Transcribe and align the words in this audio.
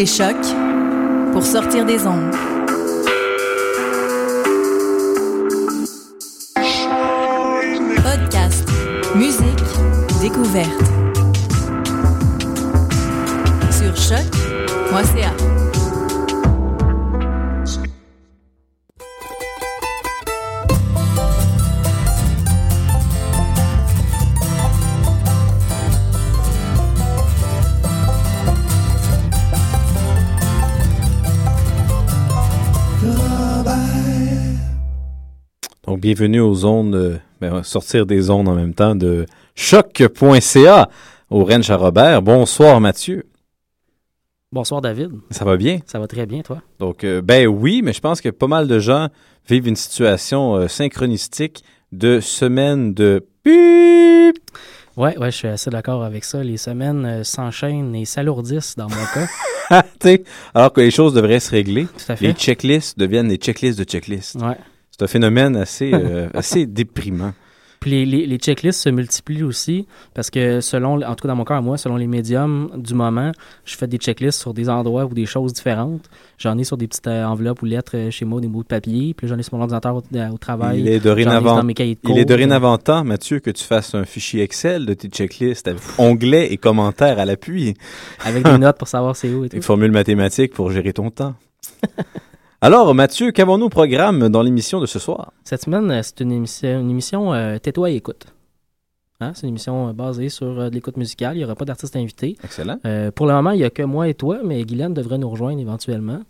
écoutez 0.00 0.06
Choc 0.06 0.36
pour 1.32 1.44
sortir 1.44 1.84
des 1.84 2.06
ondes. 2.06 2.39
Bienvenue 36.14 36.40
aux 36.40 36.54
zones, 36.54 36.94
euh, 36.96 37.18
ben, 37.40 37.62
sortir 37.62 38.04
des 38.04 38.22
zones 38.22 38.48
en 38.48 38.54
même 38.56 38.74
temps 38.74 38.96
de 38.96 39.26
choc.ca 39.54 40.88
au 41.30 41.44
Rennes 41.44 41.62
Robert. 41.68 42.20
Bonsoir 42.20 42.80
Mathieu. 42.80 43.26
Bonsoir 44.50 44.80
David. 44.80 45.12
Ça 45.30 45.44
va 45.44 45.56
bien? 45.56 45.78
Ça 45.86 46.00
va 46.00 46.08
très 46.08 46.26
bien, 46.26 46.42
toi? 46.42 46.62
Donc, 46.80 47.04
euh, 47.04 47.22
ben 47.22 47.46
oui, 47.46 47.82
mais 47.84 47.92
je 47.92 48.00
pense 48.00 48.20
que 48.20 48.28
pas 48.28 48.48
mal 48.48 48.66
de 48.66 48.80
gens 48.80 49.06
vivent 49.48 49.68
une 49.68 49.76
situation 49.76 50.56
euh, 50.56 50.66
synchronistique 50.66 51.62
de 51.92 52.18
semaine 52.18 52.92
de 52.92 53.24
pip. 53.44 54.36
Ouais, 54.96 55.16
ouais, 55.16 55.30
je 55.30 55.36
suis 55.36 55.48
assez 55.48 55.70
d'accord 55.70 56.02
avec 56.02 56.24
ça. 56.24 56.42
Les 56.42 56.56
semaines 56.56 57.04
euh, 57.06 57.22
s'enchaînent 57.22 57.94
et 57.94 58.04
s'alourdissent 58.04 58.74
dans 58.74 58.88
mon 58.88 59.04
cas. 59.14 59.84
Alors 60.54 60.72
que 60.72 60.80
les 60.80 60.90
choses 60.90 61.14
devraient 61.14 61.38
se 61.38 61.52
régler. 61.52 61.84
Tout 61.84 62.12
à 62.12 62.16
fait. 62.16 62.26
Les 62.26 62.32
checklists 62.32 62.98
deviennent 62.98 63.28
des 63.28 63.36
checklists 63.36 63.78
de 63.78 63.84
checklists. 63.84 64.34
Ouais. 64.34 64.56
C'est 65.00 65.04
un 65.04 65.08
phénomène 65.08 65.56
assez, 65.56 65.92
euh, 65.94 66.28
assez 66.34 66.66
déprimant. 66.66 67.32
Puis 67.80 67.90
les, 67.90 68.04
les, 68.04 68.26
les 68.26 68.36
checklists 68.36 68.82
se 68.82 68.90
multiplient 68.90 69.44
aussi 69.44 69.86
parce 70.12 70.28
que 70.28 70.60
selon, 70.60 71.00
en 71.00 71.14
tout 71.14 71.22
cas 71.22 71.28
dans 71.28 71.36
mon 71.36 71.44
cas 71.44 71.56
à 71.56 71.60
moi, 71.62 71.78
selon 71.78 71.96
les 71.96 72.06
médiums 72.06 72.70
du 72.76 72.92
moment, 72.92 73.32
je 73.64 73.74
fais 73.74 73.86
des 73.86 73.96
checklists 73.96 74.38
sur 74.38 74.52
des 74.52 74.68
endroits 74.68 75.06
ou 75.06 75.14
des 75.14 75.24
choses 75.24 75.54
différentes. 75.54 76.10
J'en 76.36 76.58
ai 76.58 76.64
sur 76.64 76.76
des 76.76 76.86
petites 76.86 77.06
euh, 77.06 77.24
enveloppes 77.24 77.62
ou 77.62 77.64
lettres 77.64 77.96
euh, 77.96 78.10
chez 78.10 78.26
moi, 78.26 78.42
des 78.42 78.48
bouts 78.48 78.64
de 78.64 78.68
papier. 78.68 79.14
Puis 79.14 79.26
j'en 79.26 79.38
ai 79.38 79.42
sur 79.42 79.54
mon 79.54 79.62
ordinateur 79.62 79.96
au, 79.96 80.02
au 80.02 80.38
travail. 80.38 80.80
Il 80.80 80.88
est 80.88 81.00
dorénavant, 81.00 81.56
dans 81.56 81.62
mes 81.62 81.72
cahiers 81.72 81.94
de 81.94 82.00
il 82.04 82.10
est 82.10 82.14
cours. 82.16 82.26
dorénavant 82.26 82.76
temps, 82.76 83.02
Mathieu, 83.02 83.40
que 83.40 83.50
tu 83.50 83.64
fasses 83.64 83.94
un 83.94 84.04
fichier 84.04 84.42
Excel 84.42 84.84
de 84.84 84.92
tes 84.92 85.08
checklists 85.08 85.66
avec 85.66 85.80
onglets 85.96 86.52
et 86.52 86.58
commentaires 86.58 87.18
à 87.18 87.24
l'appui. 87.24 87.72
Avec 88.26 88.44
des 88.44 88.58
notes 88.58 88.76
pour 88.76 88.88
savoir 88.88 89.16
c'est 89.16 89.32
où 89.32 89.46
et 89.46 89.48
tout. 89.48 89.56
Des 89.56 89.62
formules 89.62 89.92
mathématiques 89.92 90.52
pour 90.52 90.70
gérer 90.70 90.92
ton 90.92 91.08
temps. 91.08 91.34
Alors, 92.60 92.94
Mathieu, 92.94 93.30
qu'avons-nous 93.30 93.66
au 93.66 93.70
programme 93.70 94.28
dans 94.28 94.42
l'émission 94.42 94.80
de 94.80 94.86
ce 94.86 94.98
soir? 94.98 95.32
Cette 95.44 95.62
semaine, 95.62 95.90
euh, 95.90 96.00
c'est 96.02 96.20
une 96.20 96.32
émission, 96.32 96.80
une 96.80 96.90
émission 96.90 97.32
euh, 97.32 97.56
Tais-toi 97.58 97.90
et 97.90 97.96
écoute. 97.96 98.26
Hein, 99.20 99.32
C'est 99.34 99.42
une 99.44 99.50
émission 99.50 99.88
euh, 99.88 99.92
basée 99.94 100.28
sur 100.28 100.60
euh, 100.60 100.68
de 100.68 100.74
l'écoute 100.74 100.98
musicale. 100.98 101.36
Il 101.36 101.38
n'y 101.38 101.44
aura 101.44 101.54
pas 101.54 101.64
d'artiste 101.64 101.96
invité. 101.96 102.36
Excellent. 102.44 102.78
Euh, 102.84 103.10
pour 103.10 103.26
le 103.26 103.32
moment, 103.32 103.52
il 103.52 103.58
n'y 103.58 103.64
a 103.64 103.70
que 103.70 103.82
moi 103.82 104.08
et 104.08 104.14
toi, 104.14 104.40
mais 104.44 104.62
Guylaine 104.64 104.92
devrait 104.92 105.16
nous 105.16 105.30
rejoindre 105.30 105.58
éventuellement. 105.58 106.20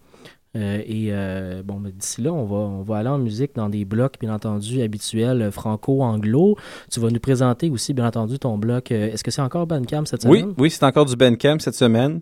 Euh, 0.57 0.81
et 0.85 1.09
euh, 1.11 1.63
bon, 1.65 1.81
ben, 1.81 1.91
d'ici 1.93 2.23
là, 2.23 2.33
on 2.33 2.45
va, 2.45 2.57
on 2.57 2.83
va 2.83 2.99
aller 2.99 3.09
en 3.09 3.19
musique 3.19 3.55
dans 3.57 3.69
des 3.69 3.85
blocs, 3.85 4.15
bien 4.21 4.33
entendu, 4.33 4.83
habituels 4.83 5.43
euh, 5.43 5.51
franco-anglo. 5.51 6.57
Tu 6.93 7.01
vas 7.01 7.11
nous 7.11 7.21
présenter 7.21 7.71
aussi, 7.71 7.93
bien 7.93 8.07
entendu, 8.07 8.39
ton 8.39 8.57
bloc. 8.57 8.93
euh, 8.93 9.11
Est-ce 9.13 9.25
que 9.25 9.33
c'est 9.33 9.43
encore 9.43 9.67
Bandcamp 9.67 10.05
cette 10.07 10.25
Oui, 10.27 10.41
semaine? 10.41 10.55
oui, 10.59 10.71
c'est 10.71 10.85
encore 10.85 11.07
du 11.07 11.17
Bandcamp 11.17 11.59
cette 11.59 11.75
semaine. 11.77 12.21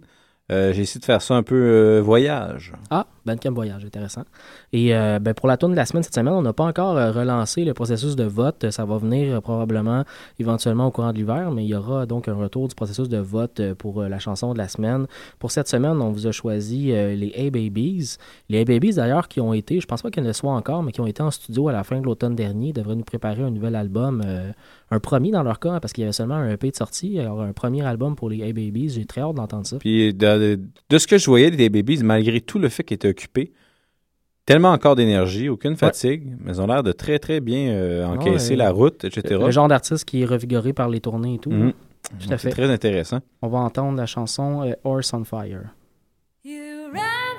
Euh, 0.51 0.73
J'ai 0.73 0.81
essayé 0.83 0.99
de 0.99 1.05
faire 1.05 1.21
ça 1.21 1.35
un 1.35 1.43
peu 1.43 1.55
euh, 1.57 2.01
voyage. 2.03 2.73
Ah, 2.91 3.07
Bandcamp 3.29 3.53
Voyage, 3.53 3.85
intéressant. 3.85 4.25
Et 4.73 4.95
euh, 4.95 5.19
ben, 5.19 5.35
pour 5.35 5.49
la 5.49 5.57
tourne 5.57 5.73
de 5.73 5.77
la 5.77 5.87
semaine 5.87 6.03
cette 6.03 6.15
semaine, 6.15 6.35
on 6.35 6.43
n'a 6.43 6.53
pas 6.53 6.65
encore 6.65 6.97
euh, 6.97 7.13
relancé 7.13 7.65
le 7.65 7.75
processus 7.75 8.17
de 8.17 8.25
vote. 8.25 8.71
Ça 8.71 8.85
va 8.85 8.97
venir 8.99 9.37
euh, 9.37 9.41
probablement 9.41 10.05
éventuellement 10.39 10.87
au 10.87 10.91
courant 10.91 11.13
de 11.13 11.19
l'hiver, 11.19 11.51
mais 11.51 11.65
il 11.65 11.69
y 11.69 11.75
aura 11.75 12.07
donc 12.07 12.29
un 12.29 12.35
retour 12.35 12.69
du 12.69 12.75
processus 12.75 13.09
de 13.09 13.19
vote 13.19 13.61
pour 13.75 14.03
la 14.03 14.19
chanson 14.19 14.53
de 14.53 14.59
la 14.59 14.69
semaine. 14.69 15.07
Pour 15.39 15.51
cette 15.51 15.69
semaine, 15.69 16.01
on 16.01 16.11
vous 16.11 16.27
a 16.27 16.33
choisi 16.33 16.87
les 16.89 17.33
A-Babies. 17.37 18.17
Les 18.49 18.63
A-Babies, 18.63 18.95
d'ailleurs, 18.95 19.29
qui 19.29 19.41
ont 19.41 19.53
été, 19.53 19.81
je 19.81 19.87
pense 19.87 20.03
pas 20.03 20.11
qu'elles 20.11 20.25
ne 20.25 20.33
soient 20.33 20.53
encore, 20.53 20.83
mais 20.83 20.93
qui 20.93 21.01
ont 21.01 21.07
été 21.07 21.23
en 21.23 21.31
studio 21.31 21.69
à 21.69 21.73
la 21.73 21.85
fin 21.85 22.01
de 22.01 22.05
l'automne 22.05 22.35
dernier, 22.35 22.73
devraient 22.73 22.97
nous 22.97 23.05
préparer 23.05 23.43
un 23.43 23.51
nouvel 23.51 23.75
album, 23.75 24.23
un 24.91 25.01
premier 25.01 25.31
dans 25.31 25.43
leur 25.43 25.61
cas, 25.61 25.73
hein, 25.73 25.81
parce 25.81 25.93
qu'il 25.93 26.03
y 26.03 26.05
avait 26.05 26.13
seulement 26.13 26.37
un 26.37 26.51
EP 26.51 26.71
de 26.71 26.77
sortie. 26.77 27.19
Alors, 27.19 27.43
un 27.43 27.53
premier 27.53 27.85
album 27.85 28.17
pour 28.17 28.31
les 28.31 28.43
A-Babies. 28.43 28.91
J'ai 28.91 29.05
très 29.05 29.21
hâte 29.21 29.35
d'entendre 29.35 29.67
ça. 29.67 29.79
Puis 29.79 30.15
de, 30.15 30.59
ce 30.91 31.07
que 31.07 31.19
je 31.19 31.27
voyais 31.27 31.51
des 31.51 31.69
Babies, 31.69 32.03
malgré 32.03 32.41
tout 32.41 32.59
le 32.59 32.69
fait 32.69 32.85
qu'ils 32.85 32.97
étaient 32.97 33.09
occupés, 33.19 33.53
tellement 34.47 34.71
encore 34.71 34.95
d'énergie, 34.97 35.49
aucune 35.49 35.77
fatigue, 35.77 36.37
mais 36.41 36.53
ils 36.53 36.61
ont 36.61 36.67
l'air 36.67 36.83
de 36.83 36.93
très 36.93 37.19
très 37.19 37.41
bien 37.41 37.71
euh, 37.73 38.05
encaisser 38.07 38.51
Ouais. 38.51 38.57
la 38.57 38.71
route, 38.71 39.05
etc. 39.05 39.23
Le 39.45 39.51
genre 39.51 39.69
d'artiste 39.69 40.05
qui 40.05 40.23
est 40.23 40.25
revigoré 40.25 40.73
par 40.73 40.89
les 40.89 41.01
tournées 41.01 41.35
et 41.35 41.39
tout. 41.39 41.51
Tout 41.51 41.57
à 41.57 42.21
Donc, 42.31 42.31
fait. 42.31 42.39
C'est 42.39 42.51
très 42.51 42.71
intéressant. 42.71 43.19
On 43.43 43.49
va 43.49 43.59
entendre 43.59 43.99
la 43.99 44.07
chanson 44.07 44.63
euh, 44.63 44.73
Horse 44.85 45.13
on 45.13 45.25
Fire. 45.25 45.75
You 46.45 46.87
ride 46.93 47.38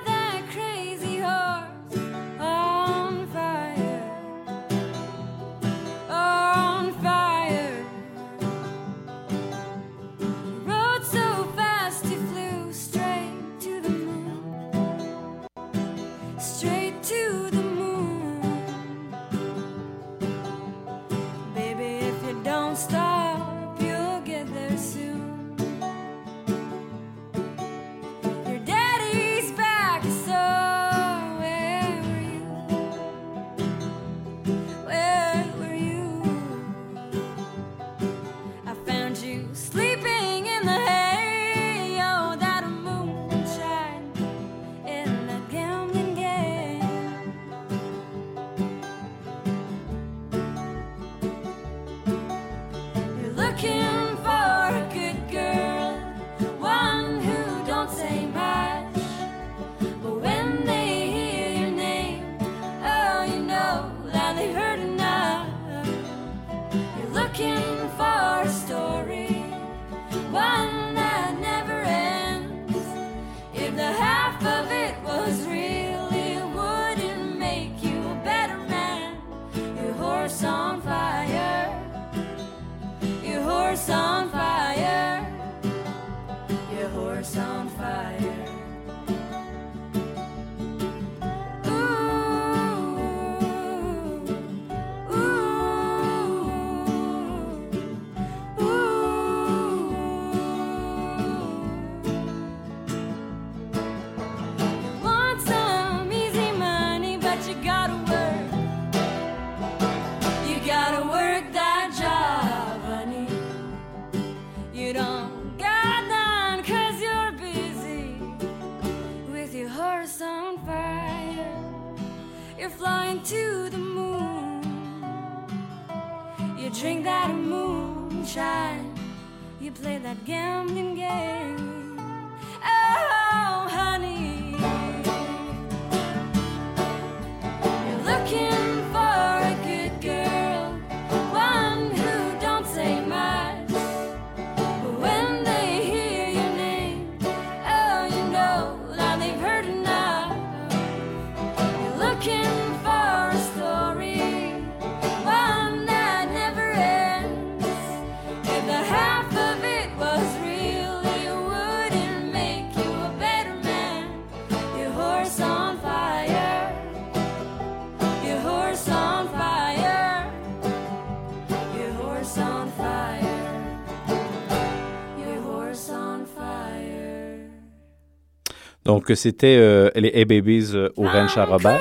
Donc, 178.90 179.12
c'était 179.14 179.54
euh, 179.56 179.88
les 179.94 180.08
Hey 180.12 180.24
Babies 180.24 180.72
euh, 180.74 180.88
au 180.96 181.04
Ranch 181.04 181.36
à 181.38 181.44
Robert. 181.44 181.80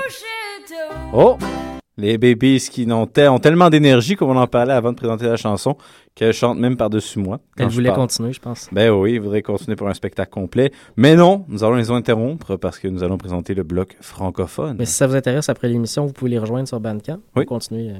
Oh! 1.11 1.37
Les 1.97 2.19
Babies 2.19 2.67
qui 2.71 2.87
ont 2.91 3.07
tellement 3.07 3.71
d'énergie, 3.71 4.15
comme 4.15 4.29
on 4.29 4.37
en 4.37 4.45
parlait 4.45 4.73
avant 4.73 4.91
de 4.91 4.95
présenter 4.95 5.25
la 5.25 5.35
chanson, 5.35 5.75
qu'elles 6.13 6.33
chantent 6.35 6.59
même 6.59 6.77
par-dessus 6.77 7.17
moi. 7.17 7.39
quand 7.57 7.63
Elle 7.63 7.69
je 7.71 7.75
voulait 7.75 7.89
parle. 7.89 8.01
continuer, 8.01 8.31
je 8.31 8.39
pense. 8.39 8.69
Ben 8.71 8.91
oui, 8.91 9.13
ils 9.13 9.19
voudraient 9.19 9.41
continuer 9.41 9.75
pour 9.75 9.87
un 9.89 9.95
spectacle 9.95 10.29
complet. 10.29 10.71
Mais 10.97 11.15
non, 11.15 11.45
nous 11.47 11.63
allons 11.63 11.77
les 11.77 11.89
interrompre 11.89 12.57
parce 12.57 12.77
que 12.77 12.87
nous 12.87 13.01
allons 13.03 13.17
présenter 13.17 13.55
le 13.55 13.63
bloc 13.63 13.97
francophone. 14.01 14.75
Mais 14.77 14.85
si 14.85 14.93
ça 14.93 15.07
vous 15.07 15.15
intéresse 15.15 15.49
après 15.49 15.67
l'émission, 15.67 16.05
vous 16.05 16.13
pouvez 16.13 16.29
les 16.29 16.37
rejoindre 16.39 16.67
sur 16.67 16.79
Bandcamp. 16.79 17.21
Oui. 17.35 17.45
Pour 17.45 17.57
continuer. 17.57 17.89
euh. 17.89 17.95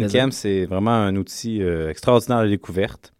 Bandcamp, 0.00 0.32
c'est 0.32 0.64
vraiment 0.66 0.90
un 0.90 1.14
outil 1.14 1.62
euh, 1.62 1.90
extraordinaire 1.90 2.42
de 2.42 2.48
découverte. 2.48 3.12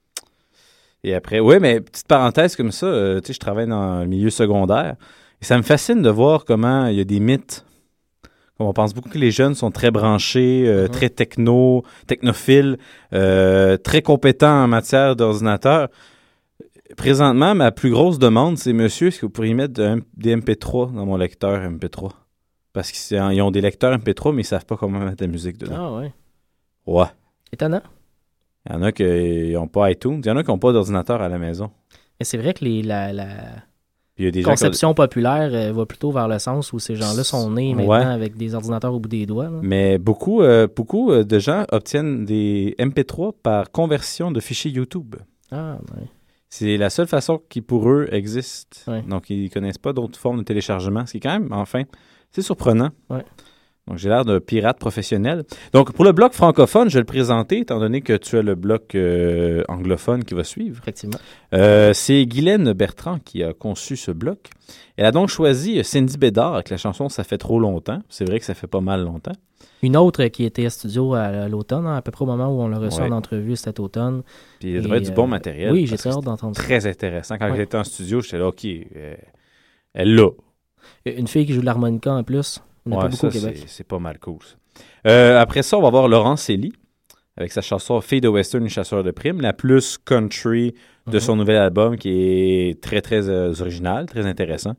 Et 1.04 1.14
après, 1.14 1.38
oui, 1.38 1.58
mais 1.60 1.80
petite 1.80 2.08
parenthèse 2.08 2.56
comme 2.56 2.72
ça, 2.72 2.86
euh, 2.86 3.20
tu 3.20 3.28
sais, 3.28 3.34
je 3.34 3.38
travaille 3.38 3.68
dans 3.68 4.00
le 4.00 4.06
milieu 4.08 4.30
secondaire 4.30 4.96
et 5.40 5.44
ça 5.44 5.56
me 5.56 5.62
fascine 5.62 6.02
de 6.02 6.10
voir 6.10 6.44
comment 6.44 6.86
il 6.86 6.96
y 6.96 7.00
a 7.00 7.04
des 7.04 7.20
mythes. 7.20 7.64
On 8.60 8.72
pense 8.72 8.92
beaucoup 8.92 9.08
que 9.08 9.18
les 9.18 9.30
jeunes 9.30 9.54
sont 9.54 9.70
très 9.70 9.92
branchés, 9.92 10.64
euh, 10.66 10.84
Mhm. 10.84 10.88
très 10.90 11.10
techno, 11.10 11.84
technophiles, 12.08 12.76
euh, 13.12 13.76
très 13.76 14.02
compétents 14.02 14.64
en 14.64 14.66
matière 14.66 15.14
d'ordinateur. 15.14 15.88
Présentement, 16.96 17.54
ma 17.54 17.70
plus 17.70 17.90
grosse 17.90 18.18
demande, 18.18 18.56
c'est 18.58 18.72
Monsieur, 18.72 19.08
est-ce 19.08 19.20
que 19.20 19.26
vous 19.26 19.30
pourriez 19.30 19.54
mettre 19.54 19.74
de- 19.74 20.02
des 20.16 20.32
MP3 20.36 20.90
dans 20.90 21.04
mon 21.06 21.16
lecteur 21.16 21.62
MP3? 21.62 22.12
Parce 22.72 22.90
qu'ils 22.90 23.20
ont 23.42 23.50
des 23.50 23.60
lecteurs 23.60 23.92
MP3, 23.92 24.32
mais 24.32 24.42
ils 24.42 24.46
savent 24.46 24.64
pas 24.66 24.76
comment 24.76 24.98
mettre 24.98 25.22
la 25.22 25.28
musique 25.28 25.58
dedans. 25.58 25.76
Ah 25.76 25.92
ouais. 26.00 26.12
Ouais. 26.86 27.06
Étonnant. 27.52 27.82
Il 28.66 28.72
y 28.72 28.74
en 28.76 28.82
a 28.82 28.92
qui 28.92 29.52
n'ont 29.52 29.68
pas 29.68 29.90
iTunes. 29.90 30.20
Il 30.24 30.26
y 30.26 30.30
en 30.30 30.36
a 30.36 30.42
qui 30.42 30.50
n'ont 30.50 30.58
pas 30.58 30.72
d'ordinateur 30.72 31.22
à 31.22 31.28
la 31.28 31.38
maison. 31.38 31.70
Mais 32.18 32.24
c'est 32.24 32.38
vrai 32.38 32.54
que 32.54 32.64
les, 32.64 32.82
la, 32.82 33.12
la 33.12 33.26
Puis 34.18 34.24
il 34.24 34.26
y 34.26 34.28
a 34.28 34.30
des 34.32 34.40
gens 34.42 34.46
qui 34.46 34.50
ont- 34.50 34.54
conception 34.54 34.94
populaire 34.94 35.50
euh, 35.52 35.72
va 35.72 35.86
plutôt 35.86 36.10
vers 36.10 36.26
le 36.26 36.40
sens 36.40 36.72
où 36.72 36.80
ces 36.80 36.96
gens-là 36.96 37.22
sont 37.22 37.52
nés 37.52 37.72
maintenant 37.72 37.90
Ouais. 37.92 38.04
avec 38.04 38.36
des 38.36 38.52
ordinateurs 38.56 38.92
au 38.92 38.98
bout 38.98 39.08
des 39.08 39.26
doigts. 39.26 39.44
là. 39.48 39.60
Mais 39.62 39.96
beaucoup, 39.96 40.42
euh, 40.42 40.66
beaucoup 40.66 41.12
euh, 41.12 41.22
de 41.22 41.38
gens 41.38 41.64
obtiennent 41.70 42.24
des 42.24 42.74
MP3 42.80 43.32
par 43.40 43.70
conversion 43.70 44.32
de 44.32 44.40
fichiers 44.40 44.72
YouTube. 44.72 45.14
Ah, 45.52 45.78
ouais. 45.96 46.06
C'est 46.50 46.76
la 46.78 46.90
seule 46.90 47.06
façon 47.06 47.40
qui, 47.48 47.60
pour 47.60 47.88
eux, 47.88 48.08
existe. 48.10 48.84
Ouais. 48.88 49.02
Donc, 49.02 49.30
ils 49.30 49.50
connaissent 49.50 49.78
pas 49.78 49.92
d'autres 49.92 50.18
formes 50.18 50.38
de 50.38 50.42
téléchargement, 50.42 51.06
ce 51.06 51.12
qui 51.12 51.16
est 51.18 51.20
quand 51.20 51.38
même, 51.38 51.52
enfin, 51.52 51.84
c'est 52.32 52.42
surprenant. 52.42 52.88
Ouais. 53.10 53.24
Donc, 53.88 53.96
j'ai 53.96 54.08
l'air 54.10 54.24
d'un 54.24 54.38
pirate 54.38 54.78
professionnel. 54.78 55.44
Donc, 55.72 55.92
pour 55.92 56.04
le 56.04 56.12
bloc 56.12 56.34
francophone, 56.34 56.90
je 56.90 56.94
vais 56.94 57.00
le 57.00 57.06
présenter, 57.06 57.60
étant 57.60 57.80
donné 57.80 58.02
que 58.02 58.12
tu 58.16 58.36
as 58.36 58.42
le 58.42 58.54
bloc 58.54 58.94
euh, 58.94 59.64
anglophone 59.68 60.24
qui 60.24 60.34
va 60.34 60.44
suivre. 60.44 60.78
Effectivement. 60.82 61.18
Euh, 61.54 61.92
c'est 61.94 62.26
Guylaine 62.26 62.72
Bertrand 62.74 63.18
qui 63.18 63.42
a 63.42 63.54
conçu 63.54 63.96
ce 63.96 64.10
bloc. 64.10 64.50
Elle 64.96 65.06
a 65.06 65.10
donc 65.12 65.28
choisi 65.28 65.82
Cindy 65.82 66.18
Bédard 66.18 66.54
avec 66.54 66.68
la 66.70 66.76
chanson 66.76 67.08
Ça 67.08 67.24
fait 67.24 67.38
trop 67.38 67.58
longtemps. 67.58 68.00
C'est 68.10 68.26
vrai 68.26 68.38
que 68.38 68.44
ça 68.44 68.54
fait 68.54 68.66
pas 68.66 68.80
mal 68.82 69.02
longtemps. 69.04 69.32
Une 69.82 69.96
autre 69.96 70.24
qui 70.26 70.44
était 70.44 70.66
à 70.66 70.70
studio 70.70 71.14
à, 71.14 71.48
l'automne, 71.48 71.86
hein, 71.86 71.96
à 71.96 72.02
peu 72.02 72.10
près 72.10 72.24
au 72.24 72.26
moment 72.26 72.48
où 72.48 72.60
on 72.60 72.68
l'a 72.68 72.78
reçu 72.78 73.00
Ouais. 73.00 73.08
en 73.08 73.12
entrevue 73.12 73.56
cet 73.56 73.80
automne. 73.80 74.22
Puis 74.60 74.70
il 74.70 74.74
y 74.74 74.86
Et, 74.86 74.90
avait 74.90 75.00
du 75.00 75.12
bon 75.12 75.24
euh, 75.24 75.28
matériel. 75.28 75.72
Oui, 75.72 75.86
j'ai 75.86 75.96
très 75.96 76.10
hâte 76.10 76.24
d'entendre 76.24 76.56
ça. 76.56 76.62
Très 76.62 76.86
intéressant. 76.86 77.38
Quand 77.38 77.50
Ouais. 77.50 77.56
j'étais 77.56 77.76
en 77.78 77.84
studio, 77.84 78.20
j'étais 78.20 78.38
là, 78.38 78.48
OK, 78.48 78.66
elle 79.94 80.14
l'a. 80.14 80.28
Une 81.06 81.28
fille 81.28 81.46
qui 81.46 81.52
joue 81.54 81.60
de 81.60 81.66
l'harmonica 81.66 82.12
en 82.12 82.24
plus. 82.24 82.60
On 82.90 82.96
Ouais, 82.96 83.02
pas 83.02 83.08
beaucoup 83.08 83.16
ça, 83.16 83.26
au 83.28 83.30
Québec. 83.30 83.64
c'est- 83.66 83.84
pas 83.84 83.98
mal 83.98 84.18
cool. 84.18 84.38
ça. 84.42 84.56
Euh, 85.06 85.38
après 85.40 85.62
ça, 85.62 85.76
on 85.78 85.82
va 85.82 85.90
voir 85.90 86.08
Laurent 86.08 86.36
Célie 86.36 86.72
avec 87.36 87.52
sa 87.52 87.60
chanson 87.60 88.00
Fille 88.00 88.20
de 88.20 88.28
Western, 88.28 88.62
une 88.64 88.68
chasseur 88.70 89.02
de 89.04 89.10
primes, 89.10 89.40
la 89.40 89.52
plus 89.52 89.96
country 89.98 90.74
de 91.06 91.14
Mhm. 91.14 91.20
son 91.20 91.36
nouvel 91.36 91.56
album 91.56 91.96
qui 91.96 92.10
est 92.10 92.80
très, 92.82 93.00
très 93.00 93.28
euh, 93.28 93.52
original, 93.60 94.06
très 94.06 94.26
intéressant. 94.26 94.74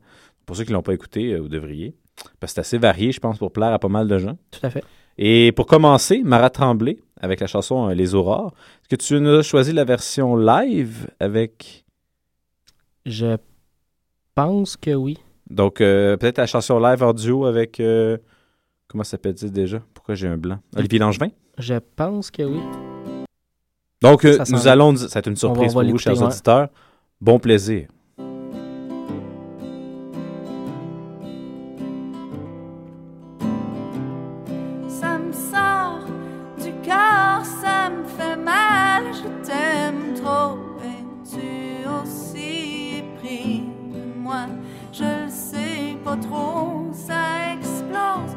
Pour 0.46 0.56
ceux 0.56 0.64
qui 0.64 0.72
l'ont 0.72 0.82
pas 0.82 0.92
écouté, 0.94 1.32
euh, 1.32 1.38
vous 1.40 1.48
devriez. 1.48 1.94
Parce 2.38 2.52
que 2.52 2.54
c'est 2.56 2.60
assez 2.60 2.78
varié, 2.78 3.12
je 3.12 3.20
pense, 3.20 3.38
pour 3.38 3.50
plaire 3.52 3.72
à 3.72 3.78
pas 3.78 3.88
mal 3.88 4.06
de 4.08 4.18
gens. 4.18 4.36
Tout 4.50 4.60
à 4.66 4.70
fait. 4.70 4.84
Et 5.16 5.52
pour 5.52 5.66
commencer, 5.66 6.22
Marat 6.22 6.50
Tremblay 6.50 6.98
avec 7.20 7.40
la 7.40 7.46
chanson 7.46 7.88
Les 7.88 8.14
Aurores. 8.14 8.52
Est-ce 8.82 8.88
que 8.88 8.96
tu 8.96 9.20
nous 9.20 9.30
as 9.38 9.42
choisi 9.42 9.72
la 9.72 9.84
version 9.84 10.36
live 10.36 11.08
avec? 11.18 11.84
Je 13.06 13.36
pense 14.34 14.76
que 14.76 14.92
oui. 14.94 15.18
Donc, 15.50 15.80
euh, 15.80 16.16
peut-être 16.16 16.38
la 16.38 16.46
chanson 16.46 16.78
live 16.78 17.02
en 17.02 17.12
duo 17.12 17.44
avec. 17.44 17.80
euh, 17.80 18.16
comment 18.88 19.04
ça 19.04 19.12
s'appelle-t-il 19.12 19.52
déjà? 19.52 19.80
Pourquoi 19.92 20.14
j'ai 20.14 20.28
un 20.28 20.36
blanc? 20.36 20.60
Olivier 20.76 20.98
Langevin? 21.00 21.28
Je 21.58 21.74
pense 21.96 22.30
que 22.30 22.42
oui. 22.42 22.60
Donc, 24.00 24.24
euh, 24.24 24.38
nous 24.48 24.68
allons. 24.68 24.96
Ça 24.96 25.06
va 25.08 25.18
être 25.18 25.26
une 25.26 25.36
surprise 25.36 25.72
pour 25.72 25.82
vous, 25.82 25.98
chers 25.98 26.16
ouais. 26.18 26.26
auditeurs. 26.26 26.68
Bon 27.20 27.38
plaisir. 27.38 27.88
Pas 46.10 46.16
trop, 46.16 46.90
ça 46.92 47.52
explose. 47.52 48.34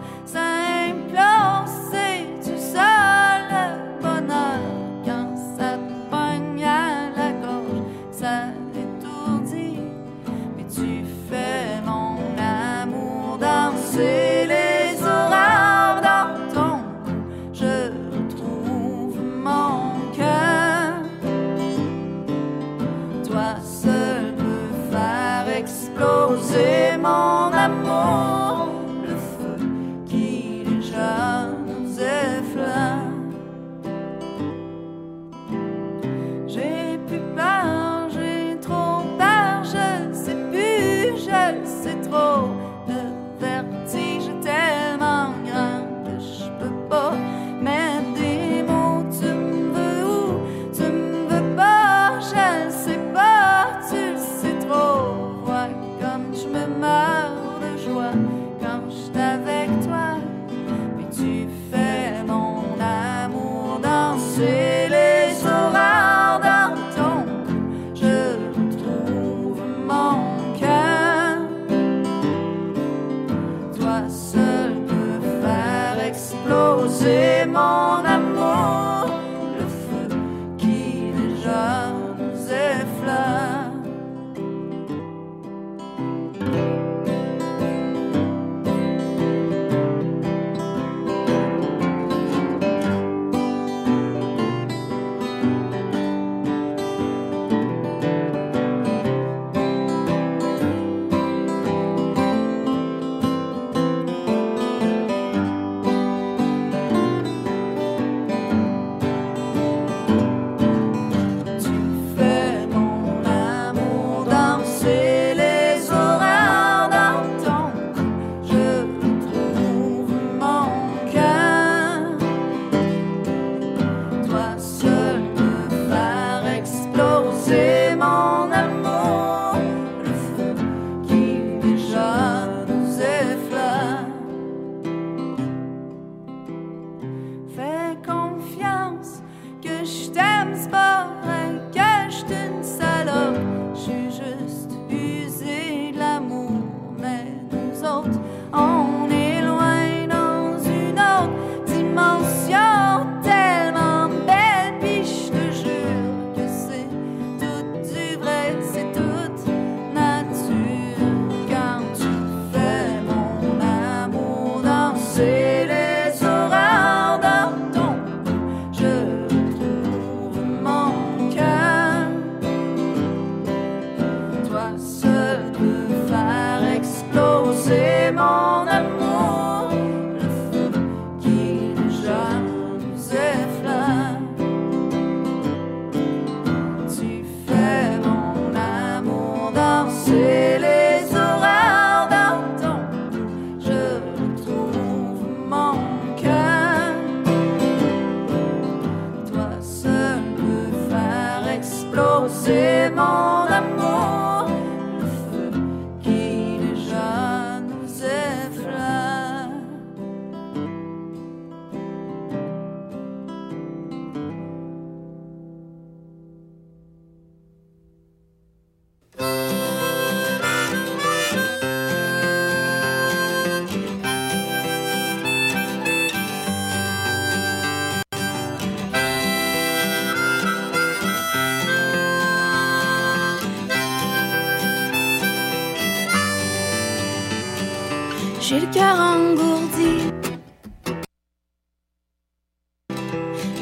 Mon 27.04 27.52
amour, 27.66 28.43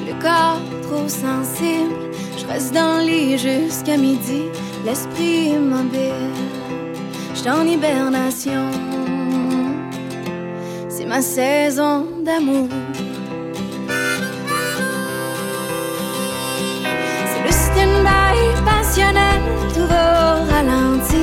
le 0.07 0.13
corps 0.21 0.61
trop 0.83 1.07
sensible. 1.07 1.95
Je 2.37 2.45
reste 2.45 2.73
dans 2.73 2.97
le 2.99 3.05
lit 3.05 3.37
jusqu'à 3.37 3.97
midi, 3.97 4.43
l'esprit 4.85 5.51
immobile. 5.55 6.31
Je 7.35 7.49
en 7.49 7.65
hibernation, 7.65 8.65
c'est 10.89 11.05
ma 11.05 11.21
saison 11.21 12.05
d'amour. 12.25 12.67
C'est 17.29 17.43
le 17.47 17.51
stand-by 17.51 18.37
passionnel, 18.65 19.41
tout 19.73 19.87
va 19.87 20.35
au 20.35 20.51
ralenti 20.51 21.20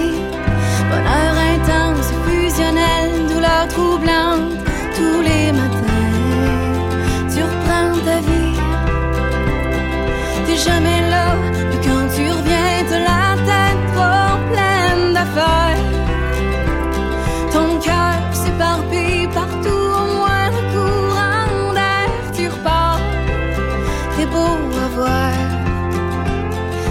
jamais 10.65 11.09
là, 11.09 11.27
puis 11.71 11.79
quand 11.87 12.07
tu 12.15 12.31
reviens, 12.31 12.85
t'as 12.89 12.99
la 12.99 13.37
tête 13.49 13.83
trop 13.95 14.35
pleine 14.51 15.15
d'affaires. 15.15 15.85
Ton 17.53 17.79
cœur 17.79 18.19
s'éparpille 18.33 19.29
partout, 19.29 19.87
au 20.01 20.27
le 20.57 20.63
courant 20.73 21.73
d'air, 21.75 22.11
tu 22.37 22.49
repars. 22.49 23.01
T'es 24.17 24.27
beau 24.27 24.57
à 24.85 24.89
voir, 24.97 25.33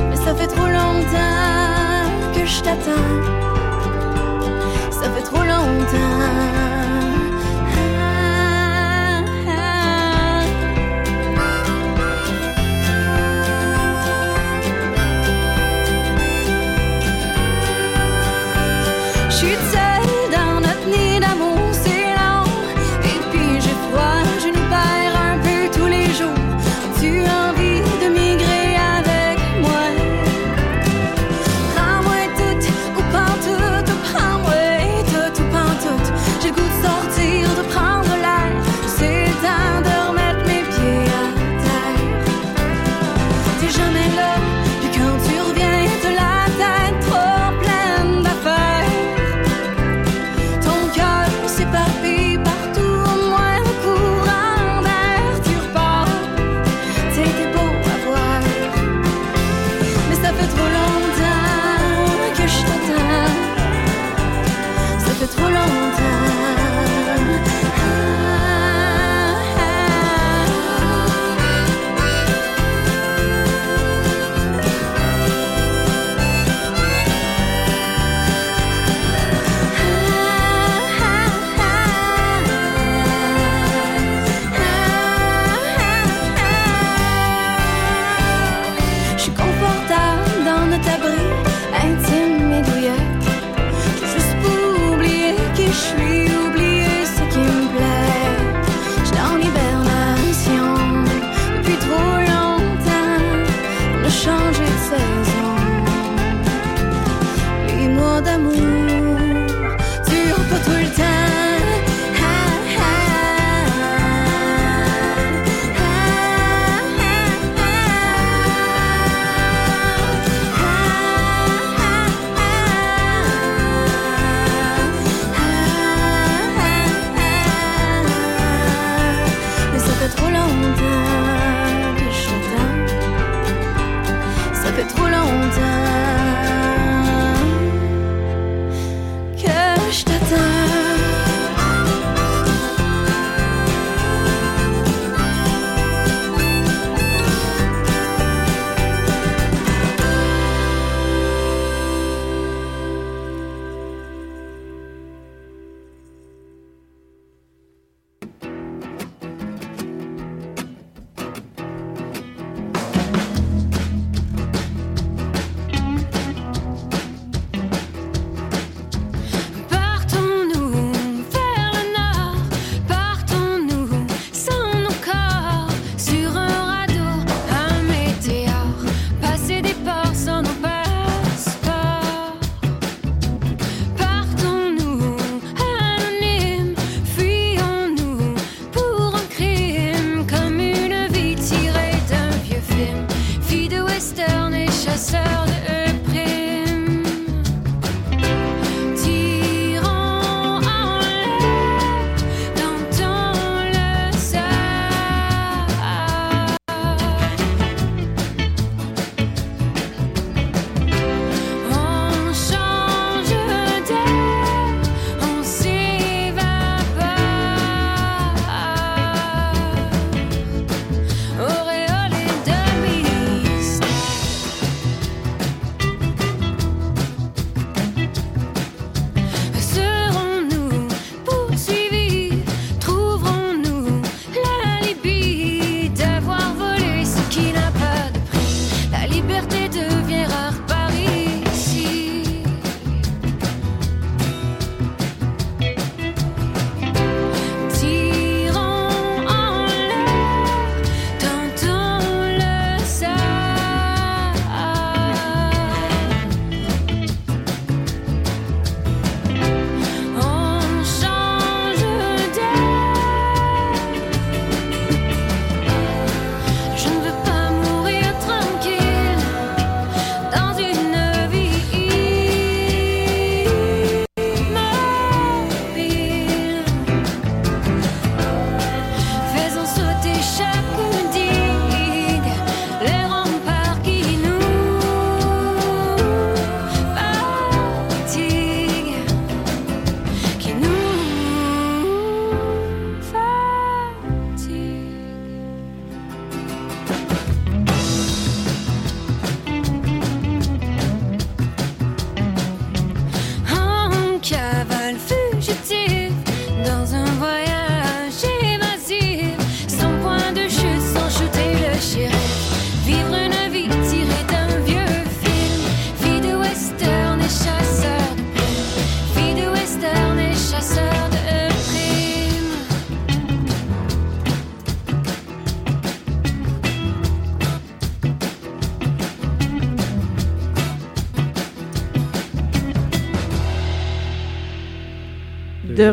mais 0.09 0.15
ça 0.15 0.33
fait 0.35 0.47
trop 0.47 0.67
longtemps 0.67 2.05
que 2.35 2.45
je 2.45 2.61
t'attends. 2.61 3.15
Ça 4.91 5.09
fait 5.13 5.23
trop 5.23 5.43
longtemps. 5.43 6.66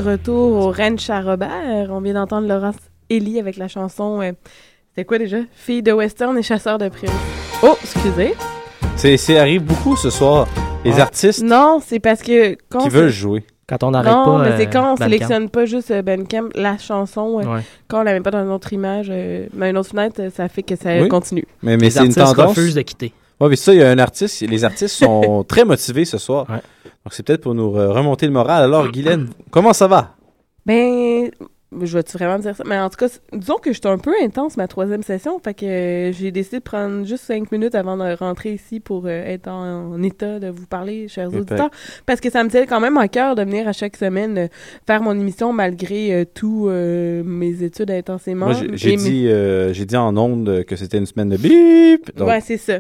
Retour 0.05 0.53
au 0.67 0.71
Ranch 0.73 1.09
à 1.11 1.21
Robert, 1.21 1.89
on 1.91 2.01
vient 2.01 2.15
d'entendre 2.15 2.47
Laurence 2.49 2.77
Ellie 3.11 3.39
avec 3.39 3.57
la 3.57 3.69
chanson. 3.69 4.21
euh, 4.23 4.33
C'était 4.91 5.05
quoi 5.05 5.19
déjà? 5.19 5.39
Fille 5.55 5.83
de 5.83 5.93
western 5.93 6.37
et 6.39 6.43
chasseur 6.43 6.79
de 6.79 6.89
primes. 6.89 7.11
Oh, 7.63 7.77
excusez. 7.83 8.35
C'est, 8.97 9.17
c'est 9.17 9.39
arrive 9.39 9.63
beaucoup 9.63 9.97
ce 9.97 10.11
soir. 10.11 10.47
Les 10.85 10.93
Ah. 11.01 11.03
artistes 11.03 11.43
Non, 11.43 11.81
c'est 11.85 11.99
parce 12.01 12.23
que 12.23 12.57
quand 12.69 12.81
qui 12.81 12.89
veulent 12.91 13.09
jouer. 13.09 13.45
Quand 13.67 13.83
on 13.83 13.93
n'arrête 13.93 14.13
Non, 14.13 14.25
pas. 14.39 14.43
mais 14.45 14.57
c'est 14.59 14.67
euh, 14.67 14.71
quand 14.71 14.81
on 14.83 14.89
Bandcamp. 14.91 15.05
sélectionne 15.05 15.49
pas 15.49 15.65
juste 15.65 15.91
euh, 15.91 16.03
Bandcamp, 16.03 16.51
la 16.55 16.77
chanson, 16.77 17.41
euh, 17.41 17.55
Ouais. 17.57 17.61
quand 17.89 18.01
on 18.01 18.03
la 18.03 18.13
met 18.13 18.21
pas 18.21 18.31
dans 18.31 18.43
une 18.45 18.51
autre 18.51 18.73
image, 18.75 19.07
euh, 19.11 19.47
mais 19.55 19.71
une 19.71 19.79
autre 19.79 19.89
fenêtre, 19.89 20.21
ça 20.37 20.49
fait 20.49 20.63
que 20.63 20.77
ça 20.77 20.91
Oui. 21.01 21.09
continue. 21.09 21.47
Mais, 21.63 21.77
mais 21.79 21.85
Les 21.85 21.91
c'est 21.91 22.05
une 22.05 22.15
tendance. 22.15 22.35
refusent 22.49 22.75
de 22.75 22.83
quitter. 22.83 23.13
Ouais, 23.41 23.49
mais 23.49 23.57
ça, 23.57 23.73
il 23.73 23.81
y 23.81 23.83
a 23.83 23.89
un 23.91 23.99
artiste. 23.99 24.43
Les 24.43 24.65
artistes 24.65 24.95
sont 24.97 25.45
très 25.49 25.65
motivés 25.65 26.05
ce 26.05 26.19
soir. 26.19 26.47
Ouais. 26.51 26.61
Donc, 27.05 27.13
c'est 27.13 27.23
peut-être 27.23 27.43
pour 27.43 27.55
nous 27.55 27.71
remonter 27.71 28.27
le 28.27 28.33
moral. 28.33 28.65
Alors, 28.65 28.91
Guylaine, 28.91 29.29
comment 29.51 29.73
ça 29.75 29.87
va? 29.87 30.15
Ben, 30.65 31.31
je 31.83 31.93
vais-tu 31.99 32.17
vraiment 32.17 32.39
dire 32.39 32.57
ça? 32.57 32.65
Mais 32.67 32.79
en 32.79 32.89
tout 32.89 32.97
cas, 32.97 33.09
disons 33.33 33.57
que 33.63 33.73
j'étais 33.75 33.89
un 33.89 33.99
peu 33.99 34.13
intense 34.23 34.57
ma 34.57 34.67
troisième 34.69 35.03
session, 35.03 35.39
fait 35.39 35.53
que 35.53 35.67
euh, 35.67 36.13
j'ai 36.13 36.31
décidé 36.31 36.59
de 36.61 36.63
prendre 36.63 37.05
juste 37.05 37.25
cinq 37.25 37.53
minutes 37.53 37.75
avant 37.75 37.99
de 37.99 38.17
rentrer 38.17 38.55
ici 38.55 38.81
pour 38.81 39.05
euh, 39.05 39.09
être 39.27 39.49
en, 39.49 39.93
en 39.93 40.03
état 40.03 40.39
de 40.39 40.49
vous 40.49 40.67
parler, 40.67 41.09
chers 41.09 41.29
auditeurs, 41.35 41.69
parce 42.07 42.21
que 42.23 42.31
ça 42.31 42.43
me 42.43 42.49
tient 42.49 42.65
quand 42.65 42.81
même 42.81 42.97
à 42.97 43.09
cœur 43.09 43.35
de 43.35 43.43
venir 43.43 43.69
à 43.69 43.73
chaque 43.73 43.97
semaine 43.97 44.39
euh, 44.39 44.47
faire 44.87 45.03
mon 45.03 45.13
émission 45.13 45.53
malgré 45.53 46.27
tous 46.33 46.69
mes 46.71 47.63
études 47.63 47.91
intensément. 47.91 48.47
Moi, 48.47 48.55
j'ai, 48.73 48.91
mes- 48.93 48.97
dit, 48.97 49.29
j'ai 49.75 49.85
dit 49.85 49.97
en 49.97 50.17
ondes 50.17 50.65
que 50.65 50.77
c'était 50.77 50.97
une 50.99 51.07
semaine 51.07 51.29
de 51.29 51.37
bip. 51.37 52.17
Donc, 52.17 52.29
Ouais, 52.29 52.41
c'est 52.41 52.57
ça. 52.57 52.79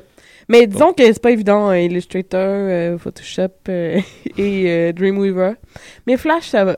Mais 0.48 0.66
disons 0.66 0.92
que 0.92 1.04
c'est 1.04 1.22
pas 1.22 1.30
évident, 1.30 1.70
euh, 1.70 1.78
Illustrator, 1.78 2.40
euh, 2.40 2.98
Photoshop 2.98 3.48
euh, 3.68 3.98
et 4.38 4.64
euh, 4.70 4.92
Dreamweaver. 4.92 5.52
Mais 6.06 6.16
Flash, 6.16 6.48
ça 6.48 6.64
va. 6.64 6.76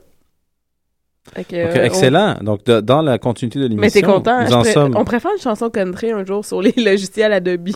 Fait 1.35 1.42
que, 1.44 1.66
donc, 1.66 1.76
on- 1.76 1.85
excellent. 1.85 2.35
Donc, 2.40 2.64
de- 2.64 2.81
dans 2.81 3.02
la 3.02 3.18
continuité 3.18 3.59
de 3.59 3.64
l'émission, 3.64 3.81
Mais 3.81 3.90
t'es 3.90 4.02
content? 4.02 4.42
nous 4.42 4.48
Je 4.48 4.55
en 4.55 4.61
pré- 4.62 4.72
sommes 4.72 4.94
On 4.96 5.05
préfère 5.05 5.33
une 5.37 5.40
chanson 5.42 5.70
country 5.70 6.12
un 6.12 6.24
jour 6.24 6.44
sur 6.44 6.62
les 6.62 6.72
logiciels 6.76 7.33
Adobe, 7.33 7.68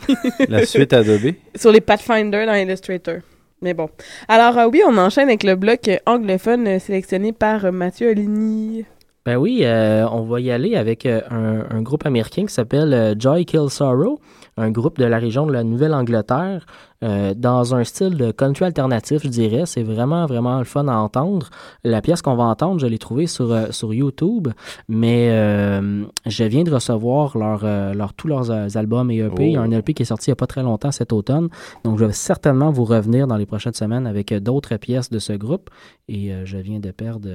la 0.48 0.64
suite 0.64 0.92
Adobe. 0.92 1.32
sur 1.56 1.72
les 1.72 1.80
Pathfinder 1.80 2.46
dans 2.46 2.54
Illustrator. 2.54 3.16
Mais 3.62 3.74
bon. 3.74 3.90
Alors 4.28 4.56
euh, 4.56 4.68
oui, 4.72 4.82
on 4.86 4.96
enchaîne 4.96 5.28
avec 5.28 5.42
le 5.42 5.56
bloc 5.56 5.90
anglophone 6.06 6.78
sélectionné 6.78 7.32
par 7.32 7.72
Mathieu 7.72 8.10
Oligny. 8.10 8.84
Ben 9.26 9.36
oui, 9.36 9.60
euh, 9.64 10.06
on 10.10 10.22
va 10.22 10.40
y 10.40 10.50
aller 10.50 10.76
avec 10.76 11.04
un, 11.04 11.20
un 11.68 11.82
groupe 11.82 12.06
américain 12.06 12.46
qui 12.46 12.54
s'appelle 12.54 13.14
Joy 13.18 13.44
Kill 13.44 13.68
Sorrow, 13.68 14.18
un 14.56 14.70
groupe 14.70 14.98
de 14.98 15.04
la 15.04 15.18
région 15.18 15.46
de 15.46 15.52
la 15.52 15.64
Nouvelle-Angleterre, 15.64 16.66
euh, 17.02 17.32
dans 17.34 17.74
un 17.74 17.82
style 17.84 18.16
de 18.16 18.30
country 18.30 18.66
alternatif, 18.66 19.22
je 19.22 19.28
dirais. 19.28 19.62
C'est 19.64 19.82
vraiment, 19.82 20.26
vraiment 20.26 20.58
le 20.58 20.64
fun 20.64 20.86
à 20.88 20.96
entendre. 20.96 21.48
La 21.82 22.02
pièce 22.02 22.20
qu'on 22.20 22.34
va 22.36 22.44
entendre, 22.44 22.78
je 22.78 22.86
l'ai 22.86 22.98
trouvée 22.98 23.26
sur, 23.26 23.50
euh, 23.52 23.66
sur 23.70 23.94
YouTube, 23.94 24.48
mais 24.88 25.28
euh, 25.30 26.04
je 26.26 26.44
viens 26.44 26.62
de 26.62 26.70
recevoir 26.70 27.38
leur, 27.38 27.64
leur- 27.94 28.12
tous 28.14 28.28
leurs 28.28 28.76
albums 28.76 29.10
et 29.10 29.18
EP. 29.18 29.46
Il 29.46 29.52
y 29.52 29.56
a 29.56 29.62
un 29.62 29.70
EP 29.70 29.94
qui 29.94 30.02
est 30.02 30.06
sorti 30.06 30.28
il 30.28 30.30
n'y 30.32 30.34
a 30.34 30.36
pas 30.36 30.46
très 30.46 30.62
longtemps 30.62 30.90
cet 30.92 31.12
automne, 31.12 31.48
donc 31.84 31.98
je 31.98 32.04
vais 32.04 32.12
certainement 32.12 32.70
vous 32.70 32.84
revenir 32.84 33.26
dans 33.26 33.36
les 33.36 33.46
prochaines 33.46 33.72
semaines 33.74 34.06
avec 34.06 34.34
d'autres 34.34 34.76
pièces 34.76 35.08
de 35.10 35.18
ce 35.18 35.32
groupe, 35.32 35.70
et 36.08 36.32
je 36.44 36.56
viens 36.58 36.80
de 36.80 36.90
perdre... 36.90 37.28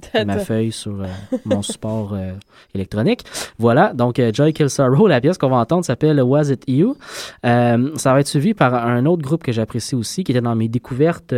ma 0.26 0.38
feuille 0.38 0.72
sur 0.72 1.02
euh, 1.02 1.06
mon 1.44 1.62
support 1.62 2.14
euh, 2.14 2.32
électronique. 2.74 3.24
Voilà, 3.58 3.92
donc 3.92 4.18
euh, 4.18 4.30
Joy 4.32 4.52
Kill 4.52 4.70
Sorrow, 4.70 5.06
la 5.06 5.20
pièce 5.20 5.38
qu'on 5.38 5.50
va 5.50 5.56
entendre 5.56 5.84
s'appelle 5.84 6.20
Was 6.22 6.50
It 6.50 6.64
You? 6.66 6.96
Ça 7.42 7.76
va 8.12 8.20
être 8.20 8.28
suivi 8.28 8.54
par 8.54 8.74
un 8.74 9.06
autre 9.06 9.22
groupe 9.22 9.42
que 9.42 9.52
j'apprécie 9.52 9.94
aussi, 9.94 10.24
qui 10.24 10.32
était 10.32 10.40
dans 10.40 10.54
mes 10.54 10.68
découvertes, 10.68 11.34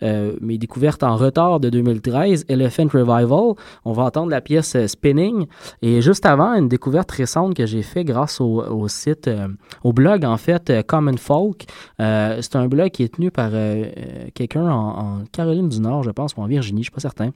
mes 0.00 0.58
découvertes 0.58 1.02
en 1.02 1.16
retard 1.16 1.60
de 1.60 1.70
2013, 1.70 2.46
Elephant 2.48 2.88
Revival. 2.92 3.54
On 3.84 3.92
va 3.92 4.04
entendre 4.04 4.30
la 4.30 4.40
pièce 4.40 4.76
Spinning. 4.86 5.46
Et 5.82 6.00
juste 6.00 6.26
avant, 6.26 6.54
une 6.54 6.68
découverte 6.68 7.10
récente 7.10 7.54
que 7.54 7.66
j'ai 7.66 7.82
fait 7.82 8.04
grâce 8.04 8.40
au, 8.40 8.62
au 8.62 8.88
site, 8.88 9.30
au 9.84 9.92
blog 9.92 10.24
en 10.24 10.36
fait, 10.36 10.84
Common 10.86 11.16
Folk. 11.16 11.66
C'est 11.98 12.56
un 12.56 12.66
blog 12.68 12.90
qui 12.90 13.04
est 13.04 13.14
tenu 13.14 13.30
par 13.30 13.50
quelqu'un 14.34 14.68
en, 14.68 14.98
en 14.98 15.24
Caroline 15.32 15.68
du 15.68 15.80
Nord, 15.80 16.02
je 16.02 16.10
pense, 16.10 16.34
ou 16.36 16.40
en 16.40 16.46
Virginie, 16.46 16.82
je 16.82 16.86
suis 16.86 16.92
pas 16.92 17.00
certain. 17.00 17.32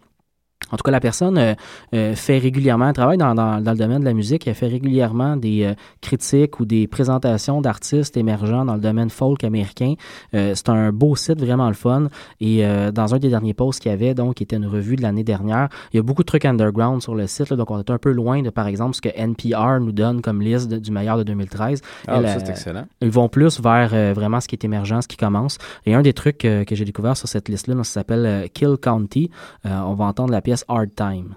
En 0.72 0.76
tout 0.76 0.82
cas, 0.82 0.90
la 0.90 1.00
personne 1.00 1.38
euh, 1.38 1.54
euh, 1.94 2.14
fait 2.16 2.38
régulièrement, 2.38 2.88
elle 2.88 2.94
travaille 2.94 3.18
dans, 3.18 3.34
dans, 3.34 3.60
dans 3.60 3.70
le 3.72 3.76
domaine 3.78 4.00
de 4.00 4.04
la 4.04 4.14
musique, 4.14 4.48
elle 4.48 4.54
fait 4.54 4.66
régulièrement 4.66 5.36
des 5.36 5.62
euh, 5.64 5.74
critiques 6.00 6.58
ou 6.58 6.64
des 6.64 6.86
présentations 6.88 7.60
d'artistes 7.60 8.16
émergents 8.16 8.64
dans 8.64 8.74
le 8.74 8.80
domaine 8.80 9.10
folk 9.10 9.44
américain. 9.44 9.94
C'est 10.32 10.68
un 10.68 10.90
beau 10.92 11.14
site, 11.16 11.40
vraiment 11.40 11.68
le 11.68 11.74
fun. 11.74 12.08
Et 12.40 12.64
dans 12.92 13.14
un 13.14 13.18
des 13.18 13.28
derniers 13.28 13.54
posts 13.54 13.80
qu'il 13.80 13.90
y 13.90 13.94
avait, 13.94 14.14
donc, 14.14 14.34
qui 14.36 14.42
était 14.42 14.56
une 14.56 14.66
revue 14.66 14.96
de 14.96 15.02
l'année 15.02 15.24
dernière, 15.24 15.68
il 15.92 15.96
y 15.96 16.00
a 16.00 16.02
beaucoup 16.02 16.22
de 16.22 16.26
trucs 16.26 16.44
underground 16.44 17.02
sur 17.02 17.14
le 17.14 17.26
site. 17.26 17.50
là, 17.50 17.56
donc, 17.56 17.70
on 17.70 17.78
est 17.78 17.90
un 17.90 17.98
peu 17.98 18.10
loin 18.12 18.42
de, 18.42 18.50
par 18.50 18.66
exemple, 18.66 18.94
ce 18.94 19.00
que 19.00 19.08
NPR 19.14 19.80
nous 19.80 19.92
donne 19.92 20.20
comme 20.22 20.40
liste 20.42 20.68
de- 20.68 20.78
du 20.78 20.90
meilleur 20.90 21.16
de 21.18 21.22
2013. 21.22 21.80
Ah, 22.08 22.16
Elle, 22.18 22.28
ça, 22.28 22.38
c'est 22.40 22.50
excellent. 22.50 22.84
ils 23.00 23.10
vont 23.10 23.28
plus 23.28 23.60
vers 23.60 23.90
vraiment 24.14 24.40
ce 24.40 24.48
qui 24.48 24.54
est 24.54 24.64
émergent, 24.64 25.00
ce 25.02 25.08
qui 25.08 25.16
commence. 25.16 25.58
Et 25.86 25.94
un 25.94 26.02
des 26.02 26.12
trucs 26.12 26.38
que 26.38 26.64
j'ai 26.70 26.84
découvert 26.84 27.16
sur 27.16 27.28
cette 27.28 27.48
liste-là, 27.48 27.74
là, 27.74 27.84
ça 27.84 27.92
s'appelle 27.94 28.48
Kill 28.52 28.76
County. 28.80 29.30
On 29.64 29.94
va 29.94 30.04
entendre 30.06 30.32
la 30.32 30.40
pièce 30.42 30.55
Hard 30.68 30.96
Time. 30.96 31.36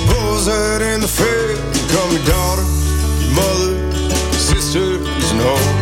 boys 0.06 0.48
out 0.48 0.82
in 0.82 1.02
the 1.02 1.08
field. 1.08 1.58
Come, 1.90 2.12
your 2.12 2.26
daughter, 2.26 2.66
your 3.22 3.34
mother, 3.34 3.74
your 4.30 4.44
sisters, 4.52 5.32
and 5.32 5.42
home. 5.42 5.78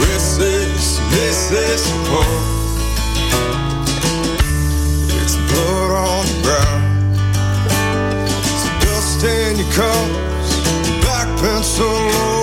Restless, 0.00 1.00
listless, 1.10 1.90
poor. 2.06 2.34
It's 5.20 5.36
blood 5.50 5.90
on 5.90 6.24
the 6.30 6.36
ground, 6.46 6.83
coats, 9.74 10.60
black 11.02 11.26
pencil 11.40 12.33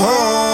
home 0.00 0.49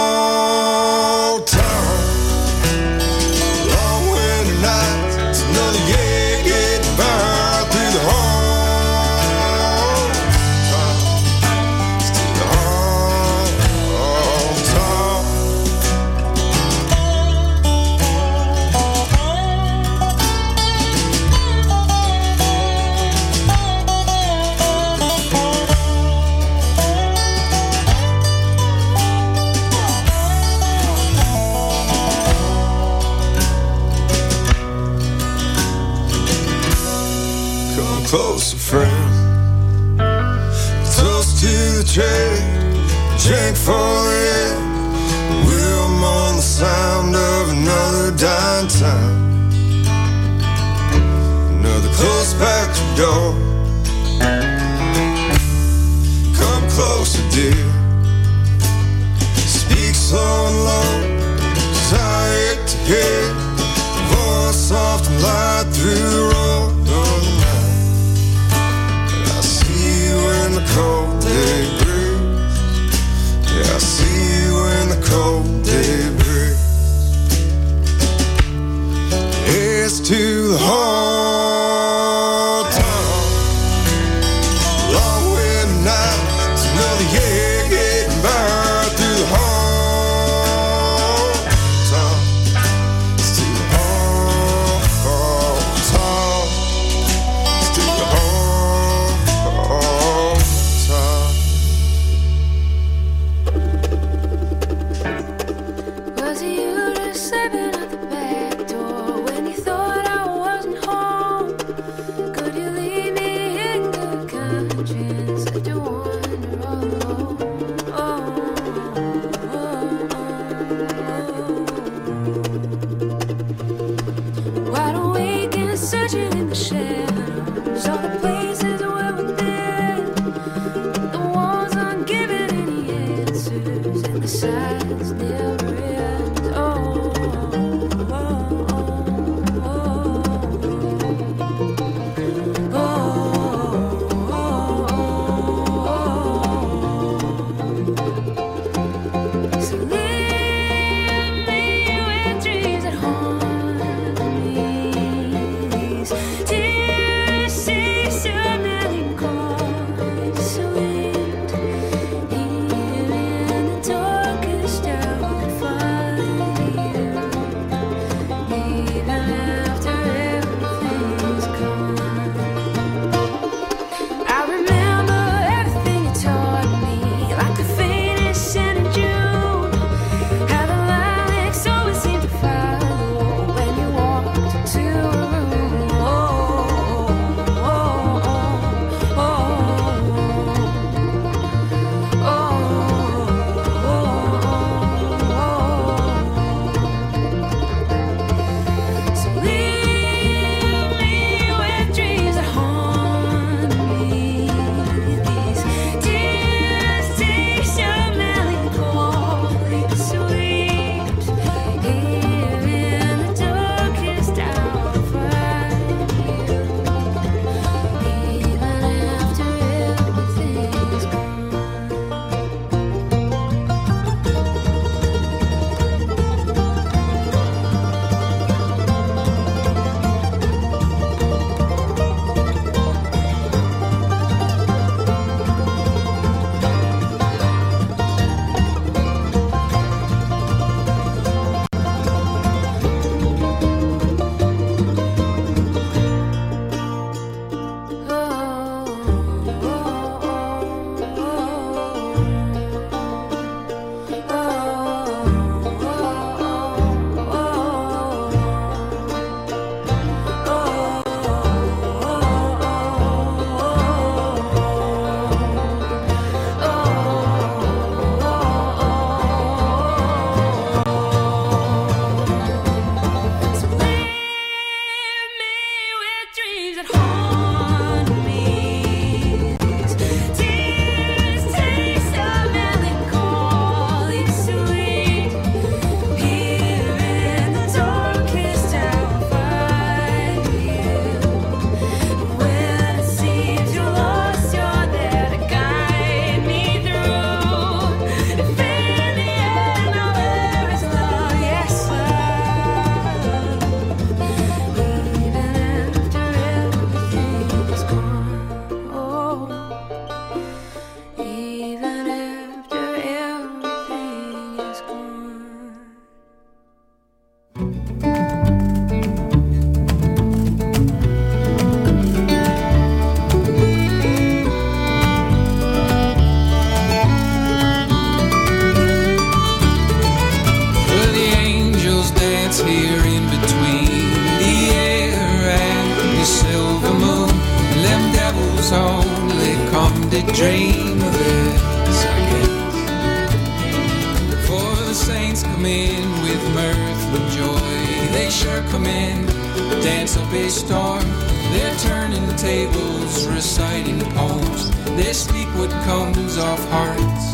dance 349.87 350.17
up 350.17 350.33
a 350.33 350.49
storm. 350.51 351.05
They're 351.53 351.79
turning 351.79 352.27
the 352.27 352.35
tables, 352.35 353.25
reciting 353.29 353.99
the 354.01 354.11
poems. 354.21 354.63
They 354.99 355.13
speak 355.13 355.47
what 355.59 355.71
comes 355.85 356.37
off 356.39 356.63
hearts 356.71 357.27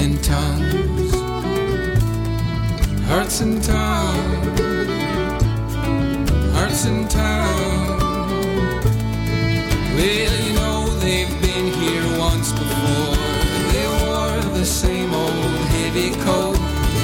and 0.00 0.22
tongues. 0.22 1.12
Hearts 3.08 3.40
and 3.40 3.56
tongues. 3.64 4.60
Hearts 6.56 6.84
and 6.84 7.10
tongues. 7.10 8.02
Well, 9.96 10.32
you 10.44 10.52
know 10.60 10.80
they've 11.04 11.36
been 11.40 11.66
here 11.82 12.06
once 12.18 12.52
before. 12.52 13.16
They 13.72 13.86
wore 14.02 14.42
the 14.58 14.66
same 14.66 15.14
old 15.14 15.56
heavy 15.76 16.10
coat. 16.26 16.58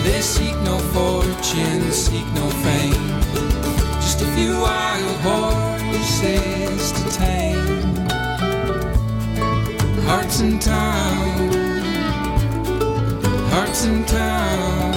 They 0.05 0.21
seek 0.21 0.57
no 0.71 0.77
fortune, 0.93 1.91
seek 1.91 2.27
no 2.35 2.56
horses 6.17 6.93
to 6.93 7.19
tame. 7.19 7.97
Hearts 10.07 10.41
in 10.41 10.59
town, 10.59 11.51
hearts 13.51 13.85
in 13.85 14.05
town. 14.05 14.95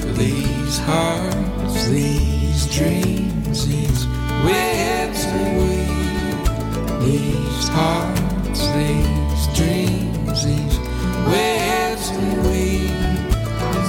For 0.00 0.12
these 0.12 0.78
hearts, 0.80 1.88
these 1.88 2.66
dreams, 2.74 3.66
these 3.66 4.06
webs 4.44 5.26
we 5.32 5.44
weave. 5.58 6.48
These 7.04 7.68
hearts, 7.68 8.60
these 8.76 9.46
dreams, 9.56 10.44
these 10.44 10.78
webs 11.26 12.10
we 12.10 12.26
weave. 12.48 12.92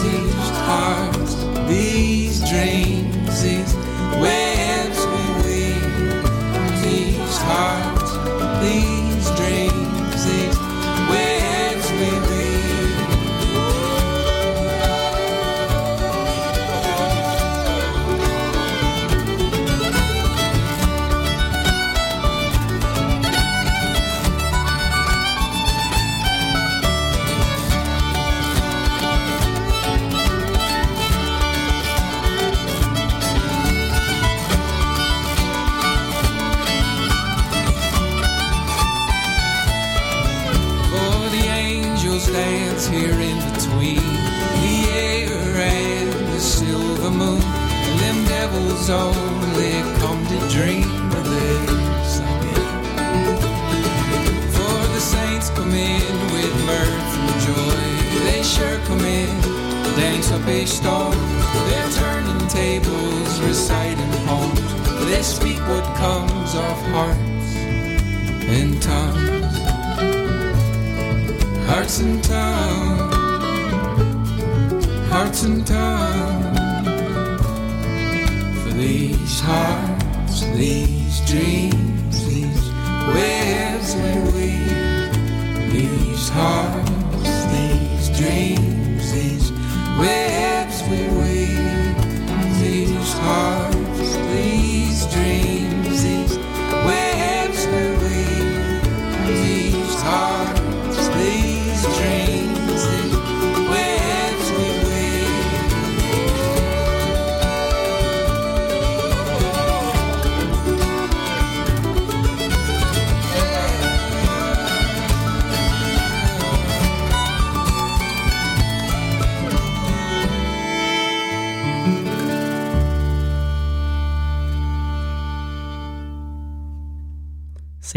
These 0.03 0.49
hearts, 0.67 1.33
these 1.67 2.39
dreams, 2.49 2.98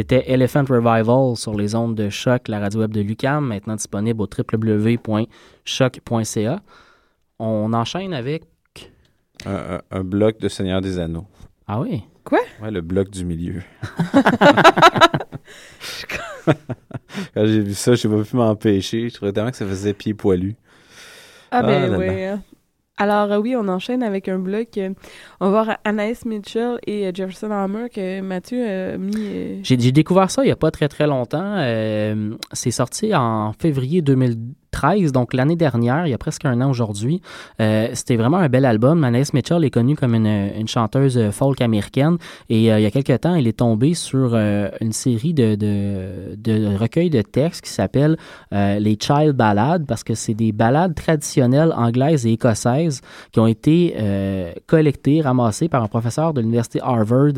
C'était 0.02 0.24
Elephant 0.32 0.64
Revival 0.68 1.36
sur 1.36 1.54
les 1.54 1.76
ondes 1.76 1.94
de 1.94 2.08
choc, 2.10 2.48
la 2.48 2.58
radio 2.58 2.80
web 2.80 2.90
de 2.92 3.00
Lucam, 3.02 3.46
maintenant 3.46 3.76
disponible 3.76 4.20
au 4.20 4.26
www.choc.ca. 4.52 5.30
On 7.38 7.72
enchaîne 7.72 8.12
avec. 8.12 8.42
Un, 9.46 9.54
un- 9.76 9.80
un 9.92 10.02
bloc 10.02 10.40
de 10.40 10.48
Seigneur 10.48 10.80
des 10.80 10.98
Anneaux. 10.98 11.28
Ah 11.68 11.78
oui? 11.80 12.02
Ouais, 12.32 12.72
le 12.72 12.80
bloc 12.80 13.10
du 13.10 13.24
milieu. 13.24 13.62
Quand 16.46 17.46
j'ai 17.46 17.60
vu 17.60 17.74
ça, 17.74 17.94
je 17.94 18.08
n'ai 18.08 18.16
pas 18.16 18.24
pu 18.28 18.34
m'empêcher. 18.34 19.08
Je 19.08 19.14
trouvais 19.14 19.32
tellement 19.32 19.52
que 19.52 19.56
ça 19.56 19.66
faisait 19.66 19.94
pied 19.94 20.14
poilu. 20.14 20.56
Ah 21.52 21.58
Ah 21.58 21.62
ben 21.62 21.92
là 21.92 21.98
oui. 21.98 22.06
Alors 23.02 23.32
euh, 23.32 23.38
oui, 23.38 23.56
on 23.56 23.66
enchaîne 23.66 24.04
avec 24.04 24.28
un 24.28 24.38
bloc. 24.38 24.78
euh, 24.78 24.90
on 25.40 25.50
va 25.50 25.64
voir 25.64 25.78
Anaïs 25.84 26.24
Mitchell 26.24 26.78
et 26.86 27.08
euh, 27.08 27.10
Jefferson 27.12 27.50
Hammer 27.50 27.88
que 27.92 28.20
Mathieu 28.20 28.64
a 28.64 28.96
mis. 28.96 29.58
J'ai 29.64 29.76
découvert 29.90 30.30
ça 30.30 30.42
il 30.44 30.46
n'y 30.46 30.52
a 30.52 30.56
pas 30.56 30.70
très 30.70 30.86
très 30.86 31.08
longtemps. 31.08 31.56
C'est 32.52 32.70
sorti 32.70 33.12
en 33.12 33.52
février 33.58 34.02
2013, 34.72 35.12
donc 35.12 35.34
l'année 35.34 35.56
dernière, 35.56 36.06
il 36.06 36.10
y 36.10 36.14
a 36.14 36.18
presque 36.18 36.44
un 36.44 36.60
an 36.60 36.70
aujourd'hui. 36.70 37.20
Euh, 37.60 37.88
C'était 37.92 38.16
vraiment 38.16 38.38
un 38.38 38.48
bel 38.48 38.64
album. 38.64 39.04
Anaïs 39.04 39.32
Mitchell 39.34 39.64
est 39.64 39.70
connue 39.70 39.96
comme 39.96 40.14
une, 40.14 40.26
une 40.26 40.68
chanteuse 40.68 41.18
euh, 41.18 41.30
folk 41.30 41.60
américaine 41.60 42.16
et 42.48 42.72
euh, 42.72 42.78
il 42.78 42.82
y 42.82 42.86
a 42.86 42.90
quelques 42.90 43.20
temps, 43.20 43.34
elle 43.34 43.46
est 43.46 43.58
tombée 43.58 43.94
sur 43.94 44.30
euh, 44.32 44.68
une 44.80 44.92
série 44.92 45.34
de, 45.34 45.54
de, 45.54 46.36
de 46.36 46.76
recueils 46.76 47.10
de 47.10 47.22
textes 47.22 47.62
qui 47.62 47.70
s'appelle 47.70 48.16
euh, 48.52 48.78
les 48.78 48.96
Child 49.00 49.32
Ballades 49.32 49.86
parce 49.86 50.04
que 50.04 50.14
c'est 50.14 50.34
des 50.34 50.52
ballades 50.52 50.94
traditionnelles 50.94 51.72
anglaises 51.76 52.26
et 52.26 52.32
écossaises 52.32 53.00
qui 53.30 53.40
ont 53.40 53.46
été 53.46 53.94
euh, 53.98 54.52
collectées, 54.66 55.20
ramassées 55.20 55.68
par 55.68 55.82
un 55.82 55.88
professeur 55.88 56.32
de 56.32 56.40
l'université 56.40 56.80
Harvard 56.82 57.32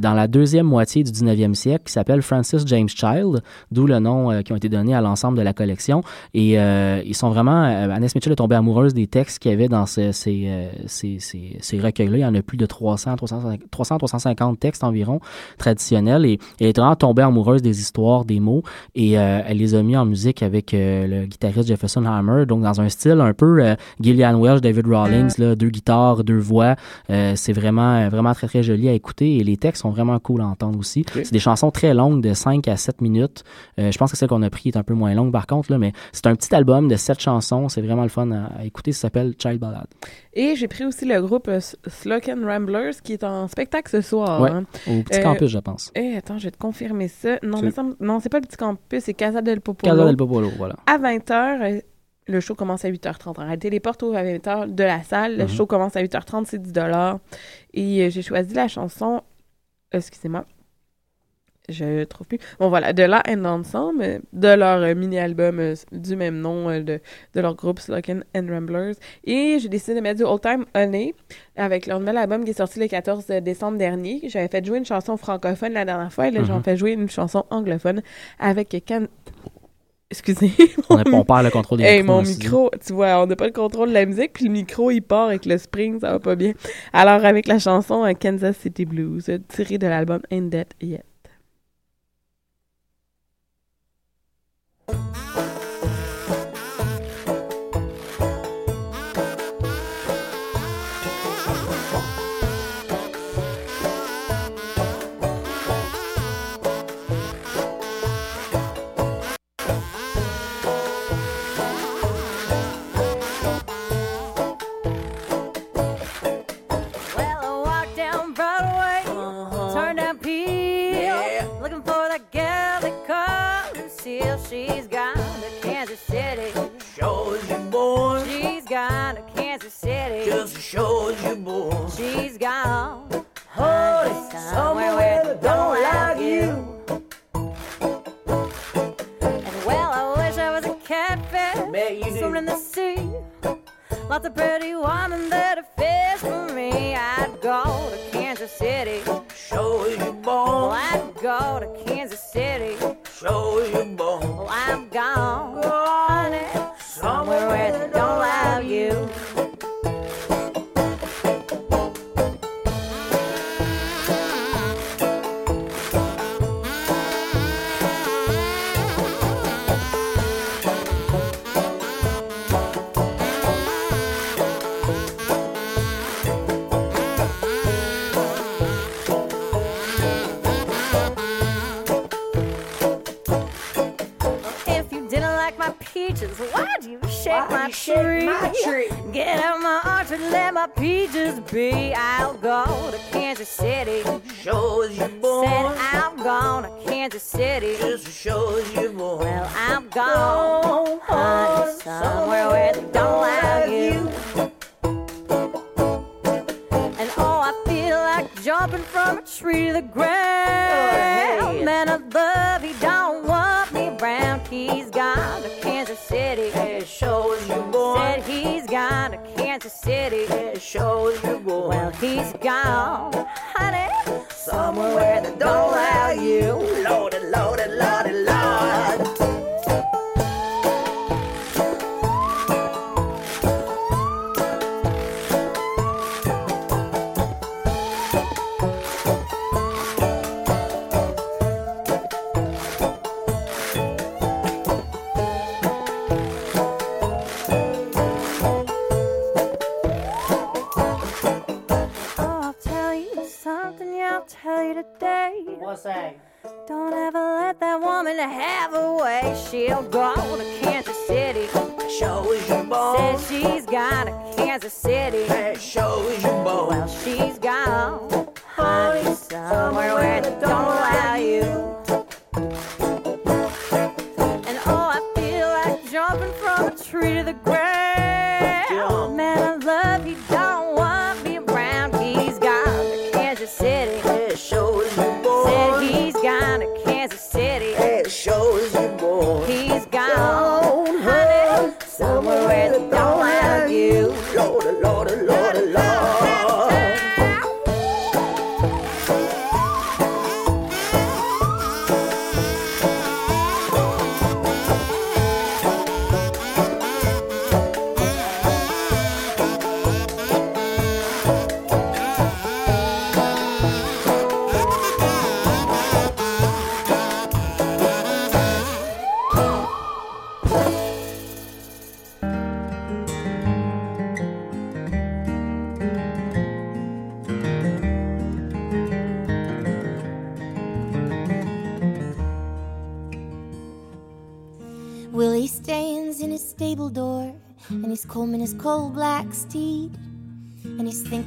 dans 0.00 0.14
la 0.14 0.26
deuxième 0.26 0.66
moitié 0.66 1.02
du 1.02 1.10
19e 1.10 1.54
siècle 1.54 1.84
qui 1.86 1.92
s'appelle 1.92 2.22
Francis 2.22 2.66
James 2.66 2.88
Child, 2.88 3.42
d'où 3.70 3.86
le 3.86 3.98
nom 3.98 4.42
qui 4.42 4.52
ont 4.52 4.56
été 4.56 4.68
donnés 4.68 4.94
à 4.94 5.00
l'ensemble 5.00 5.36
de 5.38 5.42
la 5.42 5.52
collection. 5.52 6.02
Et 6.34 6.58
euh, 6.58 6.77
ils 7.04 7.14
sont 7.14 7.30
vraiment... 7.30 7.64
Euh, 7.64 7.90
Annette 7.90 8.14
Mitchell 8.14 8.32
est 8.32 8.36
tombée 8.36 8.56
amoureuse 8.56 8.94
des 8.94 9.06
textes 9.06 9.38
qu'il 9.38 9.50
y 9.50 9.54
avait 9.54 9.68
dans 9.68 9.86
ce- 9.86 10.12
ces, 10.12 10.44
euh, 10.48 10.68
ces, 10.86 11.18
ces, 11.20 11.56
ces 11.60 11.78
recueils-là. 11.80 12.16
Il 12.18 12.20
y 12.20 12.24
en 12.24 12.34
a 12.34 12.42
plus 12.42 12.56
de 12.56 12.66
300, 12.66 13.16
350 13.16 13.70
300, 13.70 13.98
350 13.98 14.58
textes 14.60 14.84
environ 14.84 15.20
traditionnels. 15.58 16.24
Et 16.26 16.38
elle 16.60 16.68
est 16.68 16.76
vraiment 16.78 16.96
tombée 16.96 17.22
amoureuse 17.22 17.62
des 17.62 17.80
histoires, 17.80 18.24
des 18.24 18.40
mots. 18.40 18.62
Et 18.94 19.18
euh, 19.18 19.40
elle 19.46 19.58
les 19.58 19.74
a 19.74 19.82
mis 19.82 19.96
en 19.96 20.04
musique 20.04 20.42
avec 20.42 20.72
euh, 20.74 21.06
le 21.06 21.26
guitariste 21.26 21.68
Jefferson 21.68 22.04
Hammer, 22.06 22.46
donc 22.46 22.62
dans 22.62 22.80
un 22.80 22.88
style 22.88 23.20
un 23.20 23.34
peu 23.34 23.62
euh, 23.62 23.74
Gillian 24.00 24.40
Welch, 24.40 24.60
David 24.60 24.86
Rawlings, 24.86 25.34
là, 25.38 25.54
deux 25.54 25.70
guitares, 25.70 26.24
deux 26.24 26.38
voix. 26.38 26.76
Euh, 27.10 27.32
c'est 27.36 27.52
vraiment, 27.52 27.96
euh, 27.96 28.08
vraiment 28.08 28.32
très, 28.34 28.46
très 28.46 28.62
joli 28.62 28.88
à 28.88 28.92
écouter 28.92 29.36
et 29.38 29.44
les 29.44 29.56
textes 29.56 29.82
sont 29.82 29.90
vraiment 29.90 30.18
cool 30.18 30.40
à 30.40 30.46
entendre 30.46 30.78
aussi. 30.78 31.04
C'est 31.24 31.32
des 31.32 31.38
chansons 31.38 31.70
très 31.70 31.94
longues, 31.94 32.22
de 32.22 32.32
5 32.34 32.66
à 32.68 32.76
7 32.76 33.00
minutes. 33.00 33.44
Euh, 33.78 33.90
je 33.92 33.98
pense 33.98 34.10
que 34.10 34.16
celle 34.16 34.28
qu'on 34.28 34.42
a 34.42 34.50
pris 34.50 34.68
est 34.70 34.76
un 34.76 34.82
peu 34.82 34.94
moins 34.94 35.14
longue 35.14 35.32
par 35.32 35.46
contre, 35.46 35.70
là, 35.72 35.78
mais 35.78 35.92
c'est 36.12 36.26
un 36.26 36.34
petit 36.34 36.54
album 36.54 36.67
de 36.68 36.96
sept 36.96 37.20
chansons. 37.20 37.68
C'est 37.68 37.80
vraiment 37.80 38.02
le 38.02 38.08
fun 38.08 38.30
à, 38.30 38.64
écouter. 38.64 38.92
Ça 38.92 39.02
s'appelle 39.02 39.34
Child 39.38 39.58
Ballad. 39.58 39.86
Et 40.34 40.54
j'ai 40.54 40.68
pris 40.68 40.84
aussi 40.84 41.04
le 41.04 41.20
groupe 41.20 41.48
euh, 41.48 41.60
Slocan 41.86 42.38
Ramblers 42.44 43.00
qui 43.02 43.14
est 43.14 43.24
en 43.24 43.48
spectacle 43.48 43.90
ce 43.90 44.00
soir. 44.00 44.44
Hein. 44.44 44.64
Au 44.86 45.02
petit 45.02 45.20
euh, 45.20 45.22
campus, 45.22 45.48
je 45.48 45.58
pense. 45.58 45.90
Et 45.94 46.16
attends, 46.16 46.38
je 46.38 46.44
vais 46.44 46.50
te 46.50 46.58
confirmer 46.58 47.08
ça. 47.08 47.38
Non, 47.42 47.60
c'est... 47.62 47.82
Non, 48.00 48.20
c'est 48.20 48.28
pas 48.28 48.40
le 48.40 48.46
petit 48.46 48.56
campus, 48.56 49.04
c'est 49.04 49.14
Casa 49.14 49.40
del 49.40 49.60
Popolo. 49.60 49.92
Casa 49.92 50.06
del 50.06 50.16
Popolo, 50.16 50.50
voilà. 50.56 50.76
À 50.86 50.98
20h. 50.98 51.32
Euh, 51.32 51.80
le 52.28 52.40
show 52.40 52.54
commence 52.54 52.84
à 52.84 52.90
8h30. 52.90 53.40
En 53.40 53.44
réalité, 53.44 53.70
les 53.70 53.80
portes 53.80 54.02
ouvrent 54.02 54.16
à 54.16 54.22
20h 54.22 54.74
de 54.74 54.84
la 54.84 55.02
salle. 55.02 55.38
Le 55.38 55.44
mhm. 55.44 55.48
show 55.48 55.66
commence 55.66 55.96
à 55.96 56.02
8h30, 56.02 56.44
c'est 56.44 56.62
10$. 56.62 57.18
Et 57.72 58.02
euh, 58.02 58.10
j'ai 58.10 58.22
choisi 58.22 58.54
la 58.54 58.68
chanson, 58.68 59.22
excusez-moi, 59.92 60.44
je 61.68 62.04
trouve 62.04 62.26
plus. 62.26 62.38
Bon, 62.58 62.68
voilà, 62.68 62.92
de 62.92 63.02
là 63.02 63.22
and 63.28 63.44
Ensemble, 63.44 64.20
de 64.32 64.48
leur 64.48 64.82
euh, 64.82 64.94
mini-album 64.94 65.58
euh, 65.60 65.74
du 65.92 66.16
même 66.16 66.40
nom 66.40 66.68
euh, 66.70 66.80
de, 66.80 67.00
de, 67.34 67.40
leur 67.40 67.54
groupe 67.54 67.78
Slogan 67.80 68.24
and 68.34 68.46
Ramblers. 68.48 68.94
Et 69.24 69.58
j'ai 69.60 69.68
décidé 69.68 69.94
de 69.94 70.00
mettre 70.00 70.18
du 70.18 70.24
Old 70.24 70.40
Time 70.40 70.64
Honey 70.74 71.14
avec 71.56 71.86
leur 71.86 72.00
nouvel 72.00 72.16
album 72.16 72.44
qui 72.44 72.50
est 72.50 72.58
sorti 72.58 72.80
le 72.80 72.88
14 72.88 73.26
décembre 73.42 73.78
dernier. 73.78 74.22
J'avais 74.28 74.48
fait 74.48 74.64
jouer 74.64 74.78
une 74.78 74.86
chanson 74.86 75.16
francophone 75.16 75.72
la 75.72 75.84
dernière 75.84 76.12
fois 76.12 76.28
et 76.28 76.30
là, 76.30 76.40
mm 76.40 76.44
-hmm. 76.44 76.46
j'en 76.46 76.56
mhm. 76.56 76.62
fais 76.64 76.76
jouer 76.76 76.92
une 76.92 77.08
chanson 77.08 77.44
anglophone 77.50 78.02
avec 78.38 78.76
Can 78.86 79.06
Excusez. 80.10 80.52
on, 80.88 80.96
a, 80.96 81.04
on 81.12 81.24
perd 81.24 81.44
le 81.44 81.50
contrôle 81.50 81.78
du 81.78 81.84
hey, 81.84 82.00
micro. 82.02 82.14
mon 82.16 82.22
micro, 82.22 82.70
tu 82.84 82.94
vois, 82.94 83.22
on 83.22 83.26
n'a 83.26 83.36
pas 83.36 83.46
le 83.46 83.52
contrôle 83.52 83.90
de 83.90 83.94
la 83.94 84.06
musique, 84.06 84.32
puis 84.32 84.46
le 84.46 84.50
micro, 84.50 84.90
il 84.90 85.02
part 85.02 85.26
avec 85.28 85.44
le 85.44 85.58
spring, 85.58 86.00
ça 86.00 86.12
va 86.12 86.18
pas 86.18 86.34
bien. 86.34 86.54
Alors, 86.94 87.22
avec 87.26 87.46
la 87.46 87.58
chanson 87.58 88.10
Kansas 88.18 88.56
City 88.56 88.86
Blues, 88.86 89.30
tirée 89.48 89.76
de 89.76 89.86
l'album 89.86 90.22
In 90.32 90.48
Debt 90.48 90.70
Yet. 90.80 91.07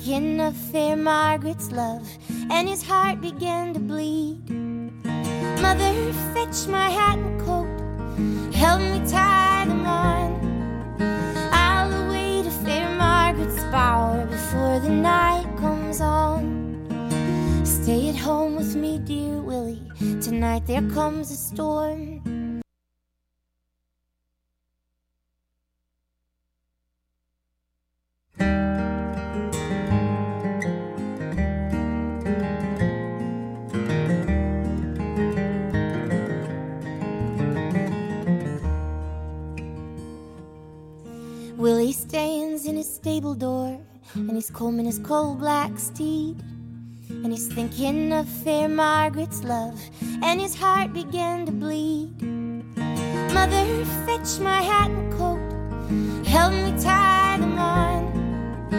In 0.07 0.39
of 0.39 0.57
fair 0.57 0.95
Margaret's 0.95 1.71
love, 1.71 2.07
and 2.49 2.67
his 2.67 2.81
heart 2.81 3.21
began 3.21 3.70
coal 45.03 45.35
black 45.35 45.77
steed. 45.77 46.41
And 47.09 47.31
he's 47.31 47.47
thinking 47.47 48.13
of 48.13 48.27
fair 48.27 48.67
Margaret's 48.69 49.43
love, 49.43 49.79
and 50.23 50.39
his 50.39 50.55
heart 50.55 50.93
began 50.93 51.45
to 51.45 51.51
bleed. 51.51 52.09
Mother, 53.33 53.85
fetch 54.05 54.39
my 54.39 54.61
hat 54.61 54.89
and 54.89 55.11
coat, 55.13 55.39
help 56.25 56.53
me 56.53 56.71
tie 56.81 57.37
them 57.39 57.59
on. 57.59 58.71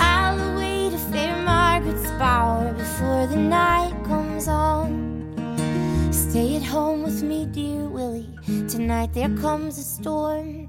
I'll 0.00 0.52
away 0.52 0.90
to 0.90 0.98
fair 0.98 1.36
Margaret's 1.42 2.10
bower 2.12 2.72
before 2.72 3.26
the 3.28 3.36
night 3.36 3.94
comes 4.04 4.48
on. 4.48 5.06
Stay 6.12 6.56
at 6.56 6.62
home 6.62 7.02
with 7.02 7.22
me, 7.22 7.46
dear 7.46 7.88
Willie. 7.88 8.28
Tonight 8.68 9.14
there 9.14 9.34
comes 9.36 9.78
a 9.78 9.82
storm. 9.82 10.68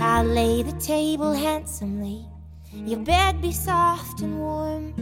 I'll 0.00 0.24
lay 0.24 0.62
the 0.62 0.78
table 0.80 1.32
handsomely. 1.32 2.26
Your 2.86 3.00
bed 3.00 3.42
be 3.42 3.50
soft 3.50 4.20
and 4.20 4.38
warm. 4.38 4.94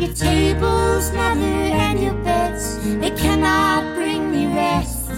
Your 0.00 0.12
tables, 0.12 1.12
mother, 1.12 1.40
and 1.86 2.02
your 2.02 2.14
beds, 2.24 2.76
they 2.98 3.12
cannot 3.12 3.94
bring 3.94 4.32
me 4.32 4.48
rest. 4.52 5.08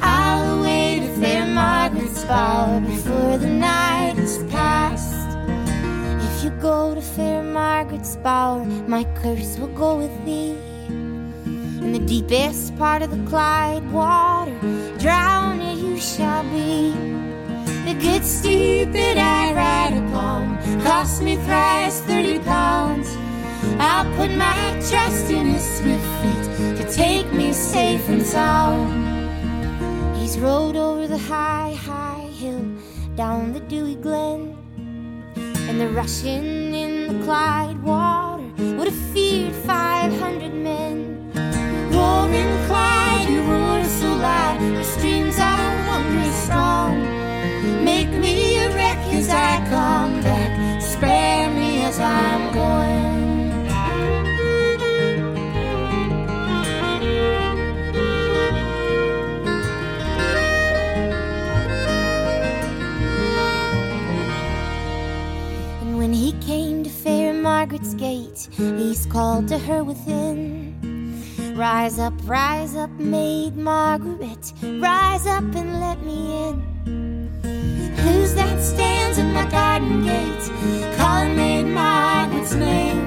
I'll 0.00 0.62
wait 0.62 1.00
to 1.00 1.20
fair 1.20 1.44
Margaret's 1.44 2.24
bower 2.24 2.80
before 2.80 3.36
the 3.36 3.50
night 3.50 4.14
is 4.16 4.42
past. 4.50 5.36
If 6.24 6.44
you 6.44 6.50
go 6.62 6.94
to 6.94 7.02
fair 7.02 7.42
Margaret's 7.42 8.16
bower, 8.16 8.64
my 8.64 9.04
curse 9.20 9.58
will 9.58 9.74
go 9.74 9.98
with 9.98 10.24
thee. 10.24 10.56
In 10.88 11.92
the 11.92 11.98
deepest 12.06 12.74
part 12.78 13.02
of 13.02 13.10
the 13.10 13.22
Clyde 13.28 13.92
water, 13.92 14.58
drowned 14.98 15.62
you 15.78 15.98
shall 15.98 16.42
be. 16.44 16.94
The 17.90 17.96
good 17.96 18.24
steed 18.24 18.92
that 18.92 19.18
I 19.18 19.52
ride 19.52 19.96
upon 19.98 20.62
cost 20.84 21.22
me 21.22 21.34
thrice 21.34 22.00
thirty 22.02 22.38
pounds. 22.38 23.08
I'll 23.80 24.04
put 24.14 24.30
my 24.30 24.80
trust 24.88 25.28
in 25.28 25.46
his 25.46 25.64
swift 25.64 26.06
feet 26.22 26.76
to 26.76 26.92
take 26.92 27.32
me 27.32 27.52
safe 27.52 28.08
and 28.08 28.24
sound. 28.24 28.94
He's 30.16 30.38
rode 30.38 30.76
over 30.76 31.08
the 31.08 31.18
high, 31.18 31.74
high 31.74 32.28
hill, 32.28 32.64
down 33.16 33.52
the 33.52 33.60
dewy 33.60 33.96
glen, 33.96 34.56
and 35.34 35.80
the 35.80 35.88
rushing 35.88 36.72
in 36.72 37.08
the 37.08 37.24
Clyde 37.24 37.82
water 37.82 38.44
would 38.76 38.86
have 38.86 39.02
feared 39.12 39.52
five 39.66 40.16
hundred 40.20 40.54
men. 40.54 41.32
Roaring 41.90 42.66
Clyde, 42.68 43.28
you 43.28 43.42
roar 43.42 43.82
so 43.84 44.14
loud, 44.14 44.60
the 44.60 44.84
streams 44.84 45.40
are 45.40 45.88
wondrous 45.88 46.36
strong. 46.44 47.19
Make 47.90 48.12
me 48.20 48.56
a 48.56 48.68
wreck 48.70 48.98
as 49.18 49.28
I 49.28 49.52
come 49.68 50.22
back, 50.22 50.80
spare 50.80 51.50
me 51.50 51.82
as 51.82 51.98
I'm 51.98 52.42
going. 52.54 53.66
And 65.80 65.98
when 65.98 66.12
he 66.12 66.32
came 66.40 66.84
to 66.84 66.90
fair 66.90 67.34
Margaret's 67.34 67.94
gate, 67.94 68.48
he's 68.52 69.04
called 69.06 69.48
to 69.48 69.58
her 69.58 69.82
within. 69.82 70.38
Rise 71.56 71.98
up, 71.98 72.14
rise 72.24 72.76
up, 72.76 72.90
maid 73.00 73.56
Margaret, 73.56 74.52
rise 74.78 75.26
up 75.26 75.42
and 75.56 75.80
let 75.80 76.00
me 76.04 76.48
in. 76.48 76.69
Who's 78.30 78.36
that 78.36 78.62
stands 78.62 79.18
in 79.18 79.32
my 79.32 79.44
garden 79.46 80.04
gate, 80.04 80.96
calling 80.96 81.34
maid 81.34 81.64
Margaret's 81.64 82.54
name? 82.54 83.04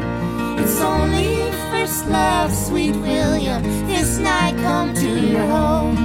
It's 0.59 0.81
only 0.81 1.49
first 1.71 2.09
love, 2.09 2.53
sweet 2.53 2.93
William, 2.97 3.63
this 3.87 4.17
night 4.17 4.57
come 4.57 4.93
to 4.95 5.09
your 5.33 5.45
home. 5.45 5.95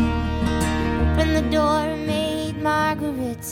Open 1.02 1.34
the 1.34 1.42
door, 1.50 1.96
maid 1.96 2.62
Margaret, 2.62 3.44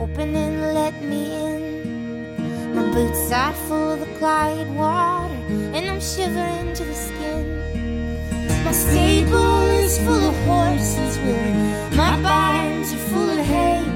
open 0.00 0.34
and 0.34 0.74
let 0.74 1.00
me 1.00 1.22
in. 1.54 2.74
My 2.74 2.82
boots 2.92 3.30
are 3.30 3.52
full 3.68 3.92
of 3.92 4.00
the 4.00 4.08
water, 4.74 5.34
and 5.76 5.88
I'm 5.88 6.00
shivering 6.00 6.74
to 6.74 6.84
the 6.84 6.94
skin. 6.94 7.44
My 8.64 8.72
stable 8.72 9.62
is 9.84 9.98
full 9.98 10.24
of 10.30 10.36
horses, 10.46 11.16
Willie. 11.18 11.96
My 11.96 12.20
barns 12.22 12.92
are 12.92 13.04
full 13.12 13.30
of 13.30 13.46
hay, 13.46 13.91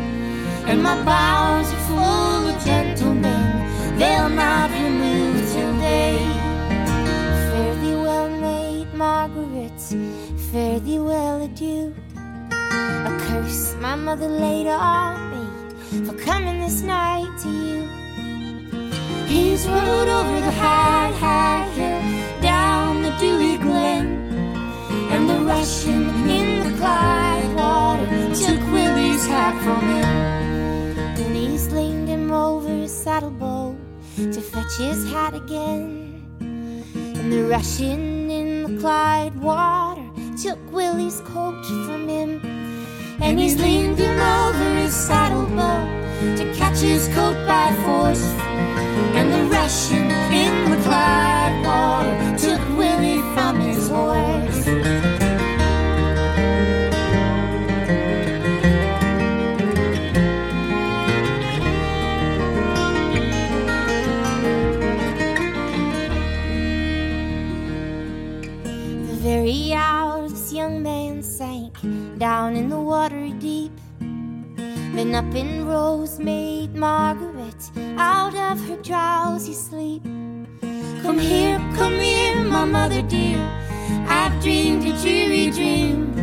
and 0.69 0.83
my 0.83 0.97
bowers 1.05 1.73
are 1.73 1.85
full 1.89 2.49
of 2.49 2.65
gentlemen. 2.65 3.45
They'll 3.99 4.29
not 4.29 4.71
remove 4.71 5.37
till 5.53 5.79
day. 5.79 6.19
Fare 7.49 7.75
thee 7.83 7.95
well, 7.95 8.29
maid 8.29 8.93
Margaret. 8.95 9.81
Fare 10.51 10.81
thee 10.81 10.99
well, 10.99 11.43
adieu. 11.43 11.95
A 13.09 13.17
curse 13.27 13.77
my 13.81 13.95
mother 13.95 14.29
laid 14.29 14.67
on 14.67 15.15
me 15.33 16.05
for 16.05 16.15
coming 16.19 16.61
this 16.61 16.83
night 16.83 17.31
to 17.43 17.49
you. 17.49 17.89
He's 19.27 19.67
rode 19.69 20.09
over 20.09 20.41
the 20.41 20.51
high, 20.51 21.13
high 21.13 21.69
hill, 21.77 22.43
down 22.43 23.03
the 23.03 23.11
dewy 23.21 23.57
glen, 23.59 24.07
and 25.13 25.29
the 25.31 25.39
rushing 25.41 26.09
in 26.29 26.65
the 26.65 26.77
Clyde 26.79 27.55
water 27.55 28.07
took 28.35 28.61
Willie's 28.73 29.27
hat 29.27 29.55
from 29.63 29.81
him. 29.81 30.46
His 32.87 33.05
saddlebow 33.05 33.77
to 34.15 34.41
fetch 34.41 34.77
his 34.79 35.11
hat 35.11 35.35
again, 35.35 36.23
and 36.39 37.33
the 37.33 37.43
rushing 37.43 38.31
in 38.31 38.63
the 38.63 38.81
Clyde 38.81 39.35
water 39.41 40.09
took 40.41 40.61
Willie's 40.71 41.21
coat 41.23 41.65
from 41.85 42.07
him. 42.07 42.41
And 43.21 43.41
he's 43.41 43.57
him 43.99 44.21
over 44.21 44.71
his 44.83 44.95
saddlebow 44.95 46.37
to 46.39 46.45
catch 46.55 46.79
his 46.79 47.09
coat 47.09 47.37
by 47.45 47.75
force. 47.85 48.23
And 49.19 49.33
the 49.35 49.43
rushing 49.57 50.09
in 50.45 50.71
the 50.71 50.81
Clyde 50.85 51.57
water 51.67 52.17
took 52.39 52.63
Willie 52.79 53.23
from 53.35 53.59
his 53.59 53.89
horse. 53.89 54.86
Down 72.19 72.57
in 72.57 72.69
the 72.69 72.81
watery 72.81 73.33
deep. 73.33 73.73
Then 73.99 75.15
up 75.15 75.35
in 75.35 75.67
rose 75.67 76.19
made 76.19 76.75
Margaret 76.75 77.71
out 77.99 78.35
of 78.35 78.61
her 78.69 78.77
drowsy 78.83 79.53
sleep. 79.53 80.03
Come 81.03 81.19
here, 81.19 81.59
come 81.77 81.99
here, 81.99 82.37
my 82.45 82.65
mother 82.65 83.03
dear. 83.03 83.39
I've 84.09 84.41
dreamed 84.43 84.87
a 84.87 84.93
dreary 85.03 85.51
dream. 85.51 86.15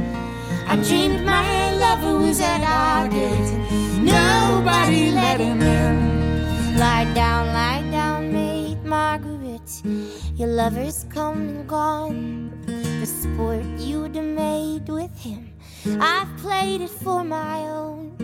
I 0.68 0.76
dreamed 0.78 1.24
my 1.24 1.74
lover 1.76 2.18
was 2.18 2.41
at 2.41 2.62
our 2.62 3.08
gate. 3.08 3.52
Nobody 4.02 5.12
let 5.12 5.39
him 5.39 5.62
in. 5.62 6.78
Lie 6.78 7.14
down, 7.14 7.48
lie 7.48 7.84
down, 7.91 8.34
maid 8.34 8.84
Margaret. 8.84 9.70
Your 10.36 10.50
lover's 10.50 11.06
come 11.10 11.41
and 11.41 11.68
gone. 11.68 12.52
The 12.66 13.06
sport 13.06 13.64
you'd 13.78 14.16
have 14.16 14.26
made 14.26 14.89
with 14.89 15.16
him, 15.20 15.53
I've 15.86 16.38
played 16.38 16.80
it 16.80 16.90
for 16.90 17.26
my 17.26 17.60
own. 17.68 18.16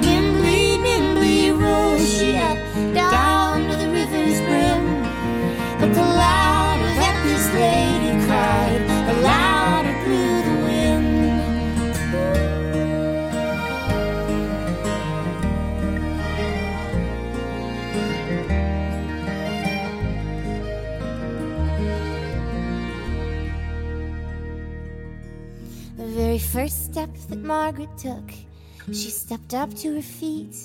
Nimbly, 0.00 0.78
nimbly 0.78 1.50
rose 1.50 2.08
she 2.08 2.36
up 2.36 2.56
down 2.94 3.68
to 3.70 3.76
the 3.76 3.88
river's 3.90 4.40
brim. 4.42 5.02
But 5.80 5.92
the 5.92 6.02
louder 6.02 6.92
that 7.00 7.16
this 7.24 7.46
lady 7.54 8.24
cried, 8.26 8.82
the 9.08 9.20
louder 9.22 9.53
first 26.38 26.84
step 26.84 27.10
that 27.28 27.38
Margaret 27.38 27.96
took, 27.96 28.30
she 28.88 29.10
stepped 29.10 29.54
up 29.54 29.72
to 29.74 29.94
her 29.94 30.02
feet. 30.02 30.56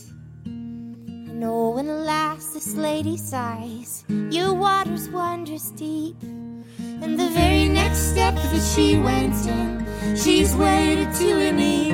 And 0.46 1.44
oh, 1.44 1.72
when 1.72 1.88
at 1.90 2.06
last 2.06 2.54
this 2.54 2.76
lady 2.76 3.18
sighs, 3.18 4.04
your 4.30 4.54
waters 4.54 5.10
wondrous 5.10 5.72
deep. 5.72 6.16
And 6.22 7.20
the 7.20 7.30
very 7.30 7.68
next 7.68 8.12
step 8.12 8.36
that 8.36 8.72
she 8.74 8.98
went 8.98 9.36
in, 9.48 9.86
she's 10.16 10.56
waded 10.56 11.14
to 11.16 11.30
her 11.40 11.52
knee. 11.52 11.92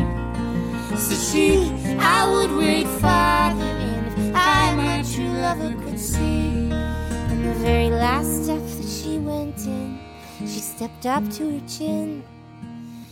So 0.97 1.15
she, 1.15 1.69
I 1.99 2.31
would 2.31 2.51
wade 2.51 2.87
farther 2.87 3.63
in 3.63 4.05
if 4.05 4.35
I, 4.35 4.73
my 4.75 5.03
true 5.13 5.27
lover, 5.27 5.73
could 5.83 5.99
see. 5.99 6.69
And 6.71 7.45
the 7.45 7.53
very 7.55 7.89
last 7.89 8.45
step 8.45 8.61
that 8.61 8.87
she 8.87 9.17
went 9.17 9.57
in, 9.67 9.99
she 10.39 10.59
stepped 10.59 11.05
up 11.05 11.27
to 11.31 11.59
her 11.59 11.67
chin. 11.67 12.23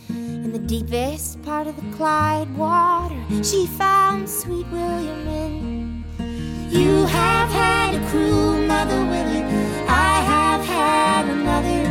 In 0.08 0.52
the 0.52 0.58
deepest 0.58 1.42
part 1.42 1.66
of 1.66 1.76
the 1.76 1.96
Clyde 1.96 2.54
water, 2.56 3.20
she 3.42 3.66
found 3.66 4.28
sweet 4.28 4.66
William 4.70 5.28
in. 5.28 6.04
You 6.70 7.06
have 7.06 7.50
had 7.50 7.94
a 7.94 8.08
cruel 8.10 8.58
mother, 8.66 9.00
Willie. 9.06 9.44
I 9.88 10.20
have 10.32 10.64
had 10.64 11.28
another. 11.28 11.84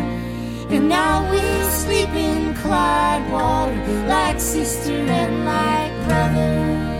And 0.75 0.89
now 0.89 1.29
we 1.31 1.41
sleep 1.69 2.09
in 2.09 2.53
Clyde 2.55 3.31
water 3.31 3.75
like 4.07 4.39
sister 4.39 4.93
and 4.93 5.45
like 5.45 6.07
brother. 6.07 6.92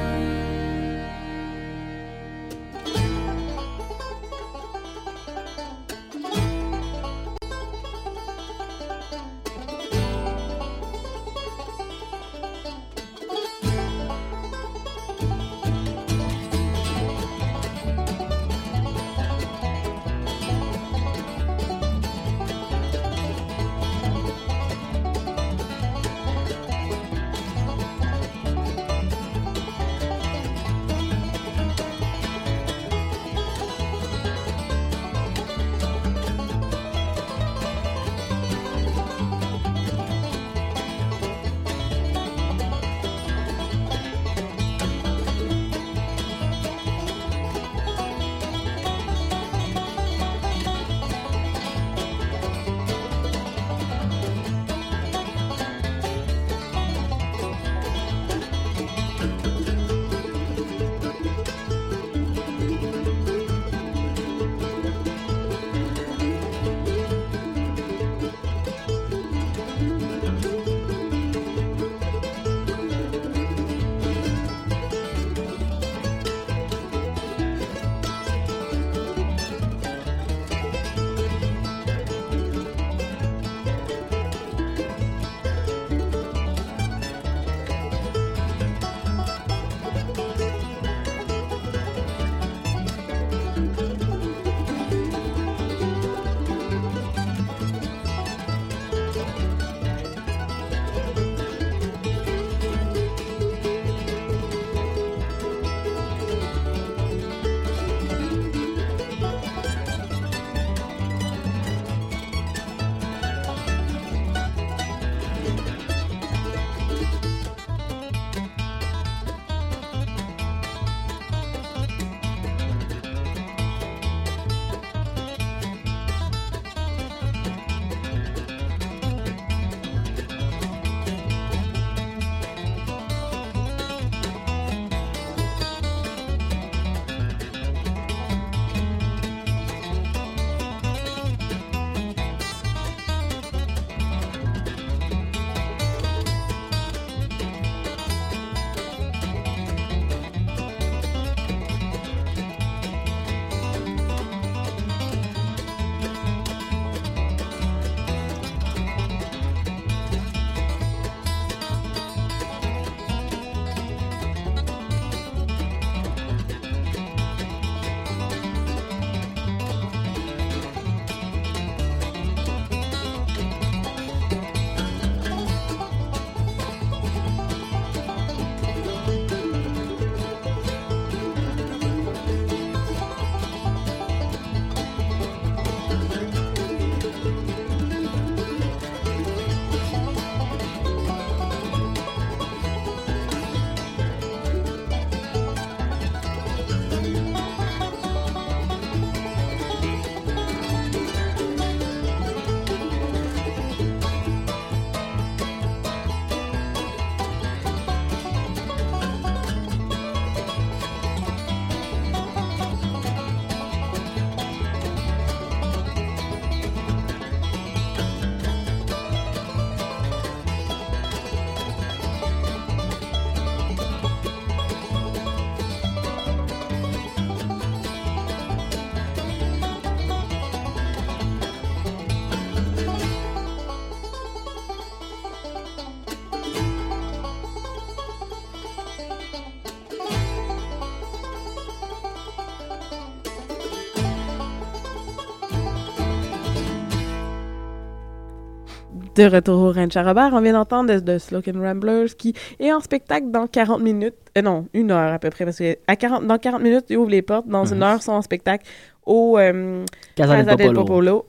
De 249.15 249.25
retour 249.29 249.59
au 249.59 249.71
Ranch 249.71 249.95
à 249.95 250.01
Robert, 250.01 250.31
on 250.33 250.41
vient 250.41 250.53
d'entendre 250.53 250.99
de, 250.99 251.13
and 251.13 251.61
Ramblers 251.61 252.15
qui 252.17 252.33
est 252.59 252.71
en 252.73 252.79
spectacle 252.79 253.29
dans 253.29 253.45
40 253.45 253.79
minutes. 253.79 254.15
Euh, 254.35 254.41
non, 254.41 254.65
une 254.73 254.89
heure 254.89 255.13
à 255.13 255.19
peu 255.19 255.29
près, 255.29 255.45
parce 255.45 255.57
que 255.59 255.77
à 255.87 255.95
40, 255.95 256.25
dans 256.25 256.39
40 256.39 256.61
minutes, 256.63 256.85
ils 256.89 256.97
ouvrent 256.97 257.11
les 257.11 257.21
portes. 257.21 257.47
Dans 257.47 257.65
une 257.71 257.83
heure, 257.83 257.97
ils 257.97 258.01
sont 258.01 258.13
en 258.13 258.23
spectacle 258.23 258.65
au 259.05 259.37
euh, 259.37 259.85
Casa 260.15 260.35
del 260.37 260.45
Casa 260.45 260.55
del 260.55 260.67
Popolo. 260.73 260.81
Popolo 260.85 261.25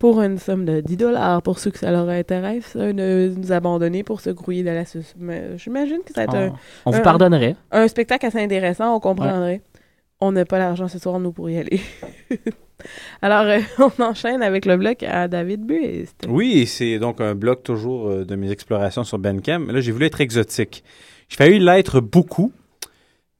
pour 0.00 0.20
une 0.22 0.38
somme 0.38 0.64
de 0.64 0.80
10 0.80 0.96
dollars 0.96 1.42
pour 1.42 1.58
ceux 1.60 1.70
que 1.70 1.78
ça 1.78 1.90
leur 1.92 2.08
intéresse 2.08 2.74
euh, 2.76 2.92
de 2.92 3.34
nous 3.36 3.52
abandonner 3.52 4.02
pour 4.02 4.20
se 4.20 4.30
grouiller 4.30 4.64
de 4.64 4.70
la. 4.70 4.82
Mais 5.18 5.56
J'imagine 5.58 5.98
que 6.04 6.12
ça 6.12 6.26
va 6.26 6.38
être 6.44 6.52
On, 6.86 6.88
on 6.88 6.90
vous 6.90 6.98
un- 6.98 7.02
pardonnerait. 7.02 7.54
un, 7.70 7.82
un 7.82 7.88
spectacle 7.88 8.26
assez 8.26 8.40
intéressant, 8.42 8.96
on 8.96 9.00
comprendrait. 9.00 9.60
On 10.20 10.32
n'a 10.32 10.44
pas 10.44 10.58
l'argent 10.58 10.88
ce 10.88 10.98
soir, 10.98 11.20
nous, 11.20 11.30
pour 11.30 11.48
y 11.48 11.56
aller. 11.58 11.80
Alors, 13.22 13.42
euh, 13.42 13.60
on 13.78 14.02
enchaîne 14.02 14.42
avec 14.42 14.66
le 14.66 14.76
bloc 14.76 15.02
à 15.02 15.28
David 15.28 15.64
Buist. 15.64 16.26
Oui, 16.28 16.66
c'est 16.66 16.98
donc 16.98 17.20
un 17.20 17.34
bloc 17.34 17.62
toujours 17.62 18.08
euh, 18.08 18.24
de 18.24 18.36
mes 18.36 18.50
explorations 18.50 19.04
sur 19.04 19.18
Bandcamp. 19.18 19.60
Mais 19.60 19.72
Là, 19.72 19.80
j'ai 19.80 19.92
voulu 19.92 20.06
être 20.06 20.20
exotique. 20.20 20.84
J'ai 21.28 21.36
failli 21.36 21.58
l'être 21.58 22.00
beaucoup, 22.00 22.52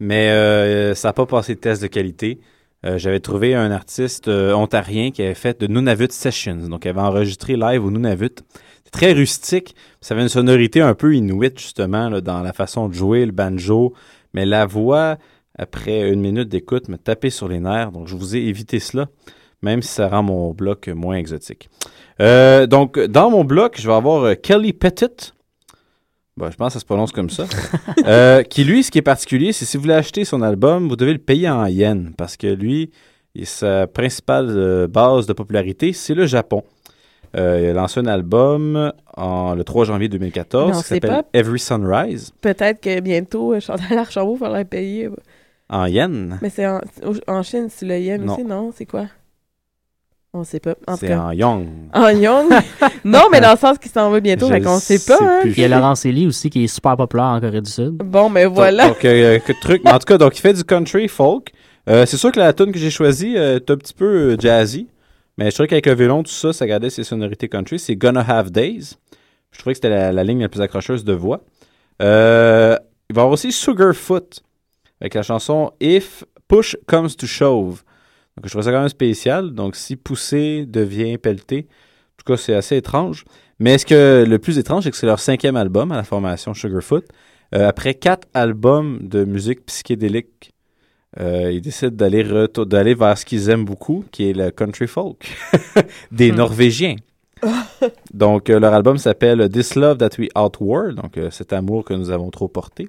mais 0.00 0.28
euh, 0.30 0.94
ça 0.94 1.08
n'a 1.08 1.12
pas 1.12 1.26
passé 1.26 1.54
de 1.54 1.60
test 1.60 1.82
de 1.82 1.86
qualité. 1.86 2.40
J'avais 2.84 3.18
trouvé 3.18 3.56
un 3.56 3.72
artiste 3.72 4.28
ontarien 4.28 5.10
qui 5.10 5.20
avait 5.20 5.34
fait 5.34 5.60
de 5.60 5.66
Nunavut 5.66 6.12
Sessions, 6.12 6.68
donc 6.68 6.84
il 6.84 6.88
avait 6.88 7.00
enregistré 7.00 7.56
live 7.56 7.84
au 7.84 7.90
Nunavut. 7.90 8.36
C'est 8.84 8.92
très 8.92 9.12
rustique, 9.12 9.74
ça 10.00 10.14
avait 10.14 10.22
une 10.22 10.28
sonorité 10.28 10.80
un 10.80 10.94
peu 10.94 11.12
inuit 11.16 11.58
justement 11.58 12.08
dans 12.20 12.40
la 12.40 12.52
façon 12.52 12.88
de 12.88 12.94
jouer 12.94 13.26
le 13.26 13.32
banjo, 13.32 13.94
mais 14.32 14.46
la 14.46 14.64
voix, 14.64 15.18
après 15.58 16.10
une 16.10 16.20
minute 16.20 16.48
d'écoute, 16.48 16.88
me 16.88 16.96
tapait 16.96 17.30
sur 17.30 17.48
les 17.48 17.60
nerfs, 17.60 17.92
donc 17.92 18.06
je 18.06 18.16
vous 18.16 18.36
ai 18.36 18.40
évité 18.40 18.78
cela, 18.78 19.08
même 19.62 19.82
si 19.82 19.88
ça 19.88 20.08
rend 20.08 20.22
mon 20.22 20.52
bloc 20.52 20.88
moins 20.88 21.16
exotique. 21.16 21.68
Euh, 22.20 22.66
donc, 22.66 22.98
dans 22.98 23.30
mon 23.30 23.44
bloc, 23.44 23.76
je 23.80 23.86
vais 23.86 23.94
avoir 23.94 24.22
euh, 24.24 24.34
Kelly 24.34 24.72
Pettit. 24.72 25.32
Je 26.40 26.54
pense 26.56 26.68
que 26.68 26.72
ça 26.74 26.80
se 26.80 26.84
prononce 26.84 27.12
comme 27.12 27.30
ça. 27.30 27.46
Euh, 28.06 28.42
qui, 28.42 28.64
lui, 28.64 28.84
ce 28.84 28.90
qui 28.90 28.98
est 28.98 29.02
particulier, 29.02 29.52
c'est 29.52 29.66
si 29.66 29.76
vous 29.76 29.82
voulez 29.82 29.94
acheter 29.94 30.24
son 30.24 30.40
album, 30.40 30.88
vous 30.88 30.96
devez 30.96 31.12
le 31.12 31.18
payer 31.18 31.50
en 31.50 31.66
yens. 31.66 32.12
Parce 32.16 32.38
que 32.38 32.46
lui, 32.46 32.90
et 33.34 33.44
sa 33.44 33.86
principale 33.86 34.86
base 34.86 35.26
de 35.26 35.32
popularité, 35.34 35.92
c'est 35.92 36.14
le 36.14 36.24
Japon. 36.24 36.62
Euh, 37.36 37.60
il 37.62 37.70
a 37.70 37.72
lancé 37.74 38.00
un 38.00 38.06
album 38.06 38.92
en, 39.16 39.54
le 39.54 39.64
3 39.64 39.84
janvier 39.84 40.08
2014 40.08 40.72
Non, 40.72 40.80
qui 40.80 40.86
s'appelle 40.86 41.24
Every 41.34 41.58
Sunrise 41.58 42.32
Peut-être 42.40 42.80
que 42.80 43.00
bientôt, 43.00 43.58
Chantal 43.60 43.98
Archambault 43.98 44.36
va 44.36 44.48
leur 44.48 44.64
payer. 44.64 45.10
En 45.70 45.86
yens. 45.86 46.38
Mais 46.42 46.50
c'est 46.50 46.66
en, 46.66 46.80
en 47.26 47.42
Chine, 47.42 47.68
c'est 47.70 47.86
le 47.86 47.98
yen 47.98 48.24
Non. 48.24 48.34
aussi, 48.34 48.44
non? 48.44 48.72
C'est 48.76 48.86
quoi? 48.86 49.06
On 50.34 50.44
sait 50.44 50.60
pas. 50.60 50.74
En 50.86 50.92
tout 50.94 51.00
C'est 51.00 51.08
cas. 51.08 51.20
en 51.20 51.32
yong. 51.32 51.66
En 51.94 52.08
Young? 52.10 52.50
non, 53.04 53.22
mais 53.32 53.40
dans 53.40 53.52
le 53.52 53.56
sens 53.56 53.78
qu'il 53.78 53.90
s'en 53.90 54.10
va 54.10 54.20
bientôt, 54.20 54.46
fait 54.48 54.60
qu'on 54.60 54.78
sait 54.78 54.98
pas. 54.98 55.18
hein. 55.20 55.40
Il 55.46 55.58
y 55.58 55.64
a 55.64 55.68
Laurence 55.68 56.04
Elie 56.04 56.26
aussi 56.26 56.50
qui 56.50 56.64
est 56.64 56.68
super 56.68 56.96
populaire 56.98 57.26
en 57.26 57.40
Corée 57.40 57.62
du 57.62 57.70
Sud. 57.70 57.94
Bon, 57.96 58.28
mais 58.28 58.44
voilà. 58.44 58.88
Donc, 58.88 58.96
donc, 58.96 59.04
euh, 59.06 59.38
que 59.38 59.52
de 59.52 59.58
trucs. 59.60 59.82
Mais 59.84 59.90
en 59.90 59.98
tout 59.98 60.04
cas, 60.04 60.18
donc, 60.18 60.36
il 60.36 60.40
fait 60.42 60.52
du 60.52 60.64
country 60.64 61.08
folk. 61.08 61.50
Euh, 61.88 62.04
c'est 62.04 62.18
sûr 62.18 62.30
que 62.30 62.38
la 62.38 62.52
tune 62.52 62.72
que 62.72 62.78
j'ai 62.78 62.90
choisie 62.90 63.36
euh, 63.38 63.56
est 63.56 63.70
un 63.70 63.76
petit 63.78 63.94
peu 63.94 64.32
euh, 64.32 64.36
jazzy. 64.38 64.86
Mais 65.38 65.46
je 65.50 65.54
trouvais 65.54 65.66
qu'avec 65.68 65.86
le 65.86 65.94
violon, 65.94 66.22
tout 66.22 66.30
ça, 66.30 66.52
ça 66.52 66.66
gardait 66.66 66.90
ses 66.90 67.04
sonorités 67.04 67.48
country. 67.48 67.78
C'est 67.78 67.96
Gonna 67.96 68.20
Have 68.20 68.50
Days. 68.50 68.96
Je 69.50 69.58
trouvais 69.58 69.72
que 69.72 69.78
c'était 69.78 69.88
la, 69.88 70.12
la 70.12 70.24
ligne 70.24 70.42
la 70.42 70.50
plus 70.50 70.60
accrocheuse 70.60 71.04
de 71.04 71.14
voix. 71.14 71.40
Euh, 72.02 72.76
il 73.08 73.14
va 73.16 73.22
y 73.22 73.22
avoir 73.22 73.32
aussi 73.32 73.50
Sugarfoot 73.50 74.42
avec 75.00 75.14
la 75.14 75.22
chanson 75.22 75.72
If 75.80 76.24
Push 76.48 76.76
Comes 76.86 77.10
to 77.10 77.26
Shove. 77.26 77.82
Donc, 78.36 78.44
je 78.44 78.50
trouvais 78.50 78.64
ça 78.64 78.70
quand 78.70 78.80
même 78.80 78.88
spécial. 78.88 79.52
Donc, 79.52 79.76
si 79.76 79.96
pousser 79.96 80.64
devient 80.66 81.18
pelleter, 81.18 81.66
en 81.68 82.16
tout 82.18 82.32
cas, 82.32 82.36
c'est 82.36 82.54
assez 82.54 82.76
étrange. 82.76 83.24
Mais 83.58 83.78
ce 83.78 83.86
que 83.86 84.24
le 84.26 84.38
plus 84.38 84.58
étrange, 84.58 84.84
c'est 84.84 84.90
que 84.90 84.96
c'est 84.96 85.06
leur 85.06 85.18
cinquième 85.18 85.56
album 85.56 85.90
à 85.92 85.96
la 85.96 86.04
formation 86.04 86.54
Sugarfoot. 86.54 87.04
Euh, 87.54 87.66
après 87.66 87.94
quatre 87.94 88.28
albums 88.34 88.98
de 89.02 89.24
musique 89.24 89.64
psychédélique, 89.66 90.52
euh, 91.18 91.50
ils 91.50 91.62
décident 91.62 91.94
d'aller 91.94 92.22
d'aller 92.66 92.94
vers 92.94 93.16
ce 93.16 93.24
qu'ils 93.24 93.48
aiment 93.48 93.64
beaucoup, 93.64 94.04
qui 94.12 94.30
est 94.30 94.32
le 94.34 94.50
country 94.50 94.86
folk 94.86 95.34
des 96.12 96.30
Hmm. 96.30 96.36
Norvégiens. 96.36 96.96
donc, 98.12 98.50
euh, 98.50 98.60
leur 98.60 98.74
album 98.74 98.98
s'appelle 98.98 99.48
This 99.48 99.74
Love 99.74 99.98
That 99.98 100.10
We 100.18 100.28
Outward, 100.36 100.96
donc 100.96 101.18
cet 101.30 101.52
amour 101.52 101.84
que 101.84 101.94
nous 101.94 102.10
avons 102.10 102.30
trop 102.30 102.48
porté. 102.48 102.88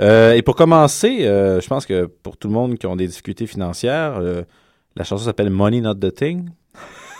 Euh, 0.00 0.32
et 0.32 0.42
pour 0.42 0.56
commencer, 0.56 1.24
euh, 1.26 1.60
je 1.60 1.68
pense 1.68 1.86
que 1.86 2.06
pour 2.06 2.36
tout 2.36 2.48
le 2.48 2.54
monde 2.54 2.78
qui 2.78 2.86
ont 2.86 2.96
des 2.96 3.06
difficultés 3.06 3.46
financières, 3.46 4.16
euh, 4.18 4.42
la 4.96 5.04
chanson 5.04 5.24
s'appelle 5.24 5.50
Money 5.50 5.80
Not 5.80 5.94
the 5.96 6.12
Thing 6.12 6.48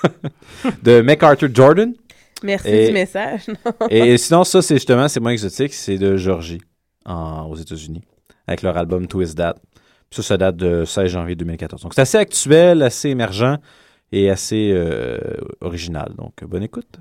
de 0.83 1.01
MacArthur 1.01 1.49
Jordan. 1.53 1.95
Merci 2.43 2.69
Et- 2.69 2.87
du 2.89 2.93
message. 2.93 3.43
Et 3.91 4.17
sinon, 4.19 4.45
ça, 4.45 4.61
c'est 4.61 4.75
justement, 4.75 5.09
c'est 5.09 5.21
moins 5.21 5.33
exotique, 5.33 5.73
c'est 5.73 5.99
de 5.99 6.17
Georgie, 6.17 6.61
en- 7.07 7.47
aux 7.47 7.57
États-Unis, 7.57 8.03
avec 8.47 8.63
leur 8.63 8.77
album 8.77 9.07
Twist 9.07 9.37
That. 9.37 9.55
Puis 10.11 10.17
ça, 10.17 10.23
ça 10.23 10.37
date 10.37 10.57
de 10.57 10.85
16 10.85 11.11
janvier 11.11 11.37
2014. 11.37 11.83
Donc, 11.83 11.95
c'est 11.95 12.03
assez 12.03 12.19
actuel, 12.19 12.83
assez 12.83 13.09
émergent 13.09 13.57
et 14.13 14.31
assez 14.31 14.73
original. 15.61 16.13
Donc, 16.17 16.33
bonne 16.45 16.63
écoute. 16.63 16.99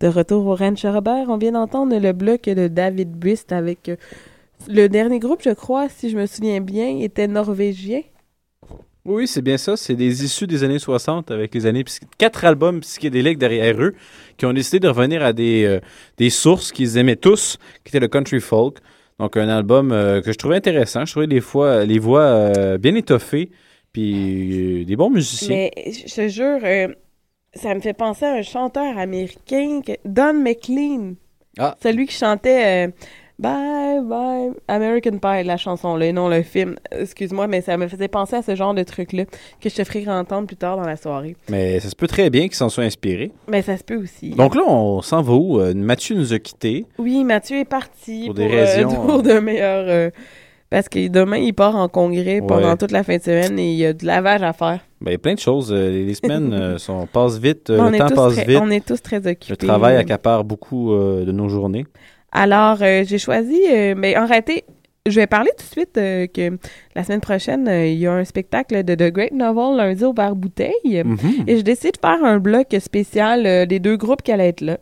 De 0.00 0.08
retour 0.08 0.46
au 0.46 0.54
Ranch 0.54 0.84
Robert, 0.84 1.26
on 1.28 1.36
vient 1.36 1.52
d'entendre 1.52 1.96
le 1.98 2.12
bloc 2.12 2.42
de 2.42 2.68
David 2.68 3.12
Brist 3.12 3.52
avec 3.52 3.88
euh, 3.90 3.96
le 4.68 4.88
dernier 4.88 5.18
groupe, 5.18 5.42
je 5.42 5.50
crois, 5.50 5.88
si 5.88 6.08
je 6.08 6.16
me 6.16 6.26
souviens 6.26 6.60
bien, 6.60 6.98
était 6.98 7.28
norvégien. 7.28 8.02
Oui, 9.04 9.26
c'est 9.26 9.42
bien 9.42 9.56
ça. 9.56 9.76
C'est 9.76 9.94
des 9.94 10.24
issues 10.24 10.46
des 10.46 10.62
années 10.62 10.78
60 10.78 11.30
avec 11.30 11.54
les 11.54 11.66
années 11.66 11.84
quatre 12.18 12.44
albums 12.44 12.80
psychédéliques 12.80 13.38
derrière 13.38 13.80
eux 13.80 13.94
qui 14.36 14.46
ont 14.46 14.52
décidé 14.52 14.78
de 14.78 14.88
revenir 14.88 15.22
à 15.22 15.32
des, 15.32 15.64
euh, 15.64 15.80
des 16.18 16.30
sources 16.30 16.70
qu'ils 16.70 16.98
aimaient 16.98 17.16
tous, 17.16 17.58
qui 17.84 17.90
était 17.90 18.00
le 18.00 18.08
country 18.08 18.40
folk. 18.40 18.78
Donc 19.18 19.36
un 19.36 19.48
album 19.48 19.92
euh, 19.92 20.20
que 20.20 20.32
je 20.32 20.38
trouvais 20.38 20.56
intéressant. 20.56 21.04
Je 21.04 21.12
trouvais 21.12 21.26
les 21.26 21.40
fois 21.40 21.84
les 21.84 21.98
voix 21.98 22.22
euh, 22.22 22.78
bien 22.78 22.94
étoffées, 22.94 23.50
puis 23.92 24.84
des 24.84 24.96
bons 24.96 25.10
musiciens. 25.10 25.48
Mais 25.48 25.72
je 25.86 26.14
te 26.14 26.28
jure, 26.28 26.60
ça 27.54 27.74
me 27.74 27.80
fait 27.80 27.92
penser 27.94 28.24
à 28.26 28.32
un 28.34 28.42
chanteur 28.42 28.96
américain, 28.98 29.80
que- 29.84 29.92
Don 30.04 30.34
McLean. 30.34 31.14
Ah. 31.58 31.76
Celui 31.82 32.06
qui 32.06 32.14
chantait 32.14 32.86
euh, 32.86 32.90
Bye 33.38 34.00
Bye 34.04 34.50
American 34.68 35.18
Pie, 35.18 35.44
la 35.44 35.56
chanson, 35.56 35.96
là, 35.96 36.06
et 36.06 36.12
non 36.12 36.28
le 36.28 36.42
film. 36.42 36.76
Excuse-moi, 36.92 37.46
mais 37.48 37.60
ça 37.62 37.76
me 37.76 37.88
faisait 37.88 38.06
penser 38.08 38.36
à 38.36 38.42
ce 38.42 38.54
genre 38.54 38.74
de 38.74 38.82
truc-là 38.82 39.24
que 39.60 39.68
je 39.70 39.74
te 39.74 39.82
ferai 39.84 40.06
entendre 40.08 40.46
plus 40.46 40.56
tard 40.56 40.76
dans 40.76 40.84
la 40.86 40.96
soirée. 40.96 41.36
Mais 41.48 41.80
ça 41.80 41.88
se 41.88 41.96
peut 41.96 42.06
très 42.06 42.28
bien 42.30 42.42
qu'ils 42.42 42.54
s'en 42.54 42.68
soient 42.68 42.84
inspirés. 42.84 43.32
Mais 43.48 43.62
ça 43.62 43.76
se 43.76 43.82
peut 43.84 43.96
aussi. 43.96 44.30
Donc 44.30 44.54
là, 44.54 44.62
on 44.66 45.00
s'en 45.02 45.22
va 45.22 45.32
où? 45.32 45.58
Euh, 45.60 45.74
Mathieu 45.74 46.14
nous 46.16 46.32
a 46.32 46.38
quittés. 46.38 46.84
Oui, 46.98 47.24
Mathieu 47.24 47.58
est 47.58 47.64
parti 47.64 48.26
Pour 48.26 48.34
pour, 48.34 48.44
des 48.44 48.52
euh, 48.54 48.64
raisons, 48.64 48.88
pour 49.06 49.18
euh, 49.18 49.22
de 49.22 49.38
meilleurs. 49.40 49.86
euh, 49.88 50.10
parce 50.70 50.88
que 50.88 51.08
demain, 51.08 51.36
il 51.38 51.52
part 51.52 51.74
en 51.76 51.88
congrès 51.88 52.40
pendant 52.40 52.70
Ouais. 52.70 52.76
toute 52.76 52.92
la 52.92 53.02
fin 53.02 53.16
de 53.16 53.22
semaine 53.22 53.58
et 53.58 53.72
il 53.72 53.76
y 53.78 53.84
a 53.84 53.92
du 53.92 54.04
lavage 54.06 54.42
à 54.42 54.52
faire. 54.52 54.80
Ben, 55.00 55.10
il 55.10 55.12
y 55.12 55.14
a 55.16 55.18
plein 55.18 55.34
de 55.34 55.38
choses. 55.40 55.72
Euh, 55.72 55.90
Les 55.90 56.14
semaines 56.14 56.52
euh, 56.52 56.78
sont, 56.86 57.06
passent 57.06 57.38
vite, 57.38 57.70
euh, 57.70 57.78
on, 57.80 57.90
le 57.90 57.96
est 57.96 57.98
temps 57.98 58.08
tous 58.08 58.14
passe 58.14 58.34
très, 58.34 58.44
vite. 58.44 58.58
on 58.62 58.70
est 58.70 58.86
tous 58.86 59.02
très 59.02 59.16
occupés. 59.18 59.46
Le 59.50 59.56
travail 59.56 59.96
accapare 59.96 60.44
beaucoup 60.44 60.92
euh, 60.92 61.24
de 61.24 61.32
nos 61.32 61.48
journées. 61.48 61.86
Alors, 62.32 62.78
euh, 62.82 63.02
j'ai 63.04 63.18
choisi, 63.18 63.58
mais 63.96 64.16
en 64.16 64.24
réalité, 64.26 64.64
je 65.06 65.16
vais 65.18 65.26
parler 65.26 65.50
tout 65.58 65.64
de 65.64 65.70
suite 65.72 65.94
que 65.94 66.58
la 66.94 67.02
semaine 67.02 67.20
prochaine, 67.20 67.66
il 67.68 67.94
y 67.98 68.06
a 68.06 68.12
un 68.12 68.24
spectacle 68.24 68.84
de 68.84 68.94
The 68.94 69.12
Great 69.12 69.32
Novel 69.32 69.76
lundi 69.78 70.04
au 70.04 70.12
bar 70.12 70.36
Bouteille. 70.36 71.02
Mhm. 71.04 71.18
Et 71.48 71.56
j'ai 71.56 71.62
décidé 71.64 71.90
de 71.90 71.98
faire 72.00 72.22
un 72.24 72.38
bloc 72.38 72.66
spécial 72.78 73.66
des 73.66 73.80
deux 73.80 73.96
groupes 73.96 74.22
qui 74.22 74.30
allaient 74.30 74.48
être 74.50 74.60
là. 74.60 74.78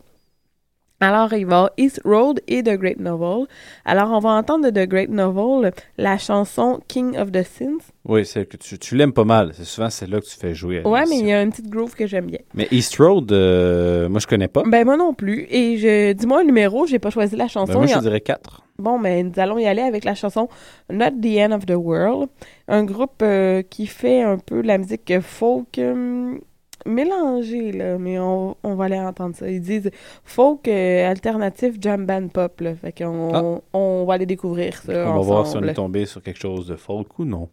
Alors, 1.00 1.32
il 1.32 1.46
va 1.46 1.54
y 1.54 1.56
avoir 1.58 1.70
East 1.76 2.00
Road 2.04 2.40
et 2.48 2.62
The 2.62 2.70
Great 2.76 2.98
Novel. 2.98 3.46
Alors, 3.84 4.10
on 4.10 4.18
va 4.18 4.30
entendre 4.30 4.68
de 4.68 4.70
The 4.84 4.88
Great 4.88 5.10
Novel 5.10 5.70
la 5.96 6.18
chanson 6.18 6.80
King 6.88 7.16
of 7.16 7.30
the 7.30 7.44
Sins. 7.44 7.78
Oui, 8.04 8.26
c'est 8.26 8.46
que 8.46 8.56
tu, 8.56 8.78
tu 8.80 8.96
l'aimes 8.96 9.12
pas 9.12 9.22
mal. 9.24 9.52
C'est 9.54 9.64
souvent 9.64 9.90
celle-là 9.90 10.20
que 10.20 10.26
tu 10.26 10.36
fais 10.36 10.54
jouer. 10.54 10.82
à 10.84 10.88
Ouais, 10.88 11.04
mais 11.08 11.18
il 11.18 11.26
y 11.26 11.32
a 11.32 11.40
une 11.42 11.50
petite 11.50 11.70
groove 11.70 11.94
que 11.94 12.06
j'aime 12.08 12.26
bien. 12.26 12.40
Mais 12.54 12.66
East 12.72 12.96
Road, 12.96 13.30
euh, 13.30 14.08
moi, 14.08 14.18
je 14.18 14.26
connais 14.26 14.48
pas. 14.48 14.64
Ben, 14.66 14.84
moi 14.84 14.96
non 14.96 15.14
plus. 15.14 15.46
Et 15.50 15.76
je 15.78 16.12
dis-moi 16.14 16.40
un 16.40 16.44
numéro, 16.44 16.84
j'ai 16.86 16.98
pas 16.98 17.10
choisi 17.10 17.36
la 17.36 17.44
Ben, 17.44 17.48
chanson. 17.48 17.74
moi, 17.74 17.86
je 17.86 17.94
en- 17.94 18.00
dirais 18.00 18.20
4. 18.20 18.62
Bon, 18.80 18.98
mais 18.98 19.22
nous 19.24 19.32
allons 19.38 19.58
y 19.58 19.66
aller 19.66 19.82
avec 19.82 20.04
la 20.04 20.14
chanson 20.14 20.48
Not 20.92 21.10
the 21.20 21.38
End 21.38 21.50
of 21.52 21.66
the 21.66 21.74
World, 21.76 22.28
un 22.68 22.84
groupe 22.84 23.22
euh, 23.22 23.62
qui 23.62 23.86
fait 23.86 24.22
un 24.22 24.38
peu 24.38 24.62
la 24.62 24.78
musique 24.78 25.12
folk 25.20 25.78
euh, 25.78 26.38
mélangée, 26.86 27.72
là, 27.72 27.98
mais 27.98 28.18
on, 28.18 28.56
on 28.62 28.74
va 28.74 28.84
aller 28.86 28.98
entendre 28.98 29.34
ça. 29.36 29.48
Ils 29.50 29.60
disent 29.60 29.90
folk 30.24 30.66
euh, 30.68 31.08
alternatif 31.10 31.74
jam 31.80 32.06
band 32.06 32.28
pop, 32.28 32.60
là. 32.60 32.74
Fait 32.74 32.92
qu'on 32.92 33.34
Ah. 33.34 33.42
on, 33.42 33.62
on 33.72 34.04
va 34.04 34.14
aller 34.14 34.26
découvrir 34.26 34.76
ça 34.82 34.92
On 35.10 35.14
va 35.16 35.20
voir 35.20 35.46
si 35.46 35.56
on 35.56 35.62
est 35.64 35.74
tombé 35.74 36.06
sur 36.06 36.22
quelque 36.22 36.38
chose 36.40 36.66
de 36.68 36.76
folk 36.76 37.18
ou 37.18 37.24
non. 37.24 37.48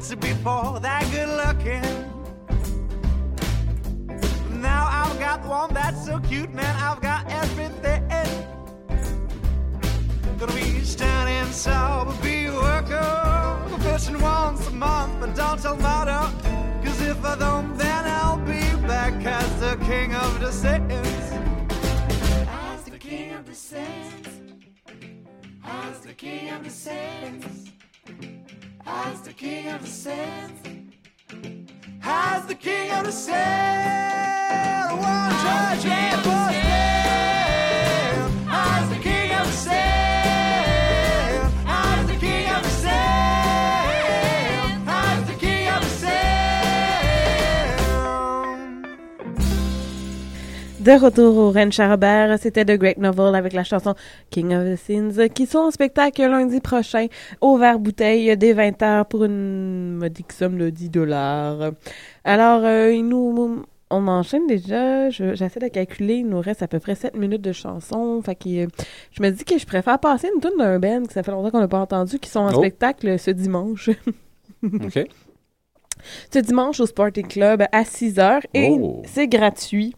Cats 0.00 0.14
before 0.14 0.80
that 0.80 1.04
good 1.12 1.28
looking. 1.28 1.82
Now 4.60 4.86
I've 4.90 5.18
got 5.18 5.44
one 5.46 5.74
that's 5.74 6.06
so 6.06 6.18
cute, 6.20 6.52
man. 6.52 6.74
I've 6.76 7.00
got 7.00 7.30
everything. 7.30 8.08
Gonna 10.38 10.52
be 10.54 10.80
standing 10.84 11.52
sober, 11.52 12.14
be 12.22 12.46
a 12.46 12.52
worker, 12.52 13.78
fishing 13.80 14.20
once 14.20 14.66
a 14.68 14.70
month, 14.70 15.20
but 15.20 15.34
don't 15.34 15.60
tell 15.60 15.76
mother. 15.76 16.32
Cause 16.82 17.00
if 17.02 17.22
I 17.24 17.36
don't, 17.36 17.76
then 17.76 18.04
I'll 18.06 18.38
be 18.38 18.62
back 18.86 19.14
as 19.26 19.60
the 19.60 19.76
king 19.84 20.14
of 20.14 20.40
the 20.40 20.50
sins. 20.50 21.32
As 22.48 22.84
the 22.84 22.98
king 22.98 23.32
of 23.34 23.44
the 23.46 23.54
sins. 23.54 24.26
As 25.62 26.00
the 26.00 26.14
king 26.14 26.50
of 26.50 26.64
the 26.64 26.70
sins. 26.70 27.70
As 28.92 29.20
the 29.20 29.32
king 29.32 29.68
of 29.68 29.82
the 29.82 29.86
sins. 29.86 30.58
As 32.02 32.44
the 32.46 32.56
king 32.56 32.90
of 32.90 33.04
the 33.04 33.12
sins. 33.12 33.36
One 34.90 35.30
judge 35.44 35.86
and 35.86 36.20
for 36.22 36.69
De 50.90 50.98
retour 51.04 51.36
au 51.36 51.50
Ranch 51.52 51.78
Robert, 51.78 52.36
c'était 52.40 52.64
The 52.64 52.76
Great 52.76 52.98
Novel 52.98 53.36
avec 53.36 53.52
la 53.52 53.62
chanson 53.62 53.94
King 54.30 54.52
of 54.54 54.64
the 54.64 54.76
Sins 54.76 55.28
qui 55.32 55.46
sont 55.46 55.58
en 55.58 55.70
spectacle 55.70 56.22
lundi 56.22 56.58
prochain 56.60 57.06
au 57.40 57.56
Vert 57.58 57.78
Bouteille 57.78 58.36
dès 58.36 58.52
20h 58.54 59.04
pour 59.04 59.22
une 59.24 59.94
modique 59.98 60.32
somme 60.32 60.58
de 60.58 60.68
10 60.68 60.88
dollars. 60.90 61.70
Alors, 62.24 62.62
euh, 62.64 62.92
il 62.92 63.06
nous, 63.06 63.62
on 63.90 64.08
enchaîne 64.08 64.48
déjà. 64.48 65.10
Je- 65.10 65.36
J'essaie 65.36 65.60
de 65.60 65.68
calculer. 65.68 66.14
Il 66.16 66.26
nous 66.28 66.40
reste 66.40 66.62
à 66.64 66.66
peu 66.66 66.80
près 66.80 66.96
7 66.96 67.14
minutes 67.16 67.42
de 67.42 67.52
chanson. 67.52 68.20
Fait 68.22 68.34
que 68.34 68.64
euh, 68.64 68.66
je 69.12 69.22
me 69.22 69.30
dis 69.30 69.44
que 69.44 69.58
je 69.58 69.66
préfère 69.66 70.00
passer 70.00 70.28
une 70.34 70.40
tune 70.40 70.58
d'un 70.58 70.80
band 70.80 71.04
que 71.06 71.12
ça 71.12 71.22
fait 71.22 71.30
longtemps 71.30 71.52
qu'on 71.52 71.60
n'a 71.60 71.68
pas 71.68 71.78
entendu 71.78 72.18
qui 72.18 72.28
sont 72.30 72.40
en 72.40 72.52
Oh. 72.52 72.58
spectacle 72.58 73.16
ce 73.16 73.30
dimanche. 73.30 73.90
OK. 74.64 75.06
ce 76.32 76.38
dimanche 76.40 76.80
au 76.80 76.86
Sporting 76.86 77.28
Club 77.28 77.62
à 77.70 77.84
6 77.84 78.16
h 78.16 78.40
et 78.54 78.70
Oh. 78.72 79.02
c'est 79.06 79.28
gratuit. 79.28 79.94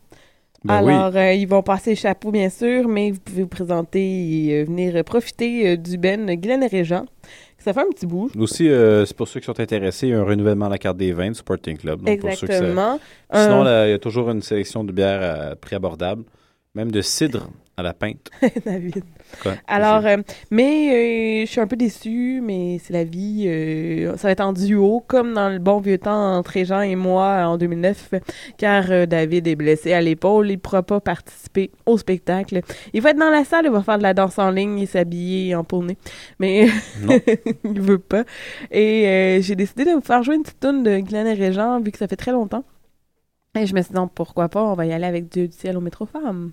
Ben 0.65 0.83
oui. 0.85 0.93
Alors, 0.93 1.17
euh, 1.17 1.33
ils 1.33 1.47
vont 1.47 1.63
passer 1.63 1.91
le 1.91 1.97
chapeau, 1.97 2.31
bien 2.31 2.49
sûr, 2.49 2.87
mais 2.89 3.11
vous 3.11 3.19
pouvez 3.21 3.43
vous 3.43 3.49
présenter 3.49 4.01
et 4.49 4.61
euh, 4.61 4.65
venir 4.65 4.95
euh, 4.97 5.03
profiter 5.03 5.71
euh, 5.71 5.77
du 5.77 5.99
Ben 5.99 6.29
et 6.31 6.67
Régent. 6.67 7.05
Ça 7.59 7.73
fait 7.73 7.81
un 7.81 7.91
petit 7.91 8.07
bout. 8.07 8.31
Aussi, 8.39 8.69
c'est 8.69 9.17
pour 9.17 9.29
ceux 9.29 9.39
qui 9.39 9.47
sont 9.47 9.61
intéressés, 9.61 10.09
il 10.09 10.11
y 10.11 10.15
a 10.15 10.19
un 10.21 10.25
renouvellement 10.25 10.67
à 10.67 10.71
la 10.71 10.79
carte 10.79 10.97
des 10.97 11.13
vins 11.13 11.29
du 11.29 11.35
Sporting 11.37 11.77
Club. 11.77 12.03
Donc, 12.03 12.19
pour 12.19 12.33
ceux 12.33 12.47
que 12.49 12.53
ça- 12.53 12.59
Exactement. 12.59 12.99
Sinon, 13.33 13.63
là, 13.63 13.87
il 13.87 13.91
y 13.91 13.95
a 13.95 13.99
toujours 14.01 14.31
une 14.31 14.43
sélection 14.43 14.83
de 14.83 14.91
bières 14.91 15.51
à 15.53 15.55
prix 15.55 15.77
abordable, 15.77 16.25
même 16.75 16.91
de 16.91 17.01
cidre 17.03 17.49
à 17.77 17.83
la 17.85 17.93
pinte. 17.95 18.31
David. 18.67 19.05
Quoi? 19.41 19.53
Alors, 19.67 20.05
euh, 20.07 20.17
mais 20.51 21.43
euh, 21.43 21.47
je 21.47 21.51
suis 21.51 21.61
un 21.61 21.67
peu 21.67 21.77
déçue, 21.77 22.41
mais 22.43 22.79
c'est 22.83 22.93
la 22.93 23.05
vie. 23.05 23.45
euh, 23.47 24.17
ça 24.17 24.29
va 24.29 24.33
être 24.33 24.41
en 24.41 24.53
duo, 24.53 25.03
comme 25.07 25.35
dans 25.35 25.49
le 25.49 25.59
bon 25.59 25.81
vieux 25.81 25.99
temps 25.99 26.37
entre 26.37 26.51
Régent 26.53 26.81
et 26.81 26.97
moi 26.97 27.45
en 27.47 27.57
2009, 27.57 28.15
car 28.59 29.07
David 29.07 29.47
est 29.47 29.57
blessé 29.57 29.93
à 29.93 30.01
l'épaule. 30.01 30.49
Il 30.51 30.55
ne 30.55 30.57
pourra 30.59 30.83
pas 30.83 31.01
participer 31.01 31.71
au 31.87 31.99
spectacle. 31.99 32.61
Il 32.93 33.01
va 33.01 33.11
être 33.11 33.19
dans 33.19 33.31
la 33.31 33.45
salle, 33.45 33.67
il 33.67 33.71
va 33.71 33.83
faire 33.83 33.99
de 33.99 34.03
la 34.03 34.15
danse 34.15 34.39
en 34.39 34.51
ligne 34.51 34.79
et 34.79 34.87
s'habiller 34.87 35.55
en 35.55 35.65
poney. 35.65 35.97
Mais 36.39 36.69
il 37.65 37.81
veut 37.81 37.99
pas. 37.99 38.25
Et 38.71 39.39
j'ai 39.43 39.57
décidé 39.57 39.85
de 39.85 39.91
vous 39.93 40.01
faire 40.01 40.23
jouer 40.23 40.37
une 40.37 40.43
petite 40.43 40.61
tune 40.61 40.83
de 40.83 40.99
Glenn 40.99 41.27
et 41.27 41.35
Régent, 41.35 41.81
vu 41.81 41.91
que 41.91 41.99
ça 41.99 42.09
fait 42.09 42.17
très 42.17 42.33
longtemps. 42.33 42.65
Et 43.55 43.67
je 43.67 43.75
me 43.75 43.83
suis 43.83 43.91
dit, 43.91 43.97
non, 43.97 44.09
pourquoi 44.09 44.49
pas, 44.49 44.63
on 44.63 44.75
va 44.75 44.87
y 44.87 44.93
aller 44.93 45.05
avec 45.05 45.29
Dieu 45.29 45.47
du 45.47 45.55
ciel 45.55 45.77
au 45.77 45.81
métro 45.81 46.07
femme. 46.07 46.53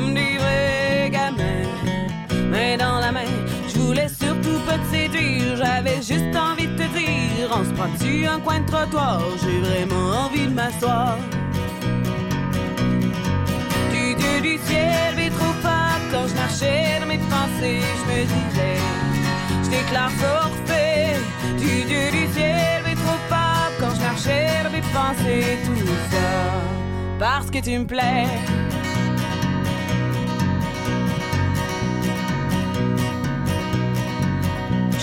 Comme 0.00 0.14
des 0.14 0.38
vrais 0.38 1.10
gamins, 1.10 1.68
main 2.50 2.76
dans 2.78 3.00
la 3.00 3.12
main, 3.12 3.32
je 3.68 3.78
voulais 3.78 4.08
surtout 4.08 4.58
pas 4.66 4.78
te 4.78 4.96
séduire, 4.96 5.56
j'avais 5.56 5.96
juste 5.96 6.34
envie 6.34 6.68
de 6.68 6.76
te 6.76 6.88
dire, 6.98 7.48
on 7.52 7.64
se 7.64 7.70
prend-tu 7.70 8.26
un 8.26 8.40
coin 8.40 8.60
de 8.60 8.66
trottoir, 8.66 9.20
j'ai 9.42 9.60
vraiment 9.60 10.24
envie 10.24 10.46
de 10.46 10.54
m'asseoir. 10.54 11.18
Du 13.92 14.14
dieu 14.14 14.40
du 14.40 14.58
ciel, 14.66 15.12
mais 15.16 15.30
trop 15.30 15.54
fort 15.64 16.00
quand 16.10 16.26
je 16.28 16.34
marchais 16.34 16.98
dans 17.00 17.06
mes 17.06 17.22
pensées, 17.34 17.82
je 17.98 18.04
me 18.10 18.20
disais, 18.34 18.78
je 19.64 19.70
déclare 19.70 20.12
forfait. 20.12 21.16
Du 21.58 21.84
dieu 21.90 22.04
du 22.10 22.24
ciel, 22.32 22.82
mais 22.86 22.94
trop 22.94 23.20
fort 23.28 23.70
quand 23.80 23.94
je 23.96 24.00
marchais 24.00 24.48
dans 24.64 24.70
mes 24.70 24.86
pensées, 24.98 25.58
tout 25.66 25.86
ça, 26.10 26.30
parce 27.18 27.50
que 27.50 27.58
tu 27.58 27.78
me 27.78 27.84
plais. 27.84 28.26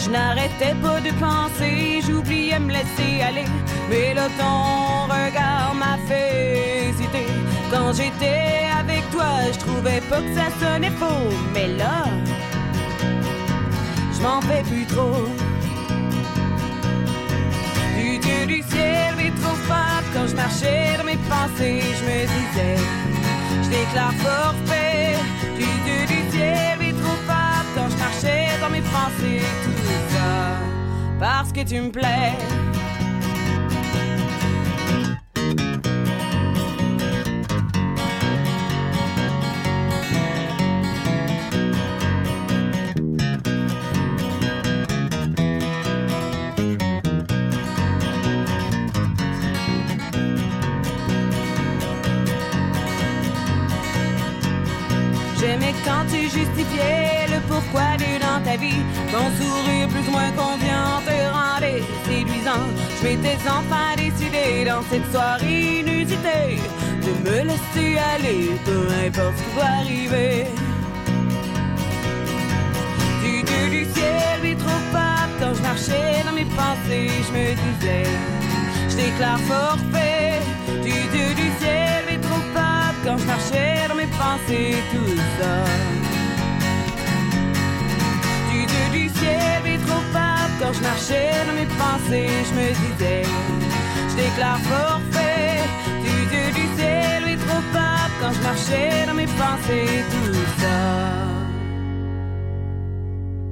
Je 0.07 0.11
n'arrêtais 0.13 0.73
pas 0.81 1.01
de 1.01 1.11
penser, 1.19 1.99
j'oubliais 2.07 2.59
me 2.59 2.71
laisser 2.71 3.21
aller. 3.21 3.43
Mais 3.89 4.13
là, 4.13 4.27
ton 4.39 5.03
regard 5.13 5.73
m'a 5.75 5.97
fait 6.07 6.87
hésiter. 6.87 7.27
Quand 7.69 7.91
j'étais 7.91 8.69
avec 8.79 9.03
toi, 9.11 9.27
je 9.51 9.59
trouvais 9.59 9.99
pas 10.09 10.21
que 10.21 10.33
ça 10.33 10.47
sonnait 10.61 10.91
faux. 10.91 11.29
Mais 11.53 11.67
là, 11.67 12.05
je 14.13 14.21
m'en 14.21 14.39
fais 14.39 14.63
plus 14.63 14.85
trop. 14.85 15.27
Du 17.97 18.17
Dieu 18.19 18.45
du 18.45 18.63
ciel, 18.71 19.13
mais 19.17 19.31
trop 19.41 19.57
fort. 19.67 20.03
Quand 20.13 20.27
je 20.27 20.35
marchais 20.37 20.95
dans 20.97 21.03
mes 21.03 21.19
pensées, 21.27 21.81
je 21.99 22.03
me 22.05 22.19
disais, 22.33 22.77
je 23.61 23.69
déclare 23.69 24.13
forfait. 24.13 25.17
Du 25.57 25.67
Dieu 25.85 26.01
du 26.07 26.31
ciel, 26.31 26.77
mais 26.79 26.93
trop 26.93 27.19
fort. 27.27 27.65
Quand 27.75 27.89
je 27.89 27.97
marchais 27.97 28.47
dans 28.61 28.69
mes 28.69 28.81
pensées, 28.81 29.43
parce 31.19 31.51
que 31.51 31.61
tu 31.61 31.81
me 31.81 31.89
plais. 31.89 32.33
J'aimais 55.39 55.73
quand 55.85 56.05
tu 56.11 56.23
justifiais 56.23 57.27
le 57.29 57.39
pourquoi 57.47 57.95
du 57.97 58.16
vie. 58.59 58.83
Sourire 59.39 59.87
plus 59.89 60.07
ou 60.07 60.11
moins 60.11 60.31
confiant 60.31 61.01
te 61.05 61.17
rendait 61.35 61.83
séduisant. 62.05 62.67
Je 62.99 63.07
m'étais 63.07 63.37
enfin 63.47 63.95
décidé 63.95 64.65
dans 64.65 64.83
cette 64.89 65.09
soirée 65.11 65.79
inusitée 65.79 66.59
de 67.05 67.29
me 67.29 67.37
laisser 67.49 67.97
aller, 68.13 68.51
peu 68.65 68.87
importe 69.05 69.37
ce 69.37 69.43
qui 69.43 69.55
va 69.57 69.65
arriver. 69.81 70.45
Du 73.23 73.43
dieu 73.43 73.69
du 73.69 73.83
ciel, 73.93 74.41
lui 74.41 74.55
trop 74.55 74.83
pas 74.91 75.27
quand 75.39 75.53
je 75.53 75.61
marchais 75.61 76.23
dans 76.25 76.33
mes 76.33 76.45
pensées, 76.45 77.11
je 77.27 77.31
me 77.37 77.47
disais, 77.63 78.09
je 78.89 78.95
déclare 78.95 79.39
forfait. 79.39 80.39
Du 80.83 80.97
dieu 81.13 81.29
du 81.35 81.47
ciel, 81.59 82.05
lui 82.09 82.17
trop 82.19 82.45
pas 82.53 82.93
quand 83.03 83.17
je 83.17 83.25
marchais 83.25 83.87
dans 83.87 83.95
mes 83.95 84.11
pensées, 84.21 84.75
tout 84.91 85.17
ça. 85.39 85.96
Lui 89.67 89.77
trop 89.85 90.03
pas 90.13 90.47
quand 90.59 90.73
je 90.73 90.81
marchais 90.81 91.31
dans 91.47 91.53
mes 91.59 91.69
pensées, 91.83 92.29
je 92.47 92.53
me 92.59 92.67
disais, 92.83 93.23
je 94.09 94.15
déclare 94.15 94.59
forfait. 94.59 95.61
Du 96.03 96.15
dieu 96.31 96.47
du 96.59 96.65
ciel, 96.77 97.23
lui 97.27 97.35
trop 97.45 97.63
pas 97.73 98.07
quand 98.21 98.31
je 98.33 98.41
marchais 98.43 99.05
dans 99.07 99.13
mes 99.13 99.25
pensées, 99.25 100.03
tout 100.11 100.33
ça 100.61 100.77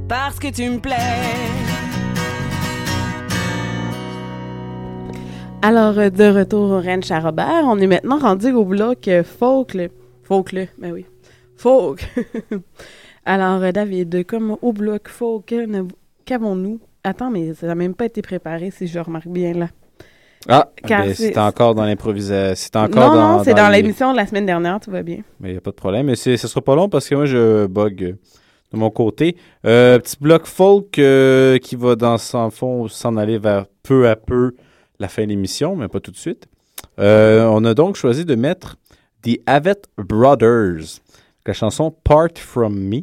parce 0.07 0.37
que 0.39 0.49
tu 0.49 0.69
me 0.69 0.77
plais. 0.79 0.93
Alors, 5.63 5.97
euh, 5.97 6.09
de 6.11 6.25
retour 6.25 6.69
au 6.71 6.79
ranch 6.79 7.09
à 7.09 7.19
Robert, 7.19 7.63
on 7.65 7.79
est 7.79 7.87
maintenant 7.87 8.19
rendu 8.19 8.51
au 8.51 8.65
bloc 8.65 9.07
euh, 9.07 9.23
folk. 9.23 9.73
le- 9.73 9.89
Folk, 10.23 10.53
ben 10.77 10.91
oui. 10.91 11.05
Folk. 11.55 12.07
Alors, 13.25 13.63
euh, 13.63 13.71
David, 13.71 14.25
comme 14.27 14.57
au 14.61 14.73
bloc 14.73 15.07
folk, 15.07 15.51
euh, 15.53 15.83
qu'avons-nous? 16.25 16.79
Attends, 17.03 17.29
mais 17.29 17.53
ça 17.53 17.67
n'a 17.67 17.75
même 17.75 17.93
pas 17.93 18.05
été 18.05 18.21
préparé, 18.21 18.71
si 18.71 18.87
je 18.87 18.99
remarque 18.99 19.27
bien 19.27 19.53
là. 19.53 19.69
Ah, 20.47 20.69
ben, 20.87 21.13
c'est- 21.13 21.37
encore 21.37 21.73
dans 21.73 21.85
l'improvisation. 21.85 22.69
Non, 22.75 22.87
dans. 22.87 23.15
non, 23.15 23.43
c'est 23.43 23.53
dans, 23.53 23.69
l'émission 23.69 24.11
de 24.11 24.17
la 24.17 24.27
semaine 24.27 24.45
dernière, 24.45 24.79
tout 24.79 24.91
va 24.91 25.01
bien. 25.01 25.19
Mais 25.39 25.49
il 25.49 25.51
n'y 25.53 25.57
a 25.57 25.61
pas 25.61 25.71
de 25.71 25.75
problème. 25.75 26.05
Mais 26.05 26.15
ce 26.15 26.35
sera 26.37 26.61
pas 26.61 26.75
long 26.75 26.87
parce 26.87 27.09
que 27.09 27.15
moi, 27.15 27.25
je 27.25 27.65
bug 27.65 28.17
de 28.71 28.77
mon 28.77 28.89
côté. 28.91 29.37
Euh, 29.65 29.97
petit 29.99 30.17
bloc 30.19 30.45
folk 30.45 30.99
euh, 30.99 31.57
qui 31.57 31.75
va, 31.75 31.95
dans 31.95 32.17
son 32.17 32.49
fond, 32.51 32.87
s'en 32.87 33.17
aller 33.17 33.37
vers 33.37 33.65
peu 33.83 34.07
à 34.07 34.15
peu 34.15 34.53
la 34.99 35.07
fin 35.07 35.23
de 35.23 35.29
l'émission, 35.29 35.75
mais 35.75 35.87
pas 35.87 35.99
tout 35.99 36.11
de 36.11 36.17
suite. 36.17 36.47
Euh, 36.99 37.45
on 37.45 37.63
a 37.65 37.73
donc 37.73 37.95
choisi 37.95 38.25
de 38.25 38.35
mettre 38.35 38.77
The 39.23 39.39
Avett 39.45 39.87
Brothers, 39.97 41.01
la 41.45 41.53
chanson 41.53 41.91
Part 42.03 42.37
From 42.37 42.77
Me. 42.77 43.01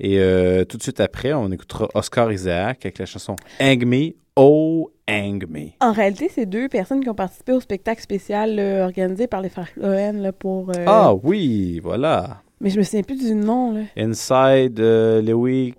Et 0.00 0.18
euh, 0.18 0.64
tout 0.64 0.78
de 0.78 0.82
suite 0.82 1.00
après, 1.00 1.32
on 1.34 1.50
écoutera 1.52 1.88
Oscar 1.94 2.32
Isaac 2.32 2.86
avec 2.86 2.98
la 2.98 3.06
chanson 3.06 3.36
Hang 3.60 3.84
Me, 3.84 4.12
Oh 4.34 4.90
Hang 5.06 5.44
Me. 5.48 5.68
En 5.80 5.92
réalité, 5.92 6.30
c'est 6.34 6.46
deux 6.46 6.68
personnes 6.68 7.02
qui 7.02 7.10
ont 7.10 7.14
participé 7.14 7.52
au 7.52 7.60
spectacle 7.60 8.00
spécial 8.00 8.54
là, 8.56 8.84
organisé 8.84 9.26
par 9.26 9.42
les 9.42 9.50
frères 9.50 9.68
Cohen 9.74 10.14
là, 10.14 10.32
pour... 10.32 10.70
euh, 10.70 10.84
Ah 10.86 11.12
oui, 11.14 11.80
voilà. 11.82 12.40
Mais 12.62 12.70
je 12.70 12.78
me 12.78 12.82
souviens 12.82 13.02
plus 13.02 13.18
du 13.18 13.34
nom, 13.34 13.72
là. 13.72 13.80
Inside 13.96 14.80
euh, 14.80 15.20
Louis. 15.22 15.74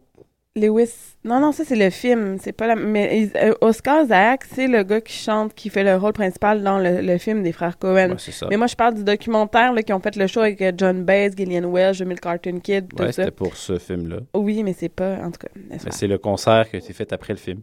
Lewis. 0.55 1.15
Non, 1.23 1.39
non, 1.39 1.53
ça, 1.53 1.63
c'est 1.63 1.77
le 1.77 1.89
film. 1.89 2.37
C'est 2.41 2.51
pas 2.51 2.67
la... 2.67 2.75
Mais 2.75 3.29
euh, 3.37 3.53
Oscar 3.61 4.03
Isaac, 4.03 4.43
c'est 4.53 4.67
le 4.67 4.83
gars 4.83 4.99
qui 4.99 5.13
chante, 5.13 5.53
qui 5.53 5.69
fait 5.69 5.83
le 5.83 5.95
rôle 5.95 6.11
principal 6.11 6.61
dans 6.61 6.77
le, 6.77 6.99
le 7.01 7.17
film 7.17 7.41
des 7.41 7.53
frères 7.53 7.77
Cohen. 7.79 8.09
Ouais, 8.11 8.15
c'est 8.17 8.31
ça. 8.33 8.47
Mais 8.49 8.57
moi, 8.57 8.67
je 8.67 8.75
parle 8.75 8.95
du 8.95 9.03
documentaire, 9.05 9.71
là, 9.71 9.81
qui 9.81 9.93
ont 9.93 10.01
fait 10.01 10.15
le 10.17 10.27
show 10.27 10.41
avec 10.41 10.61
euh, 10.61 10.73
John 10.77 11.03
Baez, 11.05 11.31
Gillian 11.37 11.71
Welch, 11.71 11.97
Jamil 11.97 12.19
Cartoon 12.19 12.59
Kid, 12.59 12.89
tout 12.89 12.97
Ouais, 13.01 13.13
ça. 13.13 13.23
c'était 13.23 13.31
pour 13.31 13.55
ce 13.55 13.77
film-là. 13.79 14.17
Oui, 14.33 14.61
mais 14.63 14.73
c'est 14.73 14.89
pas... 14.89 15.19
En 15.23 15.31
tout 15.31 15.39
cas, 15.39 15.77
c'est 15.89 16.07
le 16.07 16.17
concert 16.17 16.69
qui 16.69 16.75
a 16.75 16.79
été 16.79 16.91
fait 16.91 17.13
après 17.13 17.31
le 17.31 17.39
film. 17.39 17.61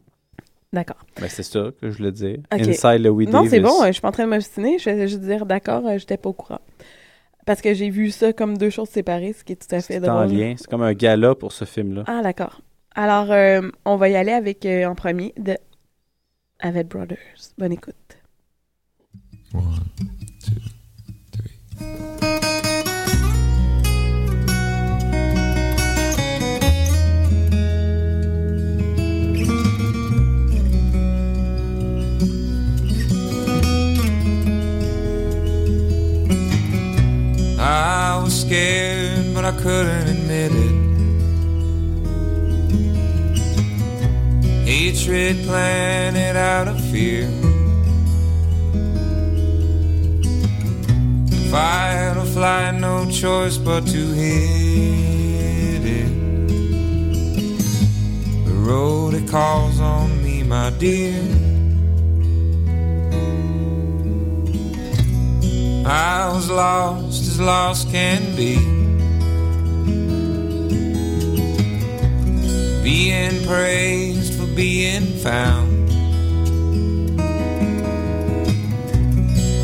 D'accord. 0.72 0.98
Ben, 1.20 1.28
c'est 1.28 1.42
ça 1.42 1.70
que 1.80 1.90
je 1.90 1.96
voulais 1.98 2.12
dire. 2.12 2.38
Ok. 2.54 2.60
Inside 2.68 3.04
Louis 3.04 3.26
Non, 3.26 3.32
Davis. 3.42 3.50
c'est 3.50 3.60
bon, 3.60 3.82
euh, 3.82 3.86
je 3.88 3.92
suis 3.92 4.00
pas 4.00 4.08
en 4.08 4.12
train 4.12 4.24
de 4.24 4.30
m'obstiner. 4.30 4.78
Je 4.78 4.88
vais 4.88 5.08
juste 5.08 5.20
dire, 5.22 5.44
d'accord, 5.44 5.82
j'étais 5.98 6.16
pas 6.16 6.30
au 6.30 6.34
courant. 6.34 6.60
Parce 7.44 7.60
que 7.62 7.72
j'ai 7.74 7.88
vu 7.90 8.10
ça 8.10 8.32
comme 8.34 8.56
deux 8.56 8.68
choses 8.70 8.88
séparées, 8.90 9.32
ce 9.34 9.44
qui 9.44 9.52
est 9.52 9.56
tout 9.56 9.74
à 9.74 9.80
fait 9.80 10.00
C'est 10.00 10.08
en 10.08 10.24
drôle. 10.26 10.36
lien. 10.38 10.54
C'est 10.56 10.66
comme 10.68 10.82
un 10.82 10.92
gala 10.94 11.34
pour 11.34 11.52
ce 11.52 11.64
film-là. 11.66 12.04
Ah, 12.06 12.20
d'accord. 12.22 12.60
Alors, 13.00 13.30
euh, 13.30 13.60
on 13.84 13.94
va 13.94 14.08
y 14.08 14.16
aller 14.16 14.32
avec, 14.32 14.66
euh, 14.66 14.84
en 14.84 14.96
premier, 14.96 15.32
de 15.36 15.56
Avett 16.58 16.88
Brothers. 16.88 17.52
Bonne 17.56 17.70
écoute. 17.70 17.94
I 37.60 38.20
was 38.20 38.40
scared, 38.40 39.32
but 39.34 39.44
I 39.44 39.52
couldn't 39.52 40.08
admit 40.08 40.50
it. 40.50 40.87
Hatred 44.68 45.46
planted 45.46 46.36
out 46.36 46.68
of 46.68 46.78
fear. 46.90 47.26
Fight 51.50 52.14
or 52.18 52.26
flight, 52.26 52.74
no 52.74 53.10
choice 53.10 53.56
but 53.56 53.86
to 53.86 54.12
hit 54.12 55.84
it. 56.00 56.10
The 58.44 58.52
road 58.52 59.14
it 59.14 59.26
calls 59.26 59.80
on 59.80 60.22
me, 60.22 60.42
my 60.42 60.68
dear. 60.68 61.18
I 65.86 66.30
was 66.30 66.50
lost 66.50 67.22
as 67.22 67.40
lost 67.40 67.90
can 67.90 68.36
be. 68.36 68.56
Being 72.82 73.42
praised 73.46 74.37
being 74.58 75.06
found. 75.22 75.86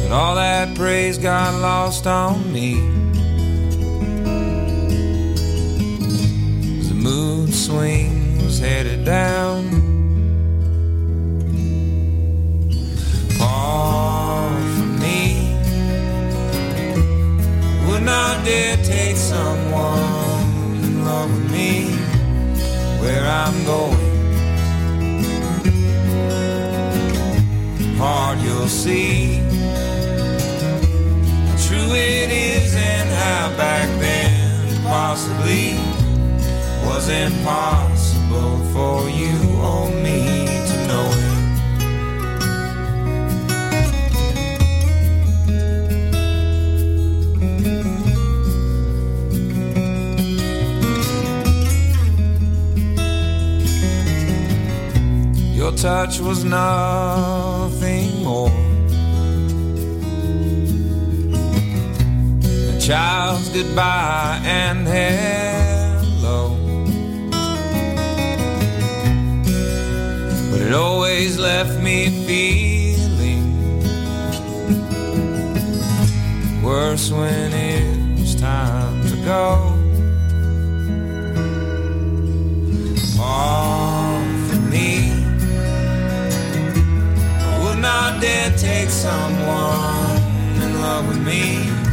But 0.03 0.13
all 0.13 0.37
that 0.37 0.77
praise 0.77 1.19
got 1.19 1.53
lost 1.61 2.07
on 2.07 2.53
me. 2.53 2.75
As 6.79 6.91
the 6.91 6.95
mood 6.95 7.53
swing 7.53 8.37
was 8.45 8.61
headed 8.61 9.05
down. 9.05 9.69
Far 13.37 14.49
from 14.77 15.01
me 15.01 15.57
would 17.89 18.05
not 18.05 18.45
dare 18.45 18.77
take 18.77 19.17
someone 19.17 20.85
in 20.85 21.05
love 21.05 21.33
with 21.35 21.51
me 21.51 21.87
where 23.01 23.27
I'm 23.27 23.65
going. 23.65 24.14
Hard 28.07 28.39
you'll 28.41 28.69
see 28.69 29.37
how 31.47 31.57
true 31.67 31.95
it 31.95 32.31
is 32.31 32.75
and 32.77 33.09
how 33.09 33.57
back 33.57 33.89
then 33.99 34.83
possibly 34.83 35.79
was 36.87 37.09
impossible 37.09 38.59
for 38.75 39.09
you 39.09 39.37
or 39.71 39.89
me 40.05 40.21
to 40.69 40.77
know 40.87 41.09
it. 41.17 41.35
Your 55.57 55.73
touch 55.73 56.21
was 56.21 56.45
nothing 56.45 57.84
child's 62.85 63.49
goodbye 63.49 64.39
and 64.45 64.87
hello. 64.87 66.55
But 70.51 70.61
It 70.61 70.75
always 70.75 71.39
left 71.39 71.81
me 71.81 72.11
feeling 72.27 73.47
worse 76.63 77.11
when 77.11 77.55
it 77.55 78.21
was 78.21 78.35
time 78.35 79.01
to 79.09 79.17
go. 79.25 79.73
Far 83.17 84.21
from 84.47 84.69
me, 84.69 85.11
I 87.49 87.61
would 87.65 87.79
not 87.79 88.21
dare 88.21 88.55
take 88.59 88.91
someone 88.91 90.21
in 90.61 90.83
love 90.83 91.09
with 91.09 91.25
me 91.25 91.84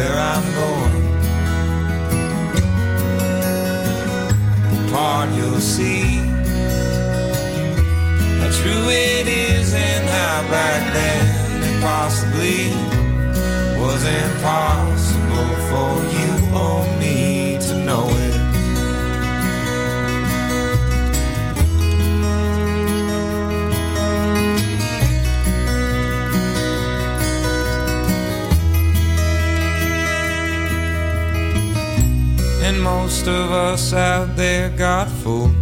where 0.00 0.18
I'm 0.32 0.46
going. 0.60 0.96
Part 4.92 5.28
you'll 5.36 5.66
see 5.76 6.04
how 8.40 8.50
true 8.60 8.86
it 8.88 9.26
is 9.28 9.74
and 9.74 10.04
how 10.16 10.36
back 10.54 10.82
then 10.96 11.22
it 11.68 11.76
possibly 11.82 12.60
was 13.82 14.02
impossible 14.22 15.52
for 15.70 15.90
you 16.16 16.30
or 16.64 16.80
me 16.98 16.99
most 33.20 33.28
of 33.28 33.50
us 33.52 33.92
out 33.92 34.34
there 34.34 34.70
got 34.70 35.06
fooled. 35.06 35.54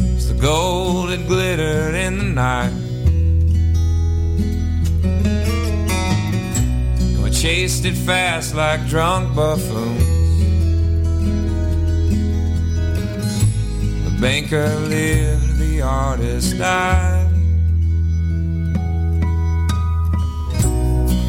It's 0.00 0.26
the 0.26 0.36
gold 0.40 1.10
that 1.10 1.24
glittered 1.28 1.94
in 1.94 2.18
the 2.18 2.24
night. 2.24 2.72
And 6.98 7.22
we 7.22 7.30
chased 7.30 7.84
it 7.84 7.94
fast 7.94 8.56
like 8.56 8.84
drunk 8.88 9.36
buffoons. 9.36 10.02
The 14.04 14.18
banker 14.20 14.68
lived, 14.88 15.58
the 15.58 15.82
artist 15.82 16.58
died. 16.58 17.22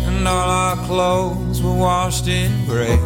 and 0.07 0.27
all 0.27 0.49
our 0.49 0.75
clothes 0.87 1.46
were 1.67 1.75
washed 1.75 2.27
in 2.27 2.65
gray. 2.65 2.97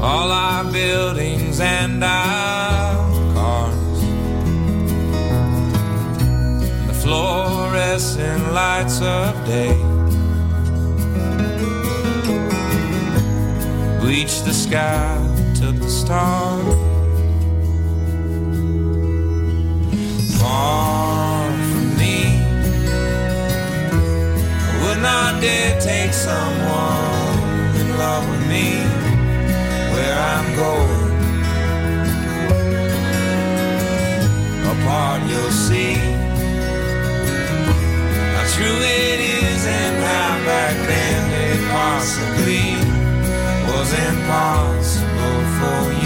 All 0.00 0.30
our 0.30 0.64
buildings 0.72 1.60
and 1.60 2.04
our 2.04 2.94
cars, 3.34 4.00
the 6.86 6.94
fluorescent 7.02 8.52
lights 8.52 9.00
of 9.00 9.34
day. 9.46 9.74
Bleached 14.00 14.44
the 14.44 14.54
sky, 14.54 15.16
took 15.54 15.76
the 15.76 15.90
stars. 15.90 16.64
Far 20.38 21.15
I 25.06 25.38
dare 25.40 25.80
take 25.80 26.12
someone 26.12 27.76
in 27.80 27.88
love 27.96 28.28
with 28.28 28.44
me 28.48 28.68
where 29.92 30.16
I'm 30.34 30.48
going. 30.64 31.06
Apart, 34.72 35.20
you'll 35.30 35.56
see 35.68 35.94
how 38.34 38.44
true 38.56 38.80
it 38.82 39.20
is 39.20 39.60
and 39.66 39.96
how 40.08 40.32
back 40.50 40.74
then 40.90 41.20
it 41.46 41.60
possibly 41.70 42.66
was 43.70 43.88
impossible 44.10 45.40
for 45.58 45.82
you 46.02 46.05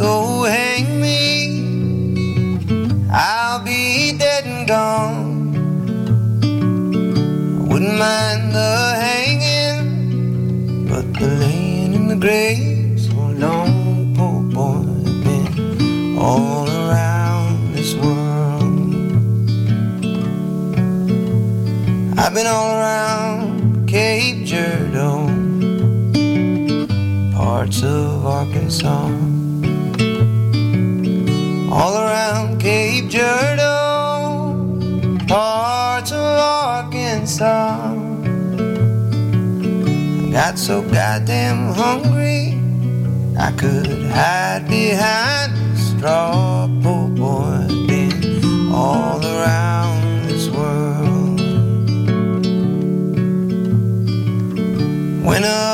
oh, 0.00 0.44
hang 0.44 1.00
me. 1.00 1.10
I'll 3.12 3.62
be 3.62 4.16
dead 4.16 4.44
and 4.46 4.66
gone. 4.66 5.40
I 7.58 7.62
wouldn't 7.68 7.98
mind 7.98 8.54
the 8.54 8.94
hanging, 9.04 10.86
but 10.88 11.12
the 11.18 11.26
laying 11.26 11.92
in 11.94 12.08
the 12.08 12.16
grave 12.16 13.00
so 13.00 13.14
long, 13.44 14.14
poor 14.16 14.42
boy, 14.42 14.84
I've 15.06 15.24
been 15.24 16.18
all 16.18 16.68
around 16.68 17.74
this 17.74 17.94
world. 17.94 18.84
I've 22.18 22.34
been 22.34 22.46
all 22.46 22.70
around 22.78 23.86
Cape 23.88 24.46
Girardeau, 24.46 25.28
parts 27.36 27.82
of 27.82 28.24
Arkansas. 28.24 29.29
Got 40.50 40.58
so 40.58 40.82
goddamn 40.82 41.72
hungry, 41.74 42.58
I 43.38 43.52
could 43.52 43.86
hide 44.10 44.66
behind 44.68 45.52
a 45.52 45.76
straw. 45.76 46.68
Poor 46.82 47.08
boy, 47.08 47.68
been 47.86 48.72
all 48.72 49.24
around 49.24 50.26
this 50.26 50.48
world. 50.48 51.40
Went 55.24 55.44
up 55.44 55.69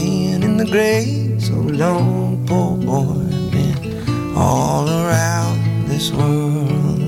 the 0.00 0.66
grave 0.70 1.42
so 1.42 1.54
long, 1.54 2.44
poor 2.46 2.76
boy, 2.76 3.14
been 3.50 4.36
all 4.36 4.88
around 4.88 5.88
this 5.88 6.12
world. 6.12 7.02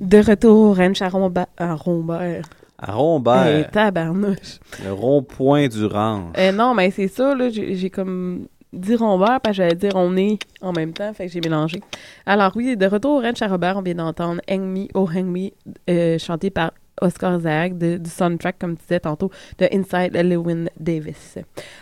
De 0.00 0.18
retour, 0.20 0.76
Ranch 0.76 1.02
à, 1.02 1.08
Romba- 1.08 1.48
à 1.56 1.74
Rombert. 1.74 2.48
À 2.78 2.92
Rombert, 2.92 3.66
Eh, 3.68 3.70
tabarnouche. 3.72 4.60
le 4.84 4.92
rond-point 4.92 5.68
du 5.68 5.86
ranch. 5.86 6.34
Euh, 6.38 6.52
non, 6.52 6.74
mais 6.74 6.90
c'est 6.90 7.08
ça, 7.08 7.34
là, 7.34 7.48
j'ai 7.50 7.90
comme 7.90 8.46
dit 8.72 8.94
Rombert, 8.94 9.40
parce 9.40 9.56
que 9.56 9.62
j'allais 9.62 9.74
dire 9.74 9.92
on 9.94 10.14
est 10.16 10.38
en 10.60 10.72
même 10.72 10.92
temps, 10.92 11.12
fait 11.14 11.26
que 11.26 11.32
j'ai 11.32 11.40
mélangé. 11.40 11.80
Alors 12.26 12.52
oui, 12.54 12.76
de 12.76 12.86
retour 12.86 13.12
au 13.12 13.20
Ranch 13.20 13.40
à 13.40 13.48
Robert, 13.48 13.78
on 13.78 13.82
vient 13.82 13.94
d'entendre 13.94 14.42
Hang 14.48 14.60
Me, 14.60 14.86
Oh 14.94 15.08
Hang 15.12 15.24
Me, 15.26 15.48
euh, 15.88 16.18
chanté 16.18 16.50
par 16.50 16.72
Oscar 17.02 17.38
Isaac, 17.38 17.76
de- 17.78 17.96
du 17.98 18.10
soundtrack, 18.10 18.56
comme 18.58 18.76
tu 18.76 18.82
disais 18.82 19.00
tantôt, 19.00 19.30
de 19.58 19.66
Inside 19.72 20.14
Lewin 20.16 20.66
Davis. 20.80 21.38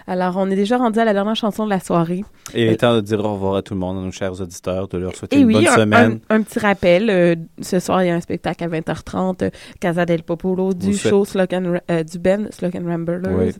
Alors, 0.07 0.37
on 0.37 0.51
est 0.51 0.57
déjà 0.57 0.77
rendu 0.77 0.99
à 0.99 1.05
la 1.05 1.13
dernière 1.13 1.37
chanson 1.37 1.65
de 1.65 1.71
la 1.71 1.81
soirée. 1.81 2.25
Et 2.55 2.65
il 2.67 2.69
est 2.73 2.77
temps 2.77 2.95
de 2.97 3.01
dire 3.01 3.21
au 3.25 3.33
revoir 3.35 3.57
à 3.57 3.63
tout 3.63 3.75
le 3.75 3.81
monde, 3.81 3.99
à 3.99 4.01
nos 4.01 4.11
chers 4.13 4.41
auditeurs, 4.41 4.89
de 4.89 4.99
leur 4.99 5.15
souhaiter 5.15 5.37
Et 5.37 5.41
une 5.41 5.47
oui, 5.47 5.55
bonne 5.55 5.69
un, 5.69 5.75
semaine. 5.77 6.21
un- 6.29 6.37
un 6.37 6.43
petit 6.43 6.59
rappel. 6.59 7.11
euh, 7.11 7.35
ce 7.63 7.79
soir, 7.81 8.03
il 8.03 8.09
y 8.09 8.11
a 8.11 8.15
un 8.15 8.21
spectacle 8.21 8.65
à 8.65 8.69
20h30, 8.69 9.43
euh, 9.43 9.51
Casa 9.81 10.05
del 10.07 10.23
Popolo, 10.23 10.75
du 10.75 10.93
Vous 10.93 10.99
show 10.99 11.25
Ra- 11.35 11.47
euh, 11.91 12.03
du 12.03 12.19
Ben 12.19 12.49
Slogan 12.51 12.87
Ramblers. 12.87 13.21
Oui. 13.31 13.53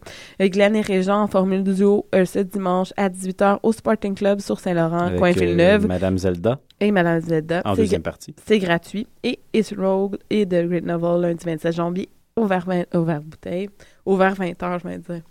Euh, 0.43 0.49
Glenn 0.49 0.77
et 0.77 0.81
Régent 0.81 1.23
en 1.23 1.27
formule 1.27 1.63
duo 1.63 2.07
euh, 2.15 2.25
ce 2.25 2.39
dimanche 2.41 2.93
à 2.97 3.09
18h 3.09 3.59
au 3.63 3.73
Sporting 3.73 4.15
Club 4.15 4.41
sur 4.41 4.59
Saint-Laurent, 4.61 5.11
coin 5.17 5.31
euh, 5.31 5.33
Villeneuve. 5.33 5.87
Madame 5.87 6.19
Zelda, 6.19 6.59
et 6.85 6.91
Madame 6.91 7.21
Zelda. 7.21 7.63
en 7.65 7.75
deuxième 7.75 8.03
partie. 8.03 8.35
C'est 8.47 8.59
gratuit. 8.59 9.07
Et 9.23 9.41
It's 9.53 9.73
Rogue 9.77 10.17
et 10.31 10.47
The 10.47 10.67
Great 10.67 10.85
Novel 10.85 11.23
lundi 11.23 11.45
27 11.45 11.75
janvier, 11.75 12.09
ouvert, 12.37 12.65
20 12.67 12.95
ouvert 12.95 13.21
bouteille. 13.23 13.69
Ouvert 14.07 14.35
20h, 14.35 14.81
je 14.83 14.89
vais 14.89 14.99
dire. 14.99 15.23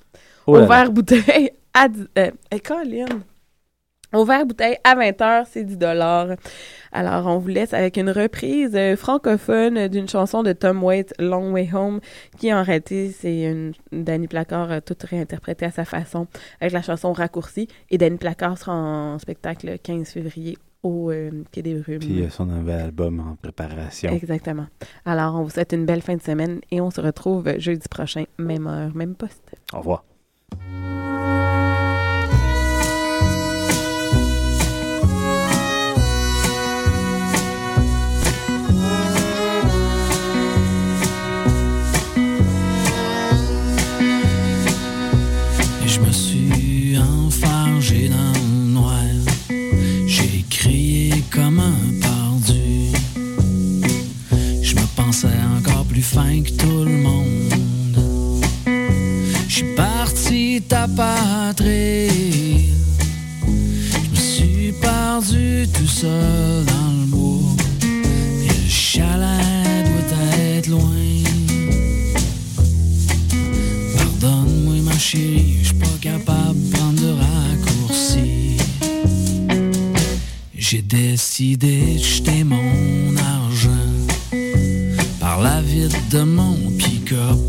Oh 0.48 0.58
ouvert 0.58 0.92
bouteille 0.92 1.52
à 1.74 1.88
10 1.88 2.08
euh, 2.18 2.32
eh, 2.52 4.46
bouteille 4.46 4.78
à 4.84 4.96
20h, 4.96 5.46
c'est 5.50 5.64
10 5.64 5.78
Alors, 6.92 7.28
on 7.28 7.40
vous 7.40 7.48
laisse 7.48 7.74
avec 7.74 7.98
une 7.98 8.12
reprise 8.12 8.76
euh, 8.76 8.96
francophone 8.96 9.88
d'une 9.88 10.08
chanson 10.08 10.44
de 10.44 10.54
Tom 10.54 10.84
Waits, 10.84 11.14
Long 11.18 11.52
Way 11.52 11.70
Home, 11.74 12.00
qui 12.38 12.54
en 12.54 12.62
réalité, 12.62 13.12
c'est 13.12 13.44
une 13.44 13.74
Danny 13.92 14.28
Placard 14.28 14.72
euh, 14.72 14.80
toute 14.86 15.02
réinterprétée 15.04 15.66
à 15.66 15.72
sa 15.72 15.86
façon, 15.86 16.28
avec 16.62 16.74
la 16.74 16.82
chanson 16.82 17.12
raccourcie. 17.12 17.68
Et 17.90 17.98
Danny 17.98 18.18
Placard 18.18 18.58
sera 18.58 18.74
en 18.74 19.18
spectacle 19.18 19.68
le 19.68 19.78
15 19.78 20.10
février 20.10 20.58
au 20.84 21.10
euh, 21.10 21.32
Quai 21.52 21.62
des 21.62 21.76
Brumes. 21.76 22.00
Puis 22.00 22.22
euh, 22.22 22.30
son 22.30 22.46
nouvel 22.46 22.82
album 22.82 23.20
en 23.20 23.36
préparation. 23.36 24.12
Exactement. 24.12 24.68
Alors, 25.06 25.36
on 25.36 25.44
vous 25.44 25.50
souhaite 25.50 25.74
une 25.74 25.86
belle 25.86 26.02
fin 26.02 26.16
de 26.16 26.22
semaine 26.22 26.60
et 26.72 26.82
on 26.82 26.92
se 26.92 27.02
retrouve 27.02 27.58
jeudi 27.58 27.88
prochain, 27.90 28.26
même 28.38 28.68
heure, 28.68 28.94
même 28.96 29.16
poste. 29.16 29.56
Au 29.74 29.78
revoir. 29.78 30.04
Fin 56.14 56.44
que 56.44 56.52
tout 56.52 56.84
le 56.86 56.98
monde. 57.08 57.54
Je 59.48 59.54
suis 59.56 59.76
parti 59.76 60.62
tapatrer. 60.68 62.08
Je 63.42 64.10
me 64.12 64.16
suis 64.16 64.72
perdu 64.74 65.68
tout 65.74 65.88
seul 65.88 66.66
dans 66.66 66.92
le 67.00 67.06
bois. 67.08 67.56
Et 68.44 68.48
le 68.48 68.70
chalet 68.70 69.86
doit 69.86 70.38
être 70.56 70.68
loin. 70.68 71.04
Pardonne-moi 73.98 74.76
ma 74.84 74.98
chérie, 75.00 75.58
je 75.64 75.68
suis 75.70 75.78
pas 75.78 75.98
capable 76.00 76.60
de 76.64 76.76
prendre 76.76 77.02
de 77.02 77.12
raccourci. 77.24 78.58
J'ai 80.56 80.84
décidé 80.84 81.96
de 81.98 82.04
jeter 82.04 82.44
mon 82.44 83.18
argent 83.18 83.43
par 85.34 85.42
la 85.42 85.62
vitre 85.62 85.98
de 86.12 86.22
mon 86.22 86.56
pick-up. 86.78 87.40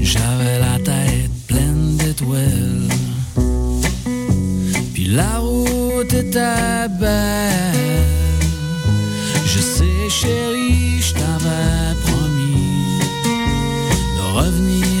J'avais 0.00 0.58
la 0.58 0.78
tête 0.78 1.34
pleine 1.46 1.98
d'étoiles. 1.98 2.88
Puis 4.94 5.06
la 5.20 5.38
route 5.38 6.14
était 6.14 6.88
belle. 6.98 8.06
Je 9.52 9.60
sais, 9.60 10.08
chérie, 10.08 11.02
je 11.06 11.12
t'avais 11.12 11.94
promis 12.06 12.98
de 14.16 14.24
revenir 14.38 14.91